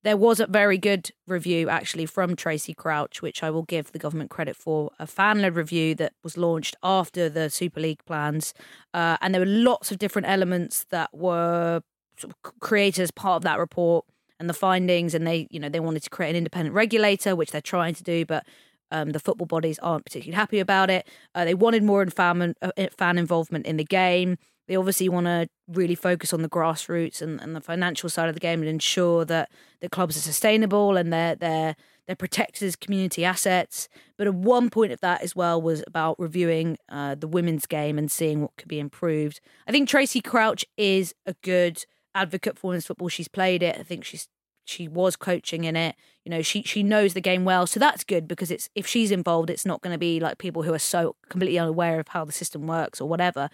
there 0.06 0.16
was 0.16 0.38
a 0.38 0.46
very 0.46 0.78
good 0.78 1.10
review 1.26 1.68
actually 1.68 2.06
from 2.06 2.36
Tracey 2.36 2.72
Crouch, 2.72 3.22
which 3.22 3.42
I 3.42 3.50
will 3.50 3.64
give 3.64 3.90
the 3.90 3.98
government 3.98 4.30
credit 4.30 4.56
for. 4.56 4.90
A 5.00 5.06
fan 5.06 5.42
led 5.42 5.56
review 5.56 5.96
that 5.96 6.12
was 6.22 6.36
launched 6.36 6.76
after 6.82 7.28
the 7.28 7.50
Super 7.50 7.80
League 7.80 8.04
plans. 8.06 8.54
Uh, 8.94 9.16
and 9.20 9.34
there 9.34 9.40
were 9.40 9.46
lots 9.46 9.90
of 9.90 9.98
different 9.98 10.28
elements 10.28 10.86
that 10.90 11.10
were 11.12 11.82
sort 12.16 12.32
of 12.32 12.60
created 12.60 13.02
as 13.02 13.10
part 13.10 13.38
of 13.38 13.42
that 13.42 13.58
report 13.58 14.04
and 14.38 14.48
the 14.48 14.54
findings. 14.54 15.12
And 15.12 15.26
they, 15.26 15.48
you 15.50 15.58
know, 15.58 15.68
they 15.68 15.80
wanted 15.80 16.04
to 16.04 16.10
create 16.10 16.30
an 16.30 16.36
independent 16.36 16.74
regulator, 16.74 17.34
which 17.34 17.50
they're 17.50 17.60
trying 17.60 17.94
to 17.94 18.04
do, 18.04 18.24
but 18.24 18.46
um, 18.92 19.10
the 19.10 19.18
football 19.18 19.46
bodies 19.46 19.80
aren't 19.80 20.04
particularly 20.04 20.36
happy 20.36 20.60
about 20.60 20.88
it. 20.88 21.08
Uh, 21.34 21.44
they 21.44 21.54
wanted 21.54 21.82
more 21.82 22.06
fan, 22.06 22.54
uh, 22.62 22.70
fan 22.96 23.18
involvement 23.18 23.66
in 23.66 23.76
the 23.76 23.84
game. 23.84 24.38
They 24.66 24.76
obviously 24.76 25.08
want 25.08 25.26
to 25.26 25.48
really 25.68 25.94
focus 25.94 26.32
on 26.32 26.42
the 26.42 26.48
grassroots 26.48 27.22
and, 27.22 27.40
and 27.40 27.54
the 27.54 27.60
financial 27.60 28.08
side 28.08 28.28
of 28.28 28.34
the 28.34 28.40
game 28.40 28.60
and 28.60 28.68
ensure 28.68 29.24
that 29.24 29.50
the 29.80 29.88
clubs 29.88 30.16
are 30.16 30.20
sustainable 30.20 30.96
and 30.96 31.12
they're 31.12 31.34
they're 31.34 31.76
they're 32.06 32.16
protected 32.16 32.66
as 32.66 32.76
community 32.76 33.24
assets. 33.24 33.88
But 34.16 34.32
one 34.32 34.70
point 34.70 34.92
of 34.92 35.00
that 35.00 35.22
as 35.22 35.34
well 35.34 35.60
was 35.60 35.82
about 35.86 36.18
reviewing 36.18 36.78
uh, 36.88 37.16
the 37.16 37.28
women's 37.28 37.66
game 37.66 37.98
and 37.98 38.10
seeing 38.10 38.42
what 38.42 38.56
could 38.56 38.68
be 38.68 38.78
improved. 38.78 39.40
I 39.66 39.72
think 39.72 39.88
Tracey 39.88 40.20
Crouch 40.20 40.64
is 40.76 41.14
a 41.26 41.34
good 41.42 41.84
advocate 42.14 42.58
for 42.58 42.68
women's 42.68 42.86
football. 42.86 43.08
She's 43.08 43.28
played 43.28 43.62
it. 43.62 43.76
I 43.78 43.82
think 43.82 44.04
she's 44.04 44.28
she 44.64 44.88
was 44.88 45.14
coaching 45.16 45.64
in 45.64 45.76
it. 45.76 45.94
You 46.24 46.30
know, 46.30 46.42
she 46.42 46.62
she 46.62 46.82
knows 46.82 47.14
the 47.14 47.20
game 47.20 47.44
well, 47.44 47.66
so 47.66 47.78
that's 47.78 48.04
good 48.04 48.26
because 48.26 48.50
it's 48.50 48.68
if 48.74 48.86
she's 48.86 49.10
involved, 49.10 49.50
it's 49.50 49.66
not 49.66 49.80
going 49.80 49.94
to 49.94 49.98
be 49.98 50.20
like 50.20 50.38
people 50.38 50.62
who 50.62 50.74
are 50.74 50.78
so 50.78 51.16
completely 51.28 51.58
unaware 51.58 52.00
of 52.00 52.08
how 52.08 52.24
the 52.24 52.32
system 52.32 52.66
works 52.66 53.00
or 53.00 53.08
whatever. 53.08 53.48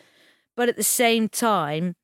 But 0.57 0.69
at 0.69 0.77
the 0.77 0.83
same 0.83 1.29
time, 1.29 1.97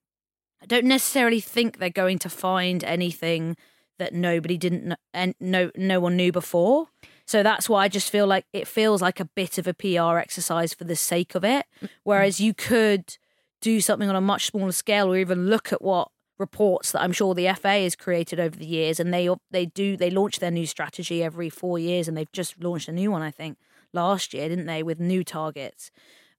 I 0.63 0.67
don't 0.67 0.87
necessarily 0.87 1.41
think 1.41 1.79
they're 1.79 1.91
going 1.91 2.19
to 2.21 2.31
find 2.31 2.83
anything 2.83 3.57
that 3.99 4.15
nobody 4.15 4.57
didn't 4.57 4.85
know, 4.85 4.97
and 5.13 5.35
no 5.41 5.71
no 5.77 6.01
one 6.01 6.17
knew 6.17 6.33
before. 6.33 6.89
So 7.27 7.43
that's 7.43 7.69
why 7.69 7.85
I 7.85 7.89
just 7.89 8.11
feel 8.11 8.27
like 8.27 8.47
it 8.53 8.67
feels 8.67 9.03
like 9.03 9.21
a 9.21 9.25
bit 9.25 9.59
of 9.59 9.67
a 9.67 9.75
PR 9.75 10.19
exercise 10.19 10.73
for 10.73 10.85
the 10.85 10.97
sake 10.97 11.35
of 11.35 11.45
it. 11.45 11.67
Whereas 12.05 12.41
you 12.41 12.55
could 12.55 13.19
do 13.61 13.81
something 13.81 14.09
on 14.09 14.17
a 14.17 14.21
much 14.21 14.47
smaller 14.47 14.73
scale, 14.73 15.13
or 15.13 15.19
even 15.19 15.49
look 15.49 15.73
at 15.73 15.83
what 15.83 16.11
reports 16.39 16.93
that 16.93 17.03
I'm 17.03 17.13
sure 17.13 17.35
the 17.35 17.53
FA 17.55 17.83
has 17.83 17.97
created 17.97 18.39
over 18.41 18.57
the 18.57 18.67
years, 18.67 19.01
and 19.01 19.13
they 19.13 19.29
they 19.51 19.67
do 19.67 19.97
they 19.97 20.11
launch 20.11 20.39
their 20.39 20.51
new 20.51 20.67
strategy 20.67 21.23
every 21.23 21.51
four 21.51 21.79
years, 21.79 22.09
and 22.09 22.17
they've 22.17 22.33
just 22.33 22.63
launched 22.63 22.89
a 22.89 22.93
new 22.93 23.11
one 23.11 23.23
I 23.23 23.31
think 23.31 23.59
last 23.93 24.33
year, 24.33 24.49
didn't 24.49 24.67
they, 24.67 24.83
with 24.83 25.01
new 25.01 25.25
targets. 25.25 25.91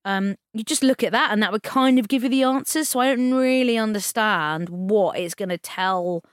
Um, 0.06 0.36
you 0.54 0.64
just 0.64 0.84
look 0.84 1.04
at 1.04 1.12
that, 1.12 1.32
and 1.32 1.44
that 1.44 1.52
would 1.52 1.64
kind 1.64 2.00
of 2.00 2.08
give 2.08 2.24
you 2.24 2.30
the 2.30 2.44
answers. 2.44 2.90
So 2.90 3.00
I 3.00 3.16
don't 3.16 3.34
really 3.34 3.78
understand 3.78 4.70
what 4.70 5.20
it's 5.20 5.36
going 5.36 5.50
to 5.50 5.58
tell 5.58 6.24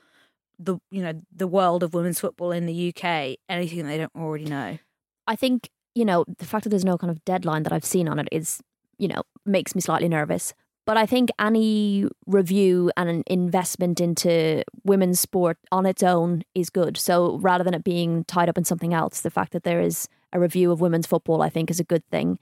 the 0.59 0.77
you 0.89 1.03
know 1.03 1.13
the 1.35 1.47
world 1.47 1.83
of 1.83 1.93
women's 1.93 2.19
football 2.19 2.51
in 2.51 2.65
the 2.65 2.89
UK 2.89 3.37
anything 3.47 3.85
they 3.85 3.97
don't 3.97 4.11
already 4.15 4.45
know. 4.45 4.79
I 5.27 5.35
think, 5.35 5.69
you 5.93 6.05
know, 6.05 6.25
the 6.39 6.45
fact 6.45 6.63
that 6.63 6.69
there's 6.69 6.85
no 6.85 6.97
kind 6.97 7.11
of 7.11 7.23
deadline 7.25 7.63
that 7.63 7.73
I've 7.73 7.85
seen 7.85 8.07
on 8.07 8.17
it 8.17 8.29
is, 8.31 8.61
you 8.97 9.09
know, 9.09 9.23
makes 9.45 9.75
me 9.75 9.81
slightly 9.81 10.07
nervous. 10.07 10.53
But 10.85 10.95
I 10.95 11.05
think 11.05 11.29
any 11.37 12.07
review 12.25 12.91
and 12.95 13.09
an 13.09 13.23
investment 13.27 13.99
into 13.99 14.63
women's 14.85 15.19
sport 15.19 15.57
on 15.69 15.85
its 15.85 16.01
own 16.01 16.43
is 16.55 16.69
good. 16.69 16.95
So 16.97 17.37
rather 17.39 17.63
than 17.65 17.73
it 17.73 17.83
being 17.83 18.23
tied 18.23 18.47
up 18.47 18.57
in 18.57 18.63
something 18.63 18.93
else, 18.93 19.19
the 19.19 19.29
fact 19.29 19.51
that 19.51 19.63
there 19.63 19.81
is 19.81 20.07
a 20.31 20.39
review 20.39 20.71
of 20.71 20.79
women's 20.79 21.05
football, 21.05 21.41
I 21.41 21.49
think, 21.49 21.69
is 21.69 21.81
a 21.81 21.83
good 21.83 22.07
thing. 22.09 22.39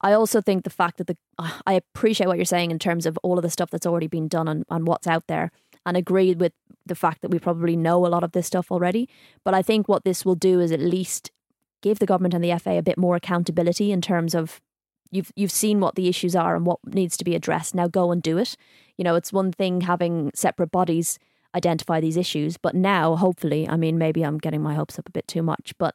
I 0.00 0.12
also 0.12 0.40
think 0.40 0.64
the 0.64 0.70
fact 0.70 0.98
that 0.98 1.06
the 1.06 1.16
I 1.66 1.74
appreciate 1.74 2.26
what 2.26 2.36
you're 2.36 2.44
saying 2.44 2.70
in 2.70 2.78
terms 2.78 3.06
of 3.06 3.18
all 3.22 3.38
of 3.38 3.42
the 3.42 3.50
stuff 3.50 3.70
that's 3.70 3.86
already 3.86 4.06
been 4.06 4.28
done 4.28 4.48
and, 4.48 4.64
and 4.70 4.86
what's 4.86 5.06
out 5.06 5.26
there, 5.26 5.50
and 5.84 5.96
agree 5.96 6.34
with 6.34 6.52
the 6.86 6.94
fact 6.94 7.22
that 7.22 7.30
we 7.30 7.38
probably 7.38 7.76
know 7.76 8.06
a 8.06 8.08
lot 8.08 8.24
of 8.24 8.32
this 8.32 8.46
stuff 8.46 8.70
already. 8.70 9.08
But 9.44 9.54
I 9.54 9.62
think 9.62 9.88
what 9.88 10.04
this 10.04 10.24
will 10.24 10.34
do 10.34 10.60
is 10.60 10.72
at 10.72 10.80
least 10.80 11.30
give 11.82 11.98
the 11.98 12.06
government 12.06 12.34
and 12.34 12.44
the 12.44 12.58
FA 12.58 12.78
a 12.78 12.82
bit 12.82 12.98
more 12.98 13.16
accountability 13.16 13.92
in 13.92 14.00
terms 14.00 14.34
of 14.34 14.60
you've 15.10 15.32
you've 15.36 15.52
seen 15.52 15.80
what 15.80 15.94
the 15.94 16.08
issues 16.08 16.36
are 16.36 16.56
and 16.56 16.66
what 16.66 16.78
needs 16.86 17.16
to 17.16 17.24
be 17.24 17.34
addressed. 17.34 17.74
Now 17.74 17.88
go 17.88 18.10
and 18.12 18.22
do 18.22 18.38
it. 18.38 18.56
You 18.96 19.04
know, 19.04 19.14
it's 19.14 19.32
one 19.32 19.52
thing 19.52 19.82
having 19.82 20.30
separate 20.34 20.70
bodies 20.70 21.18
identify 21.54 22.00
these 22.00 22.16
issues, 22.16 22.56
but 22.56 22.74
now 22.74 23.16
hopefully, 23.16 23.66
I 23.68 23.76
mean, 23.76 23.96
maybe 23.96 24.22
I'm 24.22 24.38
getting 24.38 24.62
my 24.62 24.74
hopes 24.74 24.98
up 24.98 25.08
a 25.08 25.12
bit 25.12 25.26
too 25.26 25.42
much, 25.42 25.72
but 25.78 25.94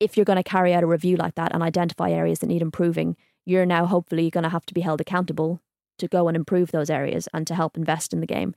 if 0.00 0.16
you're 0.16 0.24
going 0.24 0.36
to 0.36 0.42
carry 0.42 0.74
out 0.74 0.82
a 0.82 0.86
review 0.86 1.16
like 1.16 1.34
that 1.36 1.52
and 1.52 1.62
identify 1.62 2.10
areas 2.10 2.40
that 2.40 2.46
need 2.46 2.62
improving, 2.62 3.16
you're 3.48 3.66
now 3.66 3.86
hopefully 3.86 4.28
going 4.30 4.44
to 4.44 4.50
have 4.50 4.66
to 4.66 4.74
be 4.74 4.82
held 4.82 5.00
accountable 5.00 5.60
to 5.98 6.06
go 6.06 6.28
and 6.28 6.36
improve 6.36 6.70
those 6.70 6.90
areas 6.90 7.28
and 7.32 7.46
to 7.46 7.54
help 7.54 7.76
invest 7.76 8.12
in 8.12 8.20
the 8.20 8.26
game. 8.26 8.54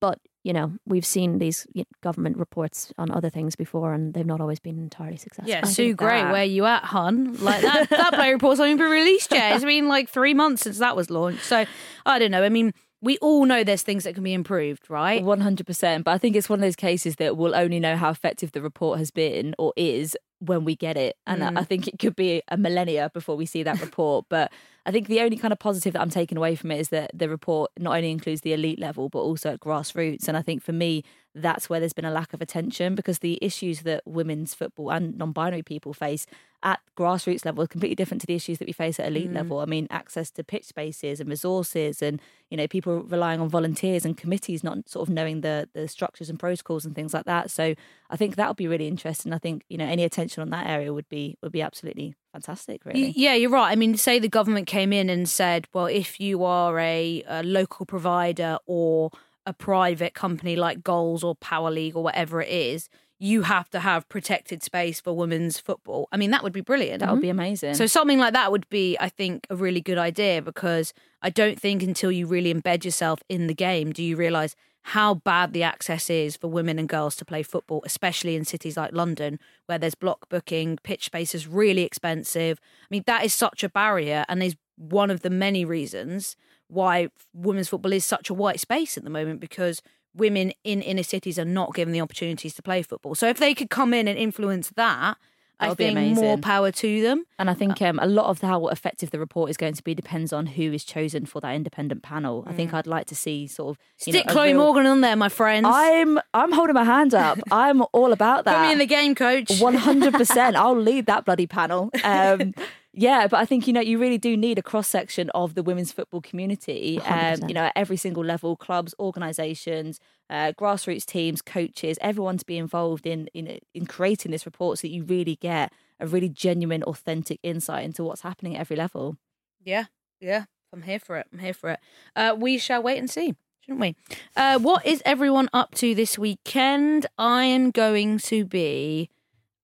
But 0.00 0.20
you 0.44 0.52
know, 0.52 0.74
we've 0.86 1.04
seen 1.04 1.38
these 1.38 1.66
government 2.02 2.38
reports 2.38 2.92
on 2.96 3.10
other 3.10 3.28
things 3.28 3.56
before, 3.56 3.92
and 3.92 4.14
they've 4.14 4.24
not 4.24 4.40
always 4.40 4.60
been 4.60 4.78
entirely 4.78 5.16
successful. 5.16 5.50
Yeah, 5.50 5.60
I 5.64 5.68
Sue 5.68 5.88
think 5.88 5.98
Gray, 5.98 6.22
that- 6.22 6.32
where 6.32 6.44
you 6.44 6.64
at, 6.64 6.84
hun? 6.84 7.36
Like 7.40 7.60
that, 7.62 7.90
that 7.90 8.12
play 8.14 8.32
report's 8.32 8.58
not 8.60 8.66
even 8.68 8.78
been 8.78 8.90
released 8.90 9.32
yet. 9.32 9.56
It's 9.56 9.64
been 9.64 9.88
like 9.88 10.08
three 10.08 10.34
months 10.34 10.62
since 10.62 10.78
that 10.78 10.94
was 10.96 11.10
launched. 11.10 11.44
So 11.44 11.66
I 12.06 12.18
don't 12.20 12.30
know. 12.30 12.44
I 12.44 12.48
mean, 12.48 12.72
we 13.00 13.16
all 13.18 13.44
know 13.46 13.62
there's 13.62 13.82
things 13.82 14.04
that 14.04 14.14
can 14.14 14.24
be 14.24 14.34
improved, 14.34 14.90
right? 14.90 15.22
One 15.22 15.40
hundred 15.40 15.66
percent. 15.66 16.04
But 16.04 16.12
I 16.12 16.18
think 16.18 16.34
it's 16.36 16.48
one 16.48 16.58
of 16.58 16.62
those 16.62 16.76
cases 16.76 17.16
that 17.16 17.36
we'll 17.36 17.54
only 17.54 17.78
know 17.80 17.96
how 17.96 18.10
effective 18.10 18.52
the 18.52 18.60
report 18.62 18.98
has 18.98 19.10
been 19.10 19.54
or 19.58 19.72
is 19.76 20.16
when 20.40 20.64
we 20.64 20.74
get 20.76 20.96
it. 20.96 21.16
And 21.26 21.42
I- 21.44 21.60
I 21.60 21.64
think 21.64 21.86
it 21.88 21.98
could 21.98 22.16
be 22.16 22.42
a 22.48 22.56
millennia 22.56 23.10
before 23.14 23.36
we 23.36 23.46
see 23.46 23.62
that 23.62 23.80
report. 23.86 24.26
but 24.28 24.52
I 24.86 24.90
think 24.90 25.06
the 25.06 25.20
only 25.20 25.36
kind 25.36 25.52
of 25.52 25.58
positive 25.58 25.92
that 25.92 26.00
I'm 26.00 26.08
taking 26.08 26.38
away 26.38 26.54
from 26.54 26.70
it 26.70 26.80
is 26.80 26.88
that 26.88 27.10
the 27.12 27.28
report 27.28 27.70
not 27.78 27.94
only 27.94 28.10
includes 28.10 28.40
the 28.40 28.54
elite 28.54 28.78
level 28.78 29.10
but 29.10 29.18
also 29.20 29.50
at 29.52 29.60
grassroots. 29.60 30.28
And 30.28 30.36
I 30.36 30.40
think 30.42 30.62
for 30.62 30.72
me, 30.72 31.04
that's 31.34 31.68
where 31.68 31.78
there's 31.78 31.92
been 31.92 32.06
a 32.06 32.10
lack 32.10 32.32
of 32.32 32.40
attention 32.40 32.94
because 32.94 33.18
the 33.18 33.38
issues 33.42 33.82
that 33.82 34.02
women's 34.06 34.54
football 34.54 34.90
and 34.90 35.16
non-binary 35.18 35.62
people 35.62 35.92
face 35.92 36.24
at 36.62 36.80
grassroots 36.96 37.44
level 37.44 37.62
are 37.62 37.68
completely 37.68 37.94
different 37.94 38.20
to 38.20 38.26
the 38.26 38.34
issues 38.34 38.58
that 38.58 38.66
we 38.66 38.72
face 38.72 38.98
at 38.98 39.06
elite 39.06 39.30
mm. 39.30 39.34
level. 39.34 39.60
I 39.60 39.64
mean, 39.64 39.86
access 39.90 40.30
to 40.32 40.42
pitch 40.42 40.64
spaces 40.64 41.20
and 41.20 41.28
resources, 41.30 42.02
and 42.02 42.20
you 42.50 42.56
know, 42.56 42.66
people 42.66 43.02
relying 43.02 43.40
on 43.40 43.48
volunteers 43.48 44.04
and 44.04 44.16
committees 44.16 44.64
not 44.64 44.88
sort 44.88 45.08
of 45.08 45.14
knowing 45.14 45.42
the 45.42 45.68
the 45.72 45.86
structures 45.86 46.28
and 46.28 46.38
protocols 46.38 46.84
and 46.84 46.94
things 46.94 47.14
like 47.14 47.26
that. 47.26 47.50
So 47.50 47.74
I 48.10 48.16
think 48.16 48.36
that 48.36 48.48
would 48.48 48.56
be 48.56 48.66
really 48.66 48.88
interesting. 48.88 49.32
I 49.32 49.38
think 49.38 49.64
you 49.68 49.78
know 49.78 49.84
any 49.84 50.04
attention 50.04 50.42
on 50.42 50.50
that 50.50 50.66
area 50.66 50.92
would 50.92 51.08
be 51.08 51.36
would 51.42 51.52
be 51.52 51.62
absolutely 51.62 52.14
fantastic. 52.32 52.84
Really, 52.84 53.12
Yeah, 53.16 53.34
you're 53.34 53.50
right. 53.50 53.70
I 53.70 53.76
mean, 53.76 53.96
say 53.96 54.18
the 54.18 54.28
government 54.28 54.66
came 54.66 54.92
in 54.92 55.08
and 55.08 55.28
said, 55.28 55.66
well, 55.72 55.86
if 55.86 56.18
you 56.20 56.44
are 56.44 56.78
a, 56.78 57.22
a 57.26 57.42
local 57.42 57.86
provider 57.86 58.58
or 58.66 59.10
a 59.46 59.52
private 59.52 60.14
company 60.14 60.56
like 60.56 60.82
Goals 60.82 61.24
or 61.24 61.34
Power 61.34 61.70
League 61.70 61.96
or 61.96 62.02
whatever 62.02 62.42
it 62.42 62.50
is, 62.50 62.88
you 63.18 63.42
have 63.42 63.68
to 63.70 63.80
have 63.80 64.08
protected 64.08 64.62
space 64.62 65.00
for 65.00 65.12
women's 65.12 65.58
football. 65.58 66.08
I 66.12 66.16
mean, 66.16 66.30
that 66.30 66.42
would 66.44 66.52
be 66.52 66.60
brilliant. 66.60 67.00
that 67.00 67.10
would 67.10 67.20
be 67.20 67.30
amazing. 67.30 67.74
So 67.74 67.86
something 67.86 68.18
like 68.18 68.32
that 68.32 68.52
would 68.52 68.68
be, 68.68 68.96
I 69.00 69.08
think, 69.08 69.46
a 69.50 69.56
really 69.56 69.80
good 69.80 69.98
idea 69.98 70.40
because 70.40 70.94
I 71.20 71.30
don't 71.30 71.60
think 71.60 71.82
until 71.82 72.12
you 72.12 72.26
really 72.26 72.54
embed 72.54 72.84
yourself 72.84 73.20
in 73.28 73.48
the 73.48 73.54
game 73.54 73.92
do 73.92 74.04
you 74.04 74.16
realise 74.16 74.54
how 74.82 75.14
bad 75.14 75.52
the 75.52 75.62
access 75.62 76.08
is 76.08 76.36
for 76.36 76.48
women 76.48 76.78
and 76.78 76.88
girls 76.88 77.16
to 77.16 77.24
play 77.24 77.42
football, 77.42 77.82
especially 77.84 78.36
in 78.36 78.44
cities 78.44 78.76
like 78.76 78.92
London, 78.92 79.38
where 79.66 79.78
there's 79.78 79.94
block 79.94 80.28
booking, 80.28 80.78
pitch 80.82 81.06
space 81.06 81.34
is 81.34 81.46
really 81.46 81.82
expensive. 81.82 82.58
I 82.82 82.86
mean, 82.90 83.02
that 83.06 83.24
is 83.24 83.34
such 83.34 83.62
a 83.62 83.68
barrier 83.68 84.24
and 84.28 84.42
is 84.42 84.56
one 84.76 85.10
of 85.10 85.20
the 85.20 85.28
many 85.28 85.64
reasons 85.64 86.36
why 86.68 87.08
women's 87.34 87.68
football 87.68 87.92
is 87.92 88.04
such 88.04 88.30
a 88.30 88.34
white 88.34 88.60
space 88.60 88.96
at 88.96 89.04
the 89.04 89.10
moment 89.10 89.40
because 89.40 89.82
women 90.18 90.52
in 90.64 90.82
inner 90.82 91.02
cities 91.02 91.38
are 91.38 91.44
not 91.44 91.74
given 91.74 91.92
the 91.92 92.00
opportunities 92.00 92.54
to 92.54 92.62
play 92.62 92.82
football. 92.82 93.14
So 93.14 93.28
if 93.28 93.38
they 93.38 93.54
could 93.54 93.70
come 93.70 93.94
in 93.94 94.06
and 94.08 94.18
influence 94.18 94.70
that, 94.76 95.16
That 95.60 95.70
I 95.70 95.74
think 95.74 95.98
more 96.16 96.38
power 96.38 96.70
to 96.70 97.02
them. 97.02 97.24
And 97.38 97.48
I 97.50 97.52
Uh, 97.52 97.56
think 97.56 97.82
um, 97.82 97.98
a 98.00 98.06
lot 98.06 98.26
of 98.26 98.40
how 98.42 98.68
effective 98.68 99.10
the 99.10 99.18
report 99.18 99.50
is 99.50 99.56
going 99.56 99.74
to 99.74 99.82
be 99.82 99.92
depends 99.92 100.32
on 100.32 100.46
who 100.46 100.72
is 100.72 100.84
chosen 100.84 101.26
for 101.26 101.40
that 101.40 101.52
independent 101.60 102.00
panel. 102.02 102.44
I 102.46 102.52
think 102.52 102.72
I'd 102.72 102.86
like 102.86 103.06
to 103.06 103.16
see 103.16 103.48
sort 103.48 103.70
of 103.70 103.76
you 104.06 104.12
know, 104.12 104.18
Mm. 104.18 104.22
Stick 104.22 104.32
Chloe 104.32 104.48
real- 104.52 104.58
Morgan 104.62 104.86
on 104.86 105.00
there, 105.00 105.16
my 105.16 105.28
friends. 105.28 105.66
I'm 105.68 106.20
I'm 106.32 106.52
holding 106.52 106.74
my 106.74 106.84
hand 106.84 107.12
up. 107.12 107.38
I'm 107.50 107.82
all 107.92 108.12
about 108.12 108.44
that. 108.44 108.54
Put 108.56 108.66
me 108.66 108.72
in 108.72 108.78
the 108.78 108.86
game, 108.86 109.16
coach. 109.16 109.60
One 109.60 109.74
hundred 109.74 110.14
percent. 110.14 110.54
I'll 110.54 110.78
lead 110.90 111.06
that 111.06 111.24
bloody 111.24 111.46
panel. 111.48 111.90
Um, 112.04 112.54
yeah, 112.92 113.26
but 113.28 113.38
I 113.38 113.44
think 113.44 113.66
you 113.66 113.72
know 113.72 113.80
you 113.80 113.98
really 113.98 114.18
do 114.18 114.36
need 114.36 114.58
a 114.58 114.62
cross 114.62 114.88
section 114.88 115.30
of 115.30 115.54
the 115.54 115.62
women's 115.62 115.92
football 115.92 116.20
community. 116.20 117.00
Um, 117.02 117.48
you 117.48 117.54
know, 117.54 117.64
at 117.64 117.72
every 117.76 117.96
single 117.96 118.24
level, 118.24 118.56
clubs, 118.56 118.94
organisations, 118.98 120.00
uh, 120.30 120.52
grassroots 120.58 121.04
teams, 121.04 121.42
coaches, 121.42 121.98
everyone 122.00 122.38
to 122.38 122.46
be 122.46 122.56
involved 122.56 123.06
in 123.06 123.28
in 123.34 123.58
in 123.74 123.86
creating 123.86 124.32
this 124.32 124.46
report, 124.46 124.78
so 124.78 124.82
that 124.82 124.92
you 124.92 125.04
really 125.04 125.36
get 125.36 125.72
a 126.00 126.06
really 126.06 126.28
genuine, 126.28 126.82
authentic 126.84 127.40
insight 127.42 127.84
into 127.84 128.04
what's 128.04 128.22
happening 128.22 128.56
at 128.56 128.60
every 128.60 128.76
level. 128.76 129.16
Yeah, 129.62 129.84
yeah. 130.20 130.44
I'm 130.72 130.82
here 130.82 130.98
for 130.98 131.16
it. 131.16 131.26
I'm 131.32 131.38
here 131.38 131.54
for 131.54 131.70
it. 131.70 131.80
Uh, 132.14 132.36
we 132.38 132.58
shall 132.58 132.82
wait 132.82 132.98
and 132.98 133.08
see, 133.08 133.34
shouldn't 133.60 133.80
we? 133.80 133.96
Uh, 134.36 134.58
what 134.58 134.84
is 134.84 135.02
everyone 135.04 135.48
up 135.52 135.74
to 135.76 135.94
this 135.94 136.18
weekend? 136.18 137.06
I 137.16 137.44
am 137.44 137.70
going 137.70 138.18
to 138.18 138.44
be 138.44 139.08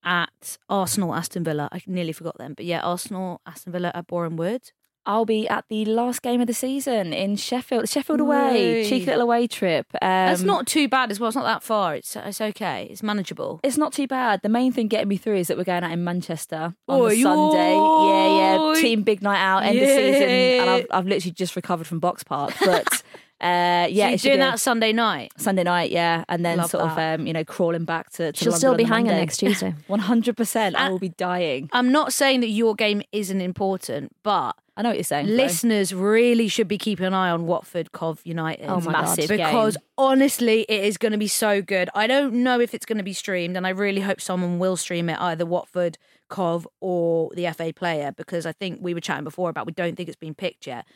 at 0.05 0.59
Arsenal 0.69 1.15
Aston 1.15 1.45
Villa. 1.45 1.69
I 1.73 1.81
nearly 1.87 2.13
forgot 2.13 2.39
them, 2.39 2.55
but 2.55 2.67
yeah, 2.67 2.81
Arsenal 2.81 3.41
Aston 3.47 3.73
Villa 3.73 3.91
at 3.95 4.07
Boreham 4.07 4.37
Wood. 4.37 4.73
I'll 5.07 5.27
be 5.27 5.47
at 5.49 5.67
the 5.69 5.85
last 5.85 6.23
game 6.23 6.41
of 6.41 6.47
the 6.47 6.55
season 6.55 7.13
in 7.13 7.37
Sheffield. 7.37 7.89
Sheffield 7.89 8.21
away, 8.21 8.89
cheeky 8.89 9.05
little 9.05 9.23
away 9.23 9.47
trip. 9.47 9.87
Um, 9.95 9.99
That's 10.01 10.41
not 10.43 10.67
too 10.67 10.89
bad 10.89 11.11
as 11.11 11.21
well. 11.21 11.29
It's 11.29 11.37
not 11.37 11.45
that 11.45 11.63
far. 11.63 11.95
It's 11.95 12.17
it's 12.17 12.41
okay. 12.41 12.89
It's 12.91 13.03
manageable. 13.03 13.61
It's 13.63 13.77
not 13.77 13.93
too 13.93 14.07
bad. 14.07 14.41
The 14.43 14.49
main 14.49 14.73
thing 14.73 14.89
getting 14.89 15.09
me 15.09 15.19
through 15.19 15.37
is 15.37 15.49
that 15.49 15.59
we're 15.59 15.65
going 15.65 15.85
out 15.85 15.93
in 15.93 16.05
Manchester 16.05 16.75
on 16.89 17.01
Oi, 17.01 17.11
the 17.11 17.23
Sunday. 17.23 17.73
Yeah, 17.75 18.73
yeah. 18.73 18.81
Team 18.81 19.03
big 19.03 19.21
night 19.23 19.43
out, 19.43 19.65
end 19.65 19.79
of 19.79 19.89
season, 19.89 20.29
and 20.29 20.71
I've, 20.71 20.87
I've 20.91 21.07
literally 21.07 21.33
just 21.33 21.55
recovered 21.55 21.87
from 21.87 22.01
Boxpark. 22.01 22.55
But 22.65 23.03
uh, 23.45 23.87
yeah, 23.91 24.07
so 24.07 24.11
you're 24.11 24.17
doing 24.37 24.41
that 24.41 24.59
Sunday 24.59 24.93
night. 24.93 25.33
Sunday 25.37 25.65
night, 25.65 25.91
yeah, 25.91 26.25
and 26.29 26.45
then 26.45 26.59
Love 26.59 26.71
sort 26.71 26.85
of 26.85 26.99
um, 26.99 27.27
you 27.27 27.33
know 27.33 27.45
crawling 27.45 27.85
back 27.85 28.11
to. 28.13 28.33
to 28.33 28.39
She'll 28.39 28.53
London 28.53 28.59
still 28.59 28.75
be 28.75 28.85
hanging 28.85 29.07
Monday. 29.07 29.21
next 29.21 29.37
Tuesday. 29.39 29.75
One 29.87 30.01
hundred 30.01 30.37
percent. 30.37 30.77
I 30.77 30.87
Uh, 30.87 30.91
will 30.93 30.99
be 30.99 31.11
dying. 31.11 31.69
I'm 31.73 31.93
not 31.93 32.13
saying 32.13 32.41
that 32.41 32.49
your 32.49 32.75
game 32.75 33.03
isn't 33.13 33.41
important, 33.41 34.13
but 34.23 34.57
I 34.77 34.83
know 34.83 34.89
what 34.89 34.97
you're 34.97 35.05
saying. 35.05 35.27
though. 35.27 35.35
listeners 35.35 35.93
really 35.95 36.49
should 36.49 36.69
be 36.69 36.79
keeping 36.79 37.07
an 37.07 37.15
eye 37.15 37.31
on 37.31 37.47
Watford 37.47 37.93
Cov 37.93 38.21
United. 38.25 38.67
Oh 38.67 38.81
my 38.81 38.93
God. 38.93 39.03
massive 39.03 39.29
because 39.29 39.77
game. 39.77 39.85
honestly, 39.99 40.63
it 40.69 40.83
is 40.85 40.97
going 40.97 41.13
to 41.13 41.19
be 41.19 41.29
so 41.29 41.61
good. 41.63 41.91
I 41.95 42.07
don't 42.07 42.35
know 42.43 42.61
if 42.61 42.73
it's 42.75 42.87
going 42.87 42.99
to 42.99 43.05
be 43.05 43.13
streamed, 43.13 43.57
and 43.57 43.67
I 43.67 43.71
really 43.71 44.01
hope 44.01 44.21
someone 44.21 44.59
will 44.59 44.77
stream 44.77 45.09
it, 45.11 45.21
either 45.21 45.45
Watford, 45.47 45.99
Cov, 46.29 46.67
or 46.81 47.31
the 47.35 47.47
FA 47.53 47.73
player, 47.75 48.13
because 48.17 48.47
I 48.47 48.53
think 48.53 48.79
we 48.81 48.95
were 48.95 49.01
chatting 49.01 49.25
before 49.25 49.51
about 49.51 49.67
we 49.67 49.73
don't 49.73 49.97
think 49.97 50.09
it's 50.09 50.17
been 50.17 50.35
picked 50.35 50.67
yet. 50.67 50.87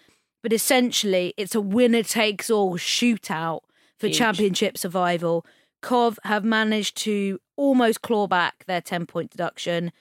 But 0.43 0.53
essentially, 0.53 1.35
it's 1.37 1.55
a 1.55 1.61
winner 1.61 2.03
takes 2.03 2.51
all 2.51 2.77
shootout 2.79 3.61
for 3.99 4.07
Huge. 4.07 4.19
championship 4.19 4.79
survival. 4.79 5.45
Cov 5.83 6.19
have 6.25 6.45
managed 6.45 6.97
to 6.99 7.39
almost 7.57 8.03
claw 8.03 8.27
back 8.27 8.65
their 8.67 8.81
10 8.81 9.07
point 9.07 9.31
deduction, 9.31 9.93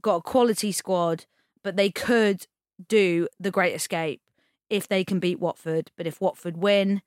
got 0.00 0.16
a 0.16 0.22
quality 0.22 0.72
squad, 0.72 1.26
but 1.62 1.76
they 1.76 1.90
could 1.90 2.46
do 2.88 3.28
the 3.38 3.50
great 3.50 3.74
escape 3.74 4.20
if 4.68 4.88
they 4.88 5.04
can 5.04 5.18
beat 5.18 5.38
Watford. 5.38 5.90
But 5.96 6.06
if 6.06 6.20
Watford 6.20 6.56
win 6.56 7.02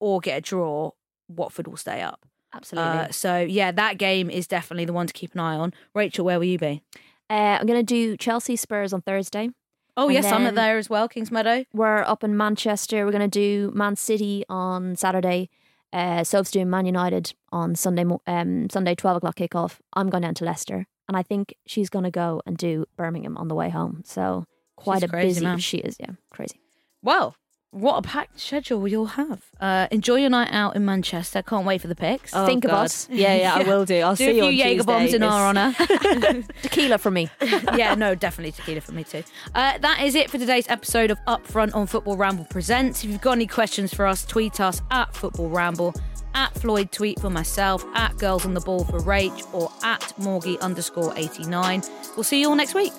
or 0.00 0.20
get 0.20 0.38
a 0.38 0.40
draw, 0.40 0.92
Watford 1.28 1.66
will 1.66 1.76
stay 1.76 2.02
up. 2.02 2.26
Absolutely. 2.54 2.90
Uh, 2.90 3.10
so 3.10 3.38
yeah, 3.40 3.72
that 3.72 3.98
game 3.98 4.28
is 4.28 4.46
definitely 4.46 4.84
the 4.84 4.92
one 4.92 5.06
to 5.06 5.12
keep 5.12 5.34
an 5.34 5.40
eye 5.40 5.56
on. 5.56 5.72
Rachel, 5.94 6.24
where 6.24 6.38
will 6.38 6.46
you 6.46 6.58
be? 6.58 6.82
Uh, 7.30 7.58
I'm 7.60 7.66
going 7.66 7.78
to 7.80 7.82
do 7.82 8.16
Chelsea 8.16 8.56
Spurs 8.56 8.92
on 8.92 9.00
Thursday. 9.02 9.50
Oh 9.96 10.06
And 10.06 10.14
yes, 10.14 10.24
I'm 10.32 10.46
at 10.46 10.54
there 10.54 10.78
as 10.78 10.88
well, 10.88 11.08
Kingsmeadow. 11.08 11.66
We're 11.74 11.98
up 12.02 12.24
in 12.24 12.36
Manchester. 12.36 13.04
We're 13.04 13.12
going 13.12 13.28
to 13.30 13.40
do 13.40 13.70
Man 13.74 13.96
City 13.96 14.44
on 14.48 14.96
Saturday. 14.96 15.50
Uh, 15.92 16.24
Soph's 16.24 16.50
doing 16.50 16.70
Man 16.70 16.86
United 16.86 17.34
on 17.50 17.74
Sunday. 17.74 18.04
Um, 18.26 18.70
Sunday, 18.70 18.94
twelve 18.94 19.18
o'clock 19.18 19.36
kickoff. 19.36 19.78
I'm 19.92 20.08
going 20.08 20.22
down 20.22 20.34
to 20.34 20.44
Leicester, 20.44 20.86
and 21.08 21.16
I 21.16 21.22
think 21.22 21.54
she's 21.66 21.90
going 21.90 22.04
to 22.04 22.10
go 22.10 22.40
and 22.46 22.56
do 22.56 22.86
Birmingham 22.96 23.36
on 23.36 23.48
the 23.48 23.54
way 23.54 23.68
home. 23.68 24.02
So 24.06 24.46
quite 24.76 25.02
She's 25.02 25.10
a 25.10 25.12
busy. 25.12 25.44
man. 25.44 25.58
She 25.58 25.78
is, 25.78 25.96
yeah, 26.00 26.12
crazy. 26.30 26.58
Well, 27.02 27.36
what 27.72 27.96
a 27.96 28.02
packed 28.02 28.38
schedule 28.38 28.86
you'll 28.86 29.06
have. 29.06 29.42
Uh, 29.58 29.88
enjoy 29.90 30.16
your 30.16 30.28
night 30.28 30.50
out 30.52 30.76
in 30.76 30.84
Manchester. 30.84 31.42
Can't 31.42 31.64
wait 31.66 31.80
for 31.80 31.88
the 31.88 31.94
pics. 31.94 32.30
Oh, 32.34 32.44
think 32.44 32.64
of 32.66 32.70
God. 32.70 32.84
us. 32.84 33.08
Yeah, 33.22 33.34
yeah, 33.34 33.54
I 33.54 33.62
will 33.62 33.84
do. 33.86 33.98
I'll 34.00 34.14
Do 34.14 34.24
see 34.24 34.30
a 34.30 34.34
you 34.34 34.40
few 34.52 34.62
on 34.62 34.68
Jaeger 34.68 34.84
bombs 34.84 35.14
in 35.14 35.22
our 35.22 35.48
honour. 35.48 35.74
Tequila 36.62 36.98
for 36.98 37.10
me. 37.10 37.30
yeah, 37.74 37.94
no, 37.94 38.14
definitely 38.14 38.52
tequila 38.52 38.82
for 38.82 38.92
me 38.92 39.04
too. 39.04 39.24
Uh, 39.54 39.78
that 39.78 40.02
is 40.02 40.14
it 40.14 40.30
for 40.30 40.36
today's 40.38 40.68
episode 40.68 41.10
of 41.10 41.18
Upfront 41.26 41.74
on 41.74 41.86
Football 41.86 42.16
Ramble 42.18 42.44
Presents. 42.44 43.02
If 43.04 43.10
you've 43.10 43.20
got 43.22 43.32
any 43.32 43.46
questions 43.46 43.92
for 43.94 44.06
us, 44.06 44.24
tweet 44.26 44.60
us 44.60 44.82
at 44.90 45.14
Football 45.16 45.48
Ramble, 45.48 45.94
at 46.34 46.52
Floyd 46.54 46.92
Tweet 46.92 47.20
for 47.20 47.30
myself, 47.30 47.84
at 47.94 48.16
Girls 48.18 48.44
on 48.44 48.52
the 48.52 48.60
Ball 48.60 48.84
for 48.84 49.00
Rach, 49.00 49.54
or 49.54 49.72
at 49.82 50.12
Morgie 50.18 50.60
underscore 50.60 51.12
89. 51.16 51.82
We'll 52.16 52.24
see 52.24 52.40
you 52.40 52.48
all 52.50 52.54
next 52.54 52.74
week. 52.74 52.92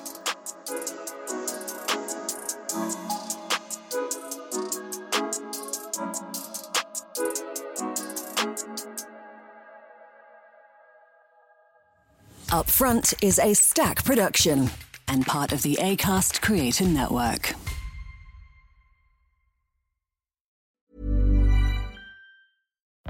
Up 12.54 12.70
Front 12.70 13.16
is 13.24 13.39
a 13.39 13.56
stack 13.56 14.06
production 14.06 14.70
and 15.08 15.26
part 15.26 15.54
of 15.54 15.64
the 15.64 15.76
ACAST 15.82 16.39
Creator 16.39 16.84
Network. 16.84 17.56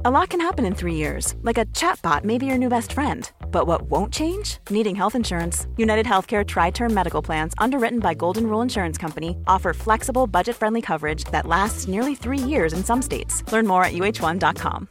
A 0.06 0.12
lot 0.12 0.30
can 0.30 0.40
happen 0.40 0.64
in 0.64 0.74
three 0.74 0.96
years, 0.96 1.36
like 1.42 1.58
a 1.58 1.66
chatbot 1.74 2.24
may 2.24 2.38
be 2.38 2.46
your 2.46 2.58
new 2.58 2.70
best 2.70 2.94
friend. 2.94 3.30
But 3.52 3.68
what 3.68 3.82
won't 3.82 4.14
change? 4.14 4.60
Needing 4.70 4.96
health 4.96 5.14
insurance. 5.14 5.68
United 5.76 6.06
Healthcare 6.06 6.48
Tri 6.48 6.70
Term 6.72 6.94
Medical 6.94 7.22
Plans, 7.22 7.54
underwritten 7.58 8.00
by 8.00 8.14
Golden 8.14 8.48
Rule 8.48 8.62
Insurance 8.62 8.98
Company, 8.98 9.36
offer 9.46 9.74
flexible, 9.74 10.26
budget 10.26 10.56
friendly 10.56 10.82
coverage 10.82 11.26
that 11.32 11.46
lasts 11.46 11.90
nearly 11.90 12.16
three 12.16 12.38
years 12.38 12.72
in 12.72 12.82
some 12.82 13.02
states. 13.02 13.44
Learn 13.52 13.68
more 13.68 13.84
at 13.84 13.92
uh1.com. 13.92 14.88